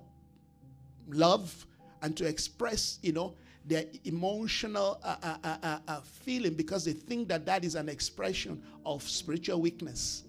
love 1.09 1.65
and 2.03 2.15
to 2.15 2.23
express, 2.23 2.99
you 3.01 3.11
know, 3.11 3.33
their 3.65 3.85
emotional 4.05 4.99
uh, 5.03 5.15
uh, 5.23 5.37
uh, 5.43 5.57
uh, 5.63 5.79
uh 5.87 6.01
feeling 6.01 6.53
because 6.53 6.85
they 6.85 6.93
think 6.93 7.27
that 7.27 7.47
that 7.47 7.65
is 7.65 7.73
an 7.73 7.89
expression 7.89 8.61
of 8.85 9.01
spiritual 9.01 9.59
weakness. 9.59 10.23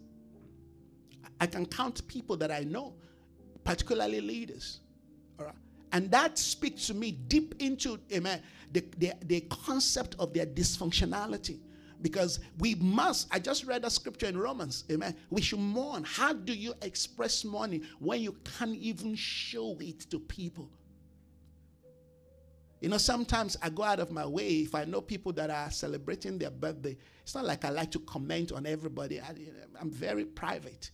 I 1.39 1.47
can 1.47 1.67
count 1.67 2.09
people 2.09 2.35
that 2.39 2.51
I 2.51 2.61
know, 2.61 2.95
particularly 3.63 4.23
leaders. 4.23 4.81
All 5.39 5.45
right? 5.45 5.55
And 5.93 6.11
that 6.11 6.39
speaks 6.39 6.87
to 6.87 6.95
me 6.95 7.13
deep 7.13 7.57
into 7.59 8.01
amen, 8.11 8.41
the, 8.73 8.85
the, 8.97 9.13
the 9.27 9.41
concept 9.51 10.17
of 10.19 10.33
their 10.33 10.47
dysfunctionality 10.47 11.59
because 12.03 12.41
we 12.59 12.75
must. 12.77 13.29
I 13.31 13.39
just 13.39 13.65
read 13.65 13.85
a 13.85 13.91
scripture 13.91 14.27
in 14.27 14.39
Romans. 14.39 14.85
Amen. 14.91 15.17
We 15.31 15.41
should 15.43 15.59
mourn. 15.59 16.05
How 16.05 16.33
do 16.33 16.53
you 16.53 16.75
express 16.83 17.45
mourning 17.45 17.85
when 17.99 18.21
you 18.21 18.37
can't 18.59 18.77
even 18.77 19.15
show 19.15 19.77
it 19.81 20.01
to 20.11 20.19
people? 20.19 20.71
You 22.81 22.89
know, 22.89 22.99
sometimes 22.99 23.57
I 23.61 23.71
go 23.71 23.83
out 23.83 23.99
of 23.99 24.13
my 24.13 24.25
way 24.25 24.49
if 24.61 24.75
I 24.75 24.85
know 24.85 25.01
people 25.01 25.33
that 25.33 25.51
are 25.51 25.71
celebrating 25.71 26.39
their 26.39 26.51
birthday. 26.51 26.97
It's 27.23 27.35
not 27.35 27.45
like 27.45 27.65
I 27.65 27.71
like 27.71 27.91
to 27.93 27.99
comment 28.01 28.53
on 28.53 28.67
everybody. 28.67 29.21
I, 29.21 29.35
am 29.81 29.91
very 29.91 30.25
private. 30.25 30.91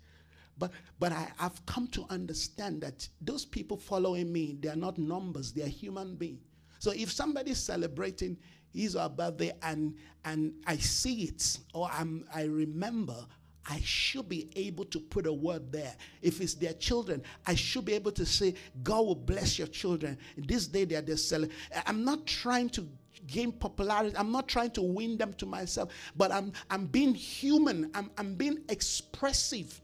But, 0.57 0.71
but 0.99 1.13
I, 1.13 1.31
I've 1.39 1.65
come 1.67 1.89
to 1.89 2.07
understand 2.09 2.81
that 2.83 3.07
those 3.21 3.45
people 3.45 3.77
following 3.77 4.33
me, 4.33 4.57
they 4.61 4.69
are 4.69 4.77
not 4.77 4.99
numbers, 4.99 5.53
they 5.53 5.63
are 5.63 5.69
human 5.69 6.15
beings. 6.15 6.41
So 6.79 6.93
if 6.93 7.11
somebody's 7.11 7.59
celebrating 7.59 8.37
his 8.75 8.97
or 8.97 9.03
her 9.03 9.09
birthday 9.09 9.53
and 9.63 9.95
and 10.25 10.53
I 10.67 10.77
see 10.77 11.25
it 11.25 11.59
or 11.73 11.89
I'm 11.93 12.27
I 12.35 12.45
remember 12.45 13.27
I 13.67 13.81
should 13.83 14.29
be 14.29 14.51
able 14.57 14.85
to 14.87 15.01
put 15.01 15.27
a 15.27 15.33
word 15.33 15.73
there. 15.73 15.95
If 16.21 16.41
it's 16.41 16.55
their 16.55 16.75
children, 16.75 17.23
I 17.47 17.55
should 17.55 17.87
be 17.87 17.95
able 17.95 18.13
to 18.13 18.27
say, 18.27 18.55
God 18.83 19.07
will 19.07 19.15
bless 19.15 19.59
your 19.59 19.69
children. 19.69 20.19
This 20.37 20.67
day 20.67 20.85
they 20.85 20.97
are 20.97 21.17
selling. 21.17 21.51
I'm 21.87 22.05
not 22.05 22.27
trying 22.27 22.69
to 22.71 22.87
gain 23.27 23.53
popularity. 23.53 24.15
I'm 24.17 24.33
not 24.33 24.49
trying 24.49 24.71
to 24.73 24.83
win 24.83 25.17
them 25.17 25.33
to 25.35 25.47
myself, 25.47 25.91
but 26.15 26.31
I'm 26.31 26.53
I'm 26.71 26.87
being 26.87 27.15
human. 27.15 27.91
I'm, 27.95 28.11
I'm 28.19 28.35
being 28.35 28.59
expressive. 28.69 29.81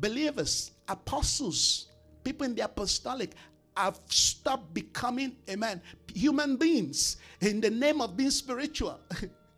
Believers, 0.00 0.72
apostles, 0.88 1.88
people 2.24 2.46
in 2.46 2.54
the 2.54 2.62
apostolic 2.62 3.34
have 3.76 4.00
stopped 4.06 4.74
becoming, 4.74 5.36
a 5.48 5.56
man. 5.56 5.80
human 6.14 6.56
beings 6.56 7.16
in 7.40 7.60
the 7.60 7.70
name 7.70 8.00
of 8.00 8.16
being 8.16 8.30
spiritual. 8.30 9.00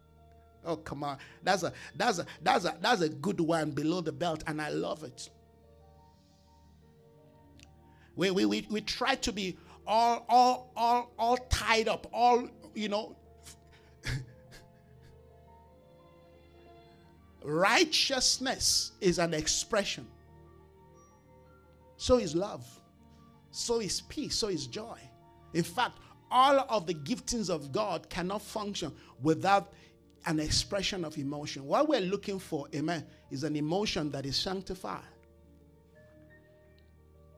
oh, 0.65 0.77
come 0.77 1.05
on. 1.05 1.19
That's 1.43 1.63
a 1.63 1.73
that's 1.97 2.19
a 2.19 2.27
that's 2.43 2.65
a 2.65 2.77
that's 2.81 3.01
a 3.03 3.09
good 3.09 3.41
one 3.41 3.73
below 3.73 4.01
the 4.01 4.13
belt, 4.13 4.45
and 4.47 4.63
I 4.63 4.69
love 4.71 5.03
it. 5.05 5.29
We 8.17 8.31
we 8.31 8.45
we, 8.45 8.67
we 8.71 8.81
try 8.81 9.17
to 9.17 9.33
be 9.33 9.59
all 9.87 10.25
all 10.29 10.71
all 10.77 11.13
all 11.19 11.37
tied 11.49 11.89
up, 11.89 12.07
all 12.13 12.49
you 12.75 12.89
know. 12.89 13.17
Righteousness 17.45 18.93
is 19.01 19.19
an 19.19 19.35
expression. 19.35 20.07
So 21.97 22.19
is 22.19 22.35
love 22.35 22.65
so 23.55 23.81
is 23.81 24.01
peace, 24.01 24.35
so 24.37 24.49
is 24.49 24.67
joy. 24.67 24.99
In 25.53 25.63
fact, 25.63 25.99
all 26.29 26.67
of 26.69 26.89
the 26.89 26.95
giftings 26.95 27.49
of 27.49 27.71
God 27.71 28.11
cannot 28.11 28.43
function 28.43 28.93
without 29.23 29.73
an 30.27 30.41
expression 30.41 31.05
of 31.05 31.17
emotion. 31.19 31.65
What 31.65 31.89
we're 31.89 32.01
looking 32.01 32.41
for, 32.41 32.67
amen, 32.75 33.07
is 33.31 33.45
an 33.45 33.55
emotion 33.55 34.11
that 34.11 34.27
is 34.27 34.37
sanctified. 34.37 35.05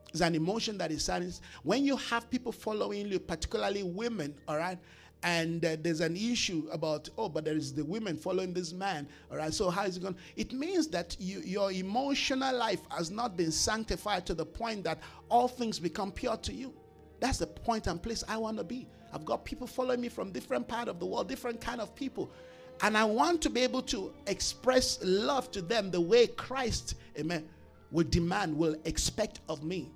It's 0.09 0.21
an 0.21 0.33
emotion 0.33 0.79
that 0.79 0.91
is 0.91 1.05
silenced. 1.05 1.43
When 1.61 1.85
you 1.85 1.97
have 1.97 2.31
people 2.31 2.51
following 2.51 3.07
you, 3.07 3.19
particularly 3.19 3.83
women, 3.83 4.33
all 4.47 4.57
right, 4.57 4.79
and 5.23 5.65
uh, 5.65 5.75
there's 5.81 5.99
an 5.99 6.15
issue 6.15 6.67
about 6.71 7.09
oh 7.17 7.27
but 7.27 7.43
there 7.43 7.55
is 7.55 7.73
the 7.73 7.83
women 7.83 8.15
following 8.15 8.53
this 8.53 8.71
man 8.71 9.07
all 9.31 9.37
right 9.37 9.53
so 9.53 9.69
how 9.69 9.83
is 9.83 9.97
it 9.97 10.01
going 10.03 10.15
it 10.35 10.53
means 10.53 10.87
that 10.87 11.15
you, 11.19 11.39
your 11.41 11.71
emotional 11.71 12.55
life 12.55 12.81
has 12.89 13.09
not 13.09 13.35
been 13.35 13.51
sanctified 13.51 14.25
to 14.25 14.33
the 14.33 14.45
point 14.45 14.83
that 14.83 14.99
all 15.29 15.47
things 15.47 15.79
become 15.79 16.11
pure 16.11 16.37
to 16.37 16.53
you. 16.53 16.73
That's 17.19 17.39
the 17.39 17.47
point 17.47 17.87
and 17.87 18.01
place 18.01 18.23
i 18.27 18.37
want 18.37 18.57
to 18.57 18.63
be. 18.63 18.87
I've 19.13 19.25
got 19.25 19.43
people 19.43 19.67
following 19.67 20.01
me 20.01 20.09
from 20.09 20.31
different 20.31 20.67
part 20.67 20.87
of 20.87 20.99
the 20.99 21.05
world 21.05 21.27
different 21.27 21.61
kind 21.61 21.81
of 21.81 21.95
people 21.95 22.31
and 22.81 22.97
i 22.97 23.03
want 23.03 23.41
to 23.41 23.49
be 23.49 23.61
able 23.61 23.81
to 23.81 24.13
express 24.27 24.99
love 25.03 25.49
to 25.51 25.61
them 25.61 25.91
the 25.91 25.99
way 25.99 26.27
christ 26.27 26.95
amen 27.17 27.47
will 27.91 28.05
demand 28.09 28.55
will 28.55 28.75
expect 28.85 29.39
of 29.49 29.63
me 29.63 29.89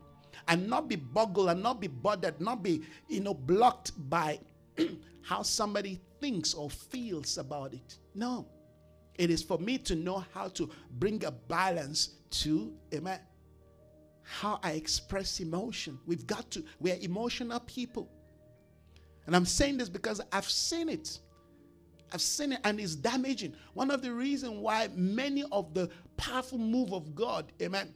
and 0.48 0.68
not 0.68 0.88
be 0.88 0.96
boggled 0.96 1.50
and 1.50 1.62
not 1.62 1.80
be 1.80 1.88
bothered 1.88 2.40
not 2.40 2.64
be 2.64 2.82
you 3.08 3.20
know 3.20 3.34
blocked 3.34 3.92
by 4.10 4.40
how 5.22 5.42
somebody 5.42 6.00
thinks 6.20 6.54
or 6.54 6.70
feels 6.70 7.38
about 7.38 7.74
it. 7.74 7.98
No. 8.16 8.48
It 9.16 9.30
is 9.30 9.44
for 9.44 9.58
me 9.60 9.78
to 9.80 9.96
know 9.96 10.24
how 10.34 10.48
to 10.50 10.70
bring 10.98 11.24
a 11.26 11.32
balance 11.32 12.16
to, 12.32 12.74
amen, 12.94 13.20
how 14.24 14.60
I 14.64 14.72
express 14.72 15.40
emotion. 15.40 16.00
We've 16.06 16.26
got 16.26 16.50
to, 16.52 16.64
we're 16.80 16.98
emotional 17.02 17.60
people. 17.60 18.10
And 19.26 19.36
I'm 19.36 19.46
saying 19.46 19.78
this 19.78 19.90
because 19.90 20.22
I've 20.32 20.50
seen 20.50 20.90
it. 20.90 21.20
I've 22.14 22.22
seen 22.22 22.54
it 22.54 22.60
and 22.64 22.80
it's 22.80 22.96
damaging. 22.96 23.56
One 23.74 23.92
of 23.92 24.02
the 24.02 24.12
reasons 24.12 24.58
why 24.58 24.90
many 24.96 25.44
of 25.52 25.74
the 25.74 25.90
powerful 26.18 26.58
move 26.58 26.94
of 26.94 27.14
God, 27.16 27.52
amen, 27.62 27.94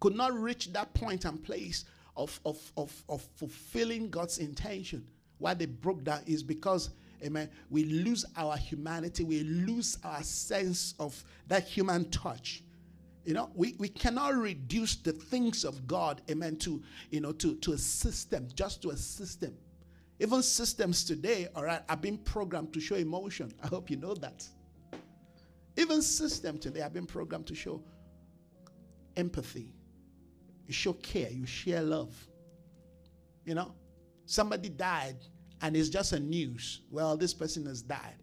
could 0.00 0.14
not 0.14 0.32
reach 0.32 0.72
that 0.72 0.92
point 0.94 1.24
and 1.24 1.42
place 1.42 1.84
of, 2.16 2.40
of, 2.44 2.72
of, 2.76 3.04
of 3.08 3.22
fulfilling 3.36 4.10
God's 4.10 4.38
intention 4.38 5.06
why 5.42 5.54
they 5.54 5.66
broke 5.66 6.04
down 6.04 6.22
is 6.26 6.42
because 6.42 6.90
amen 7.24 7.50
we 7.68 7.84
lose 7.84 8.24
our 8.36 8.56
humanity 8.56 9.24
we 9.24 9.42
lose 9.42 9.98
our 10.04 10.22
sense 10.22 10.94
of 10.98 11.22
that 11.48 11.64
human 11.64 12.08
touch. 12.10 12.62
You 13.24 13.34
know 13.34 13.50
we, 13.54 13.74
we 13.78 13.88
cannot 13.88 14.34
reduce 14.34 14.96
the 14.96 15.12
things 15.12 15.64
of 15.64 15.86
god 15.86 16.22
amen 16.30 16.56
to 16.58 16.82
you 17.10 17.20
know 17.20 17.32
to, 17.32 17.54
to 17.56 17.72
a 17.72 17.78
system 17.78 18.48
just 18.54 18.82
to 18.82 18.90
a 18.90 18.96
system. 18.96 19.54
Even 20.20 20.42
systems 20.42 21.04
today 21.04 21.48
all 21.54 21.64
right 21.64 21.82
are 21.88 21.96
being 21.96 22.18
programmed 22.18 22.72
to 22.72 22.80
show 22.80 22.94
emotion. 22.94 23.52
I 23.62 23.66
hope 23.66 23.90
you 23.90 23.96
know 23.96 24.14
that. 24.14 24.46
Even 25.76 26.02
systems 26.02 26.60
today 26.60 26.82
are 26.82 26.90
being 26.90 27.06
programmed 27.06 27.46
to 27.46 27.54
show 27.54 27.82
empathy. 29.16 29.72
You 30.66 30.72
show 30.72 30.92
care 30.92 31.30
you 31.30 31.46
share 31.46 31.82
love. 31.82 32.14
You 33.44 33.54
know 33.56 33.74
somebody 34.32 34.70
died 34.70 35.16
and 35.60 35.76
it's 35.76 35.90
just 35.90 36.12
a 36.12 36.18
news. 36.18 36.80
Well, 36.90 37.16
this 37.16 37.34
person 37.34 37.66
has 37.66 37.82
died. 37.82 38.16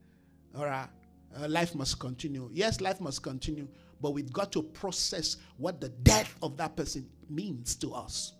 All 0.58 0.66
right. 0.66 0.90
Uh, 1.38 1.48
life 1.48 1.76
must 1.76 2.00
continue. 2.00 2.50
Yes, 2.52 2.82
life 2.82 3.00
must 3.00 3.22
continue, 3.22 3.68
but 4.02 4.12
we've 4.12 4.34
got 4.34 4.52
to 4.54 4.64
process 4.64 5.38
what 5.58 5.80
the 5.80 5.90
death 5.90 6.36
of 6.42 6.58
that 6.58 6.76
person 6.76 7.08
means 7.30 7.76
to 7.76 7.94
us. 7.94 8.34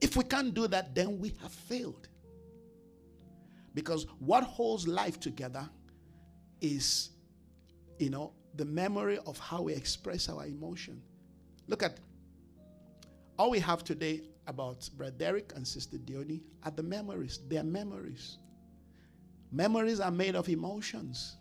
If 0.00 0.16
we 0.16 0.24
can't 0.24 0.52
do 0.52 0.66
that, 0.66 0.92
then 0.92 1.20
we 1.20 1.32
have 1.40 1.52
failed. 1.52 2.08
Because 3.74 4.06
what 4.18 4.42
holds 4.42 4.88
life 4.88 5.20
together 5.20 5.68
is, 6.60 7.10
you 8.00 8.10
know, 8.10 8.32
the 8.56 8.64
memory 8.64 9.18
of 9.24 9.38
how 9.38 9.62
we 9.62 9.74
express 9.74 10.28
our 10.28 10.46
emotion. 10.46 11.00
Look 11.68 11.84
at 11.84 11.98
all 13.38 13.50
we 13.50 13.60
have 13.60 13.84
today 13.84 14.22
about 14.46 14.88
Brother 14.96 15.16
Derek 15.16 15.52
and 15.56 15.66
Sister 15.66 15.96
Dioni 15.96 16.42
are 16.62 16.70
the 16.70 16.82
memories. 16.82 17.40
They 17.48 17.58
are 17.58 17.64
memories. 17.64 18.38
Memories 19.52 20.00
are 20.00 20.10
made 20.10 20.34
of 20.34 20.48
emotions. 20.48 21.36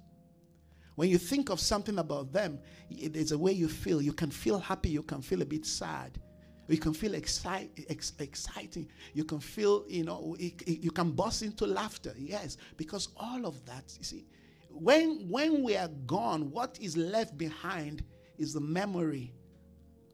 When 0.96 1.10
you 1.10 1.18
think 1.18 1.50
of 1.50 1.60
something 1.60 1.98
about 1.98 2.32
them, 2.32 2.60
there's 2.90 3.32
a 3.32 3.38
way 3.38 3.52
you 3.52 3.68
feel. 3.68 4.02
You 4.02 4.14
can 4.14 4.30
feel 4.30 4.60
happy, 4.60 4.90
you 4.90 5.02
can 5.04 5.22
feel 5.22 5.42
a 5.42 5.46
bit 5.46 5.66
sad. 5.66 6.20
You 6.68 6.78
can 6.78 6.94
feel 6.94 7.14
excite, 7.16 7.72
ex- 7.90 8.14
exciting. 8.20 8.88
You 9.14 9.26
can 9.26 9.40
feel, 9.40 9.86
you 9.90 10.04
know, 10.06 10.36
you 10.40 10.92
can 10.92 11.12
burst 11.12 11.42
into 11.42 11.66
laughter. 11.66 12.14
Yes, 12.18 12.58
because 12.78 13.10
all 13.18 13.46
of 13.46 13.66
that, 13.66 13.94
you 13.98 14.04
see, 14.04 14.26
when 14.70 15.28
when 15.30 15.64
we 15.64 15.76
are 15.76 15.90
gone, 16.08 16.52
what 16.52 16.78
is 16.80 16.96
left 16.96 17.38
behind 17.38 18.04
is 18.38 18.54
the 18.54 18.62
memory 18.62 19.34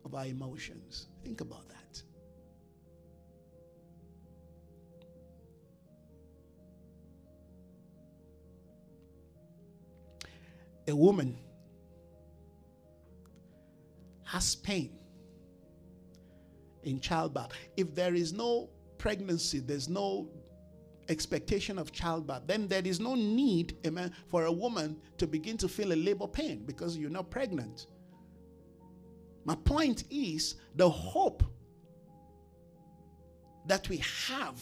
of 0.05 0.15
our 0.15 0.25
emotions. 0.25 1.07
Think 1.23 1.41
about 1.41 1.67
that. 1.69 1.78
A 10.89 10.95
woman 10.95 11.37
has 14.25 14.55
pain 14.55 14.91
in 16.83 16.99
childbirth, 16.99 17.51
if 17.77 17.95
there 17.95 18.13
is 18.13 18.33
no 18.33 18.69
pregnancy, 18.97 19.59
there's 19.59 19.89
no 19.89 20.29
expectation 21.07 21.79
of 21.79 21.91
childbirth, 21.91 22.43
then 22.45 22.67
there 22.67 22.85
is 22.85 22.99
no 22.99 23.15
need, 23.15 23.77
amen, 23.85 24.13
for 24.27 24.45
a 24.45 24.51
woman 24.51 24.99
to 25.17 25.25
begin 25.25 25.57
to 25.57 25.67
feel 25.67 25.91
a 25.93 25.95
labor 25.95 26.27
pain 26.27 26.63
because 26.65 26.97
you're 26.97 27.09
not 27.09 27.29
pregnant. 27.29 27.87
My 29.45 29.55
point 29.55 30.03
is 30.11 30.55
the 30.75 30.89
hope 30.89 31.43
that 33.65 33.89
we 33.89 33.97
have 34.27 34.61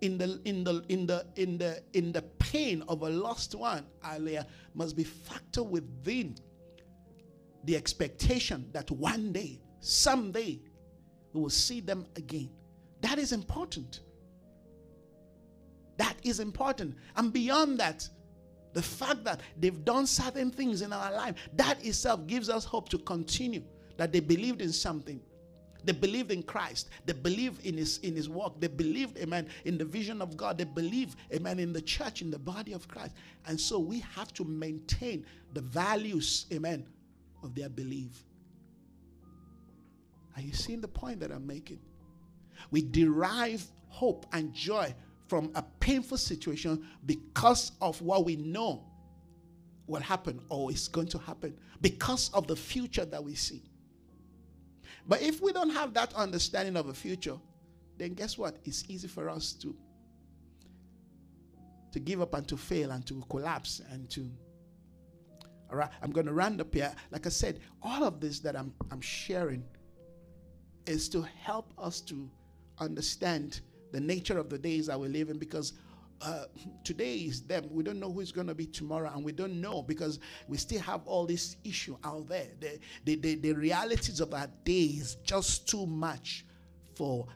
in 0.00 0.18
the 0.18 0.40
in 0.44 0.64
the 0.64 0.84
in 0.88 1.06
the 1.06 1.26
in 1.36 1.58
the 1.58 1.82
in 1.92 2.12
the 2.12 2.22
pain 2.22 2.82
of 2.88 3.02
a 3.02 3.08
lost 3.08 3.54
one 3.54 3.86
earlier 4.12 4.44
must 4.74 4.96
be 4.96 5.04
factored 5.04 5.66
within 5.66 6.36
the 7.64 7.76
expectation 7.76 8.68
that 8.72 8.90
one 8.90 9.32
day 9.32 9.60
someday 9.80 10.58
we 11.32 11.40
will 11.40 11.50
see 11.50 11.80
them 11.80 12.06
again. 12.16 12.50
That 13.02 13.18
is 13.18 13.32
important. 13.32 14.00
That 15.96 16.14
is 16.22 16.40
important. 16.40 16.96
And 17.16 17.32
beyond 17.32 17.78
that 17.80 18.08
the 18.72 18.82
fact 18.82 19.24
that 19.24 19.40
they've 19.58 19.84
done 19.84 20.06
certain 20.06 20.50
things 20.50 20.80
in 20.80 20.92
our 20.92 21.12
life 21.12 21.34
that 21.54 21.84
itself 21.84 22.26
gives 22.26 22.48
us 22.48 22.64
hope 22.64 22.88
to 22.88 22.98
continue 22.98 23.62
that 23.96 24.12
they 24.12 24.20
believed 24.20 24.62
in 24.62 24.72
something 24.72 25.20
they 25.84 25.92
believed 25.92 26.30
in 26.30 26.42
Christ. 26.42 26.88
They 27.06 27.12
believed 27.12 27.64
in 27.64 27.76
his 27.76 27.98
in 27.98 28.16
his 28.16 28.28
work. 28.28 28.60
They 28.60 28.68
believed, 28.68 29.18
amen, 29.18 29.48
in 29.64 29.78
the 29.78 29.84
vision 29.84 30.20
of 30.20 30.36
God. 30.36 30.58
They 30.58 30.64
believed, 30.64 31.16
amen, 31.32 31.58
in 31.58 31.72
the 31.72 31.80
church, 31.80 32.22
in 32.22 32.30
the 32.30 32.38
body 32.38 32.72
of 32.72 32.88
Christ. 32.88 33.14
And 33.46 33.60
so 33.60 33.78
we 33.78 34.00
have 34.14 34.32
to 34.34 34.44
maintain 34.44 35.24
the 35.52 35.60
values, 35.60 36.46
amen, 36.52 36.86
of 37.42 37.54
their 37.54 37.68
belief. 37.68 38.24
Are 40.36 40.42
you 40.42 40.52
seeing 40.52 40.80
the 40.80 40.88
point 40.88 41.20
that 41.20 41.30
I'm 41.30 41.46
making? 41.46 41.80
We 42.70 42.82
derive 42.82 43.64
hope 43.88 44.26
and 44.32 44.52
joy 44.52 44.94
from 45.28 45.50
a 45.54 45.62
painful 45.80 46.16
situation 46.16 46.86
because 47.06 47.72
of 47.80 48.00
what 48.02 48.24
we 48.24 48.36
know 48.36 48.84
will 49.86 50.00
happen 50.00 50.40
or 50.48 50.70
is 50.70 50.88
going 50.88 51.08
to 51.08 51.18
happen, 51.18 51.56
because 51.80 52.30
of 52.32 52.46
the 52.46 52.56
future 52.56 53.04
that 53.04 53.22
we 53.22 53.34
see. 53.34 53.62
But 55.06 55.22
if 55.22 55.40
we 55.40 55.52
don't 55.52 55.70
have 55.70 55.94
that 55.94 56.14
understanding 56.14 56.76
of 56.76 56.86
the 56.86 56.94
future, 56.94 57.36
then 57.98 58.14
guess 58.14 58.38
what? 58.38 58.56
It's 58.64 58.84
easy 58.88 59.08
for 59.08 59.28
us 59.28 59.52
to 59.54 59.74
to 61.92 61.98
give 61.98 62.20
up 62.20 62.34
and 62.34 62.46
to 62.48 62.56
fail 62.56 62.92
and 62.92 63.04
to 63.06 63.22
collapse 63.28 63.82
and 63.90 64.08
to 64.10 64.30
all 65.70 65.76
right 65.76 65.90
i'm 66.02 66.10
going 66.10 66.26
to 66.26 66.32
round 66.32 66.60
up 66.60 66.72
here 66.72 66.92
like 67.10 67.26
i 67.26 67.28
said 67.28 67.60
all 67.82 68.04
of 68.04 68.20
this 68.20 68.38
that 68.38 68.56
i'm 68.56 68.72
i'm 68.90 69.00
sharing 69.00 69.64
is 70.86 71.08
to 71.08 71.22
help 71.22 71.72
us 71.78 72.00
to 72.00 72.30
understand 72.78 73.60
the 73.92 74.00
nature 74.00 74.38
of 74.38 74.48
the 74.48 74.58
days 74.58 74.86
that 74.86 74.98
we 74.98 75.08
live 75.08 75.30
in 75.30 75.38
because 75.38 75.72
uh, 76.22 76.44
today 76.84 77.14
is 77.14 77.42
them. 77.42 77.66
We 77.70 77.82
don't 77.82 77.98
know 77.98 78.12
who's 78.12 78.32
going 78.32 78.46
to 78.46 78.54
be 78.54 78.66
tomorrow, 78.66 79.10
and 79.14 79.24
we 79.24 79.32
don't 79.32 79.60
know 79.60 79.82
because 79.82 80.18
we 80.48 80.56
still 80.58 80.80
have 80.80 81.06
all 81.06 81.26
this 81.26 81.56
issue 81.64 81.96
out 82.04 82.28
there. 82.28 82.48
The, 82.60 82.78
the, 83.04 83.14
the, 83.16 83.34
the 83.36 83.52
realities 83.52 84.20
of 84.20 84.34
our 84.34 84.48
day 84.64 84.84
is 84.84 85.16
just 85.16 85.68
too 85.68 85.86
much 85.86 86.44
for 86.94 87.26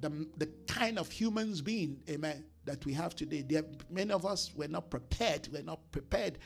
the, 0.00 0.26
the 0.36 0.46
kind 0.66 0.98
of 0.98 1.10
humans 1.10 1.60
being, 1.60 1.98
amen, 2.10 2.44
that 2.64 2.84
we 2.84 2.92
have 2.92 3.14
today. 3.14 3.42
There, 3.42 3.64
many 3.90 4.12
of 4.12 4.26
us 4.26 4.52
were 4.54 4.68
not 4.68 4.90
prepared. 4.90 5.48
We're 5.52 5.62
not 5.62 5.80
prepared, 5.92 6.38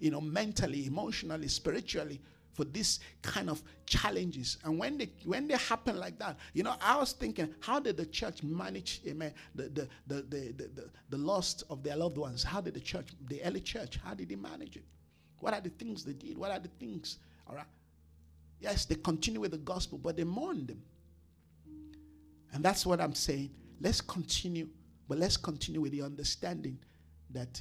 you 0.00 0.10
know, 0.10 0.20
mentally, 0.20 0.86
emotionally, 0.86 1.48
spiritually 1.48 2.20
for 2.54 2.64
this 2.64 3.00
kind 3.20 3.50
of 3.50 3.62
challenges. 3.84 4.58
And 4.64 4.78
when 4.78 4.96
they 4.96 5.10
when 5.24 5.46
they 5.46 5.56
happen 5.56 5.98
like 5.98 6.18
that, 6.20 6.38
you 6.54 6.62
know, 6.62 6.74
I 6.80 6.96
was 6.96 7.12
thinking, 7.12 7.52
how 7.60 7.80
did 7.80 7.96
the 7.96 8.06
church 8.06 8.42
manage, 8.42 9.00
amen, 9.06 9.34
the 9.54 9.64
the 9.64 9.88
the 10.06 10.14
the 10.22 10.52
the, 10.52 10.70
the, 10.74 10.90
the 11.10 11.18
loss 11.18 11.62
of 11.68 11.82
their 11.82 11.96
loved 11.96 12.16
ones? 12.16 12.42
How 12.42 12.60
did 12.60 12.74
the 12.74 12.80
church, 12.80 13.08
the 13.28 13.42
early 13.42 13.60
church, 13.60 13.98
how 14.02 14.14
did 14.14 14.28
they 14.28 14.36
manage 14.36 14.76
it? 14.76 14.84
What 15.40 15.52
are 15.52 15.60
the 15.60 15.70
things 15.70 16.04
they 16.04 16.14
did? 16.14 16.38
What 16.38 16.50
are 16.50 16.60
the 16.60 16.70
things? 16.80 17.18
All 17.46 17.56
right. 17.56 17.66
Yes, 18.60 18.86
they 18.86 18.94
continue 18.94 19.40
with 19.40 19.50
the 19.50 19.58
gospel, 19.58 19.98
but 19.98 20.16
they 20.16 20.24
mourn 20.24 20.64
them. 20.66 20.82
And 22.52 22.64
that's 22.64 22.86
what 22.86 23.00
I'm 23.00 23.14
saying. 23.14 23.50
Let's 23.80 24.00
continue, 24.00 24.68
but 25.08 25.18
let's 25.18 25.36
continue 25.36 25.80
with 25.80 25.92
the 25.92 26.02
understanding 26.02 26.78
that 27.30 27.60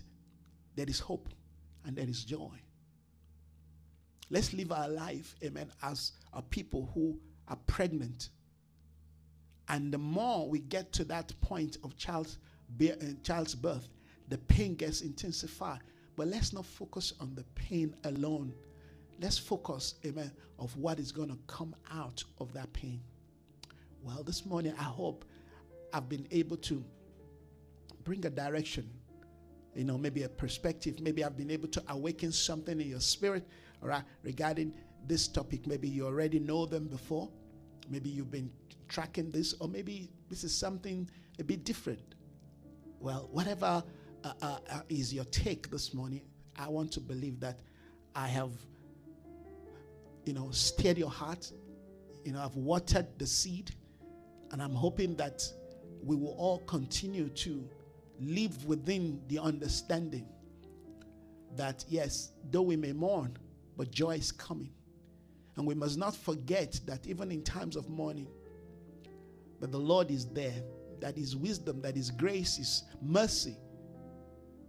there 0.76 0.86
is 0.88 1.00
hope 1.00 1.30
and 1.84 1.96
there 1.96 2.08
is 2.08 2.24
joy. 2.24 2.52
Let's 4.34 4.52
live 4.52 4.72
our 4.72 4.90
life, 4.90 5.36
amen, 5.44 5.70
as 5.84 6.14
a 6.34 6.42
people 6.42 6.90
who 6.96 7.20
are 7.48 7.58
pregnant. 7.68 8.30
And 9.70 9.94
the 9.94 10.00
more 10.00 10.50
we 10.50 10.58
get 10.58 10.92
to 10.94 11.04
that 11.04 11.32
point 11.40 11.78
of 11.84 11.96
child's, 11.98 12.40
uh, 12.82 12.94
child's 13.22 13.54
birth, 13.54 13.88
the 14.30 14.40
pain 14.40 14.74
gets 14.74 15.02
intensified. 15.02 15.82
But 16.16 16.30
let's 16.30 16.52
not 16.52 16.66
focus 16.66 17.14
on 17.20 17.36
the 17.36 17.44
pain 17.54 17.96
alone. 18.06 18.56
Let's 19.22 19.38
focus, 19.38 19.94
amen, 20.04 20.32
of 20.58 20.76
what 20.78 20.98
is 20.98 21.12
going 21.12 21.30
to 21.30 21.38
come 21.46 21.76
out 21.92 22.24
of 22.40 22.52
that 22.54 22.74
pain. 22.74 23.02
Well, 24.02 24.24
this 24.24 24.48
morning, 24.48 24.74
I 24.80 24.86
hope 24.86 25.26
I've 25.94 26.10
been 26.10 26.28
able 26.32 26.58
to 26.58 26.84
bring 28.04 28.26
a 28.26 28.32
direction, 28.32 28.90
you 29.76 29.84
know, 29.84 30.00
maybe 30.00 30.24
a 30.24 30.30
perspective. 30.30 31.02
Maybe 31.02 31.24
I've 31.24 31.38
been 31.38 31.52
able 31.52 31.68
to 31.68 31.84
awaken 31.88 32.32
something 32.32 32.82
in 32.82 32.90
your 32.90 33.00
spirit 33.00 33.48
all 33.84 33.90
right, 33.90 34.04
regarding 34.24 34.74
this 35.06 35.28
topic. 35.28 35.68
Maybe 35.68 35.90
you 35.90 36.06
already 36.06 36.40
know 36.40 36.66
them 36.66 36.88
before. 36.88 37.30
Maybe 37.90 38.10
you've 38.10 38.32
been 38.32 38.50
tracking 38.88 39.30
this, 39.30 39.54
or 39.60 39.68
maybe 39.68 40.10
this 40.30 40.46
is 40.46 40.56
something 40.56 41.10
a 41.40 41.44
bit 41.44 41.66
different. 41.66 42.16
Well, 43.00 43.28
whatever 43.32 43.84
uh, 44.24 44.34
uh, 44.42 44.58
uh, 44.72 44.80
is 44.88 45.14
your 45.14 45.26
take 45.26 45.70
this 45.70 45.94
morning, 45.94 46.22
I 46.58 46.70
want 46.70 46.94
to 46.94 47.02
believe 47.02 47.42
that 47.42 47.60
I 48.16 48.28
have, 48.28 48.52
you 50.24 50.34
know, 50.34 50.50
stirred 50.52 50.98
your 50.98 51.10
heart. 51.10 51.52
You 52.24 52.32
know, 52.32 52.42
I've 52.42 52.56
watered 52.56 53.08
the 53.20 53.28
seed, 53.28 53.72
and 54.52 54.62
I'm 54.62 54.74
hoping 54.74 55.18
that 55.18 55.44
we 56.02 56.16
will 56.16 56.36
all 56.38 56.60
continue 56.60 57.28
to 57.28 57.68
live 58.22 58.66
within 58.66 59.20
the 59.28 59.40
understanding 59.40 60.26
that 61.58 61.84
yes, 61.90 62.32
though 62.50 62.62
we 62.62 62.78
may 62.78 62.94
mourn, 62.94 63.38
but 63.78 63.92
joy 63.92 64.16
is 64.16 64.32
coming. 64.32 64.72
And 65.56 65.68
we 65.68 65.76
must 65.76 65.98
not 65.98 66.16
forget 66.16 66.80
that 66.86 67.06
even 67.06 67.32
in 67.32 67.44
times 67.44 67.76
of 67.76 67.90
mourning, 67.90 68.28
that 69.60 69.72
the 69.72 69.80
Lord 69.80 70.10
is 70.10 70.26
there, 70.28 70.64
that 71.00 71.16
His 71.16 71.36
wisdom, 71.36 71.82
that 71.82 71.96
His 71.96 72.12
grace, 72.12 72.58
His 72.58 72.84
mercy 73.02 73.56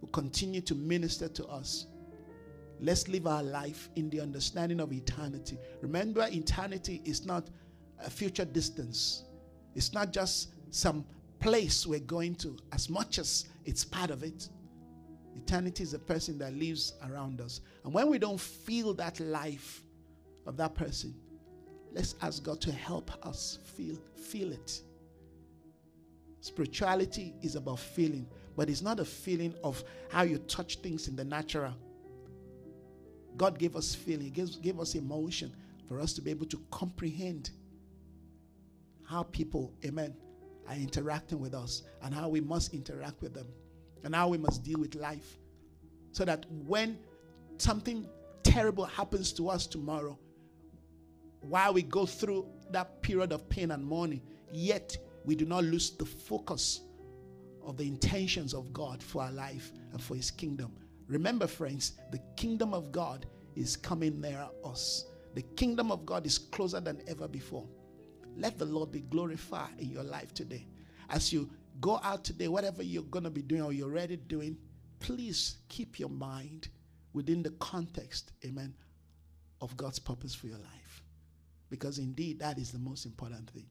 will 0.01 0.09
continue 0.09 0.61
to 0.63 0.75
minister 0.75 1.29
to 1.29 1.47
us. 1.47 1.87
Let's 2.81 3.09
live 3.09 3.27
our 3.27 3.43
life 3.43 3.89
in 3.97 4.11
the 4.11 4.21
understanding 4.21 4.81
of 4.81 4.93
eternity. 4.93 5.59
Remember, 5.81 6.27
eternity 6.31 7.01
is 7.05 7.25
not 7.25 7.49
a 8.05 8.11
future 8.11 8.45
distance, 8.45 9.25
it's 9.75 9.93
not 9.93 10.13
just 10.13 10.51
some 10.71 11.05
place 11.41 11.87
we're 11.87 12.01
going 12.01 12.35
to, 12.37 12.57
as 12.73 12.91
much 12.91 13.19
as 13.19 13.47
it's 13.65 13.85
part 13.85 14.11
of 14.11 14.23
it. 14.23 14.49
Eternity 15.37 15.83
is 15.83 15.95
a 15.95 15.99
person 15.99 16.39
that 16.39 16.55
lives 16.55 16.95
around 17.09 17.41
us. 17.41 17.61
And 17.85 17.93
when 17.93 18.09
we 18.09 18.19
don't 18.19 18.41
feel 18.41 18.95
that 18.95 19.19
life 19.21 19.83
of 20.47 20.57
that 20.57 20.75
person, 20.75 21.15
let's 21.93 22.15
ask 22.23 22.43
God 22.43 22.61
to 22.63 22.73
help 22.73 23.11
us 23.27 23.59
feel 23.77 23.97
feel 24.17 24.53
it. 24.53 24.81
Spirituality 26.41 27.35
is 27.43 27.57
about 27.57 27.79
feeling, 27.79 28.27
but 28.57 28.69
it's 28.69 28.83
not 28.83 29.01
a 29.01 29.05
feeling 29.05 29.55
of 29.65 29.83
how 30.11 30.23
you 30.23 30.39
touch 30.39 30.77
things 30.77 31.09
in 31.09 31.17
the 31.17 31.25
natural. 31.25 31.75
God 33.37 33.59
gave 33.59 33.75
us 33.75 33.95
feeling, 33.95 34.31
gave, 34.31 34.61
gave 34.63 34.79
us 34.79 34.95
emotion 34.95 35.55
for 35.89 36.01
us 36.01 36.13
to 36.15 36.23
be 36.23 36.31
able 36.31 36.47
to 36.47 36.61
comprehend 36.71 37.51
how 39.09 39.25
people, 39.25 39.73
amen, 39.85 40.15
are 40.69 40.77
interacting 40.77 41.41
with 41.41 41.55
us 41.55 41.83
and 42.03 42.15
how 42.15 42.29
we 42.29 42.41
must 42.41 42.73
interact 42.73 43.21
with 43.21 43.35
them 43.35 43.47
and 44.05 44.15
how 44.15 44.29
we 44.29 44.39
must 44.39 44.63
deal 44.63 44.79
with 44.79 44.95
life. 44.95 45.39
So 46.13 46.25
that 46.25 46.47
when 46.51 46.99
something 47.59 48.07
terrible 48.43 48.85
happens 48.85 49.33
to 49.35 49.49
us 49.49 49.67
tomorrow, 49.67 50.19
while 51.41 51.75
we 51.75 51.83
go 51.83 52.07
through 52.07 52.47
that 52.71 53.03
period 53.03 53.33
of 53.33 53.49
pain 53.49 53.71
and 53.73 53.85
mourning, 53.85 54.23
yet 54.53 54.97
we 55.25 55.35
do 55.35 55.45
not 55.45 55.65
lose 55.65 55.91
the 55.91 56.05
focus 56.05 56.83
of 57.63 57.77
the 57.77 57.85
intentions 57.85 58.55
of 58.55 58.73
God 58.73 59.03
for 59.03 59.23
our 59.23 59.33
life 59.33 59.73
and 59.93 60.01
for 60.01 60.15
His 60.15 60.31
kingdom. 60.31 60.73
Remember, 61.09 61.47
friends, 61.47 61.95
the 62.13 62.21
kingdom 62.37 62.73
of 62.73 62.93
God 62.93 63.27
is 63.57 63.77
coming 63.77 64.21
near 64.21 64.47
us. 64.65 65.07
The 65.35 65.43
kingdom 65.43 65.91
of 65.91 66.07
God 66.07 66.27
is 66.27 66.39
closer 66.39 66.81
than 66.81 67.03
ever 67.09 67.29
before. 67.29 67.67
Let 68.37 68.59
the 68.59 68.65
Lord 68.65 68.93
be 68.93 69.01
glorified 69.01 69.79
in 69.79 69.91
your 69.91 70.03
life 70.03 70.33
today. 70.35 70.67
As 71.11 71.33
you 71.33 71.51
go 71.81 72.01
out 72.03 72.25
today, 72.25 72.49
whatever 72.49 72.83
you're 72.83 73.03
going 73.05 73.25
to 73.25 73.31
be 73.31 73.43
doing 73.43 73.63
or 73.63 73.73
you're 73.73 73.89
already 73.89 74.17
doing, 74.17 74.57
please 75.01 75.59
keep 75.69 75.99
your 75.99 76.09
mind 76.09 76.69
within 77.13 77.43
the 77.43 77.51
context, 77.53 78.33
amen, 78.45 78.75
of 79.61 79.77
God's 79.77 79.99
purpose 79.99 80.35
for 80.35 80.47
your 80.47 80.59
life. 80.59 81.03
Because 81.71 81.99
indeed, 81.99 82.39
that 82.41 82.59
is 82.59 82.71
the 82.71 82.79
most 82.79 83.07
important 83.07 83.51
thing. 83.51 83.67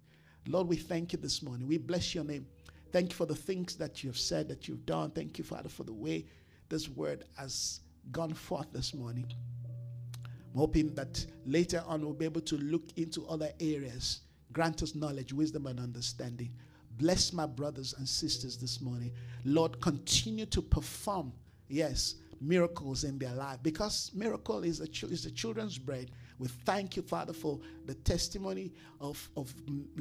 Lord, 0.47 0.67
we 0.67 0.75
thank 0.75 1.13
you 1.13 1.19
this 1.19 1.41
morning. 1.41 1.67
We 1.67 1.77
bless 1.77 2.13
your 2.13 2.23
name. 2.23 2.45
Thank 2.91 3.11
you 3.11 3.15
for 3.15 3.25
the 3.25 3.35
things 3.35 3.75
that 3.77 4.03
you 4.03 4.09
have 4.09 4.17
said, 4.17 4.47
that 4.49 4.67
you've 4.67 4.85
done. 4.85 5.11
Thank 5.11 5.37
you, 5.37 5.43
Father, 5.43 5.69
for 5.69 5.83
the 5.83 5.93
way 5.93 6.25
this 6.69 6.89
word 6.89 7.23
has 7.37 7.79
gone 8.11 8.33
forth 8.33 8.67
this 8.71 8.93
morning. 8.93 9.31
I'm 10.53 10.59
hoping 10.59 10.93
that 10.95 11.25
later 11.45 11.83
on 11.87 12.01
we'll 12.01 12.13
be 12.13 12.25
able 12.25 12.41
to 12.41 12.57
look 12.57 12.83
into 12.97 13.25
other 13.27 13.49
areas. 13.59 14.21
Grant 14.51 14.83
us 14.83 14.93
knowledge, 14.93 15.33
wisdom, 15.33 15.65
and 15.65 15.79
understanding. 15.79 16.51
Bless 16.97 17.33
my 17.33 17.45
brothers 17.45 17.93
and 17.97 18.07
sisters 18.07 18.57
this 18.57 18.81
morning. 18.81 19.11
Lord, 19.45 19.79
continue 19.81 20.45
to 20.47 20.61
perform, 20.61 21.33
yes, 21.67 22.15
miracles 22.39 23.03
in 23.03 23.17
their 23.17 23.33
life 23.33 23.57
because 23.63 24.11
miracle 24.13 24.63
is, 24.63 24.81
a 24.81 24.87
is 25.07 25.23
the 25.23 25.31
children's 25.31 25.77
bread. 25.77 26.11
We 26.39 26.47
thank 26.65 26.95
you, 26.95 27.01
Father, 27.01 27.33
for 27.33 27.59
the 27.85 27.93
testimony 27.93 28.73
of, 28.99 29.29
of 29.37 29.53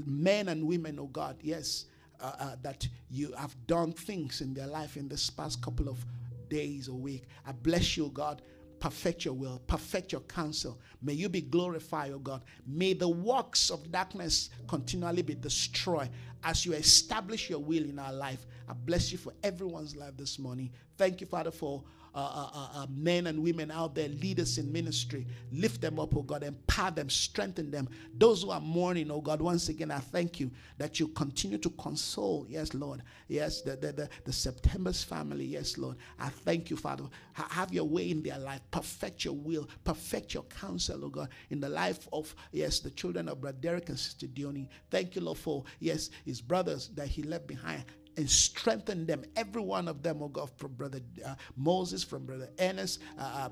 men 0.06 0.48
and 0.48 0.66
women, 0.66 0.98
oh 0.98 1.06
God, 1.06 1.36
yes, 1.40 1.86
uh, 2.20 2.32
uh, 2.38 2.56
that 2.62 2.88
you 3.10 3.32
have 3.38 3.54
done 3.66 3.92
things 3.92 4.40
in 4.40 4.54
their 4.54 4.66
life 4.66 4.96
in 4.96 5.08
this 5.08 5.30
past 5.30 5.62
couple 5.62 5.88
of 5.88 6.04
days 6.48 6.88
or 6.88 6.98
week. 6.98 7.24
I 7.46 7.52
bless 7.52 7.96
you, 7.96 8.10
God 8.12 8.42
perfect 8.82 9.24
your 9.24 9.34
will, 9.34 9.62
perfect 9.68 10.10
your 10.10 10.22
counsel. 10.22 10.76
May 11.00 11.12
you 11.12 11.28
be 11.28 11.40
glorified, 11.40 12.10
O 12.10 12.18
God. 12.18 12.42
May 12.66 12.94
the 12.94 13.08
works 13.08 13.70
of 13.70 13.92
darkness 13.92 14.50
continually 14.66 15.22
be 15.22 15.36
destroyed 15.36 16.10
as 16.42 16.66
you 16.66 16.72
establish 16.72 17.48
your 17.48 17.60
will 17.60 17.84
in 17.84 18.00
our 18.00 18.12
life. 18.12 18.44
I 18.68 18.72
bless 18.72 19.12
you 19.12 19.18
for 19.18 19.34
everyone's 19.44 19.94
life 19.94 20.16
this 20.16 20.36
morning. 20.36 20.72
Thank 20.98 21.20
you, 21.20 21.28
Father, 21.28 21.52
for 21.52 21.84
uh, 22.14 22.18
uh, 22.18 22.50
uh, 22.54 22.82
uh, 22.82 22.86
men 22.90 23.26
and 23.26 23.42
women 23.42 23.70
out 23.70 23.94
there, 23.94 24.08
leaders 24.08 24.58
in 24.58 24.70
ministry. 24.70 25.26
Lift 25.50 25.80
them 25.80 25.98
up, 25.98 26.14
oh 26.14 26.22
God, 26.22 26.42
empower 26.42 26.90
them, 26.90 27.08
strengthen 27.08 27.70
them. 27.70 27.88
Those 28.18 28.42
who 28.42 28.50
are 28.50 28.60
mourning, 28.60 29.10
oh 29.10 29.20
God, 29.20 29.40
once 29.40 29.68
again, 29.68 29.90
I 29.90 29.98
thank 29.98 30.38
you 30.38 30.50
that 30.78 31.00
you 31.00 31.08
continue 31.08 31.58
to 31.58 31.70
console. 31.70 32.46
Yes, 32.48 32.74
Lord. 32.74 33.02
Yes, 33.28 33.62
the, 33.62 33.76
the, 33.76 33.92
the, 33.92 34.08
the 34.24 34.32
September's 34.32 35.02
family. 35.02 35.44
Yes, 35.44 35.78
Lord. 35.78 35.96
I 36.18 36.28
thank 36.28 36.68
you, 36.70 36.76
Father. 36.76 37.04
have 37.32 37.72
your 37.72 37.84
way 37.84 38.10
in 38.10 38.22
their 38.22 38.38
life. 38.38 38.60
Perfect 38.70 39.24
your 39.24 39.34
will. 39.34 39.68
Perfect 39.84 40.34
your 40.34 40.44
counsel, 40.44 41.04
oh 41.04 41.08
God, 41.08 41.28
in 41.50 41.60
the 41.60 41.68
life 41.68 42.08
of, 42.12 42.34
yes, 42.52 42.80
the 42.80 42.90
children 42.90 43.28
of 43.28 43.40
Brother 43.40 43.58
Derek 43.60 43.88
and 43.88 43.98
Sister 43.98 44.26
Dioni. 44.26 44.68
Thank 44.90 45.14
you, 45.14 45.22
Lord, 45.22 45.38
for, 45.38 45.64
yes, 45.80 46.10
his 46.24 46.40
brothers 46.40 46.90
that 46.94 47.08
he 47.08 47.22
left 47.22 47.46
behind 47.46 47.84
and 48.16 48.28
strengthen 48.28 49.06
them, 49.06 49.24
every 49.36 49.62
one 49.62 49.88
of 49.88 50.02
them, 50.02 50.22
oh 50.22 50.28
God, 50.28 50.50
from 50.56 50.74
Brother 50.74 51.00
uh, 51.24 51.34
Moses, 51.56 52.04
from 52.04 52.26
Brother 52.26 52.48
Ernest, 52.58 53.00
uh, 53.18 53.22
uh 53.22 53.48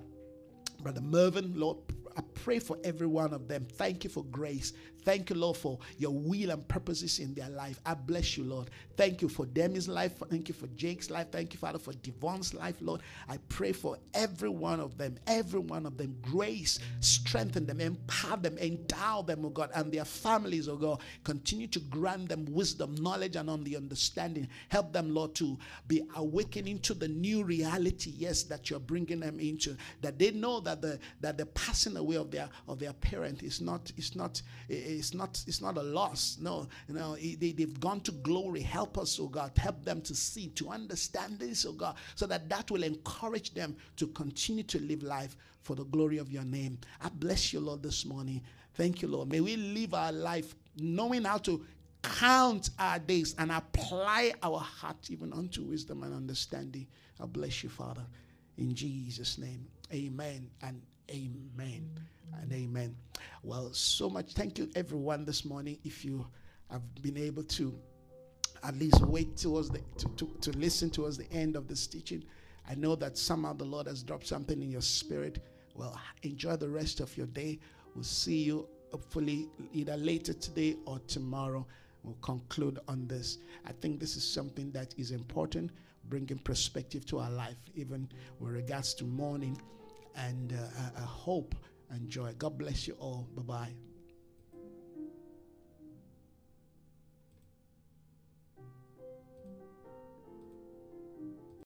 Brother 0.82 1.01
Mervyn, 1.02 1.52
Lord, 1.59 1.78
I 2.16 2.22
pray 2.35 2.59
for 2.59 2.78
every 2.85 3.06
one 3.06 3.32
of 3.35 3.48
them. 3.48 3.66
Thank 3.74 4.05
you 4.05 4.10
for 4.10 4.24
grace. 4.24 4.72
Thank 5.05 5.31
you, 5.31 5.36
Lord, 5.36 5.56
for 5.56 5.78
your 5.98 6.12
will 6.12 6.51
and 6.51 6.66
purposes 6.66 7.18
in 7.18 7.35
their 7.35 7.48
life. 7.48 7.81
I 7.85 7.94
bless 7.94 8.36
you, 8.36 8.44
Lord. 8.44 8.70
Thank 8.97 9.22
you 9.22 9.28
for 9.28 9.47
Demi's 9.47 9.89
life. 9.89 10.12
Thank 10.28 10.48
you 10.48 10.55
for 10.55 10.66
Jake's 10.68 11.10
life. 11.10 11.28
Thank 11.32 11.55
you, 11.55 11.59
Father, 11.59 11.78
for 11.78 11.93
Devon's 11.94 12.52
life, 12.52 12.77
Lord. 12.81 13.01
I 13.28 13.39
pray 13.48 13.72
for 13.72 13.97
every 14.12 14.51
one 14.51 14.78
of 14.81 14.98
them, 14.98 15.18
every 15.27 15.60
one 15.60 15.86
of 15.86 15.97
them. 15.97 16.16
Grace, 16.20 16.78
strengthen 17.01 17.66
them, 17.66 17.81
empower 17.81 18.36
them, 18.36 18.59
endow 18.59 19.22
them, 19.22 19.44
oh 19.47 19.51
God, 19.51 19.70
and 19.74 19.90
their 19.90 20.05
families, 20.05 20.68
oh 20.68 20.77
God. 20.77 21.01
Continue 21.24 21.66
to 21.68 21.81
grant 21.81 22.28
them 22.28 22.47
wisdom, 22.51 22.94
knowledge, 22.97 23.36
and 23.36 23.48
on 23.48 23.64
the 23.64 23.77
understanding. 23.77 24.48
Help 24.68 24.93
them, 24.93 25.14
Lord, 25.14 25.35
to 25.36 25.59
be 25.89 26.02
awakening 26.16 26.81
to 26.81 26.94
the 26.94 27.09
new 27.09 27.43
reality, 27.43 28.12
yes, 28.16 28.43
that 28.44 28.68
you're 28.68 28.81
bringing 28.81 29.20
them 29.20 29.40
into. 29.40 29.77
That 30.02 30.18
they 30.18 30.31
know 30.31 30.60
that 30.60 30.82
the 30.82 30.98
that 31.20 31.39
the 31.39 31.47
passing 31.47 31.97
away 31.97 32.16
of 32.16 32.31
their 32.31 32.48
of 32.68 32.78
their 32.78 32.93
parent 32.93 33.43
is 33.43 33.60
not 33.60 33.90
is 33.97 34.14
not 34.14 34.43
it's 34.92 35.14
not 35.14 35.42
it's 35.46 35.60
not 35.60 35.76
a 35.76 35.82
loss. 35.82 36.38
No, 36.40 36.68
you 36.88 36.94
know 36.94 37.14
they, 37.16 37.52
they've 37.52 37.80
gone 37.80 38.00
to 38.02 38.12
glory. 38.12 38.60
Help 38.60 38.98
us, 38.98 39.18
oh 39.20 39.28
God. 39.28 39.52
Help 39.56 39.84
them 39.84 40.00
to 40.02 40.14
see, 40.14 40.48
to 40.50 40.68
understand 40.68 41.38
this, 41.38 41.64
oh 41.66 41.72
God, 41.72 41.96
so 42.14 42.26
that 42.26 42.48
that 42.48 42.70
will 42.70 42.82
encourage 42.82 43.54
them 43.54 43.76
to 43.96 44.06
continue 44.08 44.64
to 44.64 44.80
live 44.80 45.02
life 45.02 45.36
for 45.62 45.74
the 45.74 45.84
glory 45.84 46.18
of 46.18 46.30
your 46.30 46.44
name. 46.44 46.78
I 47.00 47.08
bless 47.08 47.52
you, 47.52 47.60
Lord, 47.60 47.82
this 47.82 48.04
morning. 48.04 48.42
Thank 48.74 49.02
you, 49.02 49.08
Lord. 49.08 49.30
May 49.30 49.40
we 49.40 49.56
live 49.56 49.94
our 49.94 50.12
life 50.12 50.54
knowing 50.76 51.24
how 51.24 51.38
to 51.38 51.64
count 52.02 52.70
our 52.78 52.98
days 52.98 53.34
and 53.38 53.50
apply 53.52 54.32
our 54.42 54.58
heart 54.58 55.10
even 55.10 55.32
unto 55.32 55.62
wisdom 55.62 56.02
and 56.02 56.14
understanding. 56.14 56.86
I 57.20 57.26
bless 57.26 57.62
you, 57.62 57.68
Father. 57.68 58.06
In 58.56 58.74
Jesus' 58.74 59.38
name, 59.38 59.66
amen 59.92 60.50
and 60.62 60.80
amen 61.10 61.90
and 62.40 62.52
amen. 62.52 62.97
Well, 63.43 63.73
so 63.73 64.11
much. 64.11 64.32
Thank 64.35 64.59
you, 64.59 64.70
everyone, 64.74 65.24
this 65.24 65.44
morning. 65.44 65.78
If 65.85 66.05
you 66.05 66.27
have 66.70 66.82
been 67.02 67.16
able 67.16 67.43
to 67.44 67.74
at 68.62 68.77
least 68.78 69.01
wait 69.02 69.36
towards 69.36 69.70
the 69.70 69.81
to, 69.98 70.09
to, 70.16 70.31
to 70.40 70.51
listen 70.59 70.90
towards 70.90 71.16
the 71.16 71.31
end 71.32 71.57
of 71.57 71.66
this 71.69 71.86
teaching. 71.86 72.24
I 72.69 72.74
know 72.74 72.94
that 72.97 73.16
somehow 73.16 73.55
the 73.55 73.65
Lord 73.65 73.86
has 73.86 74.02
dropped 74.02 74.27
something 74.27 74.61
in 74.62 74.70
your 74.70 74.82
spirit. 74.82 75.43
Well, 75.74 75.98
enjoy 76.23 76.57
the 76.57 76.69
rest 76.69 77.01
of 77.01 77.16
your 77.16 77.27
day. 77.27 77.59
We'll 77.94 78.05
see 78.05 78.43
you 78.43 78.69
hopefully 78.90 79.48
either 79.73 79.97
later 79.97 80.32
today 80.32 80.77
or 80.85 80.98
tomorrow. 81.07 81.66
We'll 82.02 82.16
conclude 82.23 82.78
on 82.89 83.07
this. 83.07 83.39
I 83.66 83.73
think 83.73 84.01
this 84.01 84.16
is 84.16 84.24
something 84.24 84.70
that 84.73 84.94
is 84.97 85.11
important, 85.11 85.70
bringing 86.09 86.39
perspective 86.39 87.05
to 87.07 87.19
our 87.19 87.31
life, 87.31 87.57
even 87.74 88.09
with 88.39 88.52
regards 88.52 88.94
to 88.94 89.05
mourning 89.05 89.61
and 90.16 90.52
uh, 90.52 91.01
hope 91.01 91.55
and 91.90 92.08
joy. 92.08 92.32
God 92.38 92.58
bless 92.58 92.86
you 92.88 92.94
all. 92.94 93.28
Bye 93.34 93.42
bye. 93.42 93.89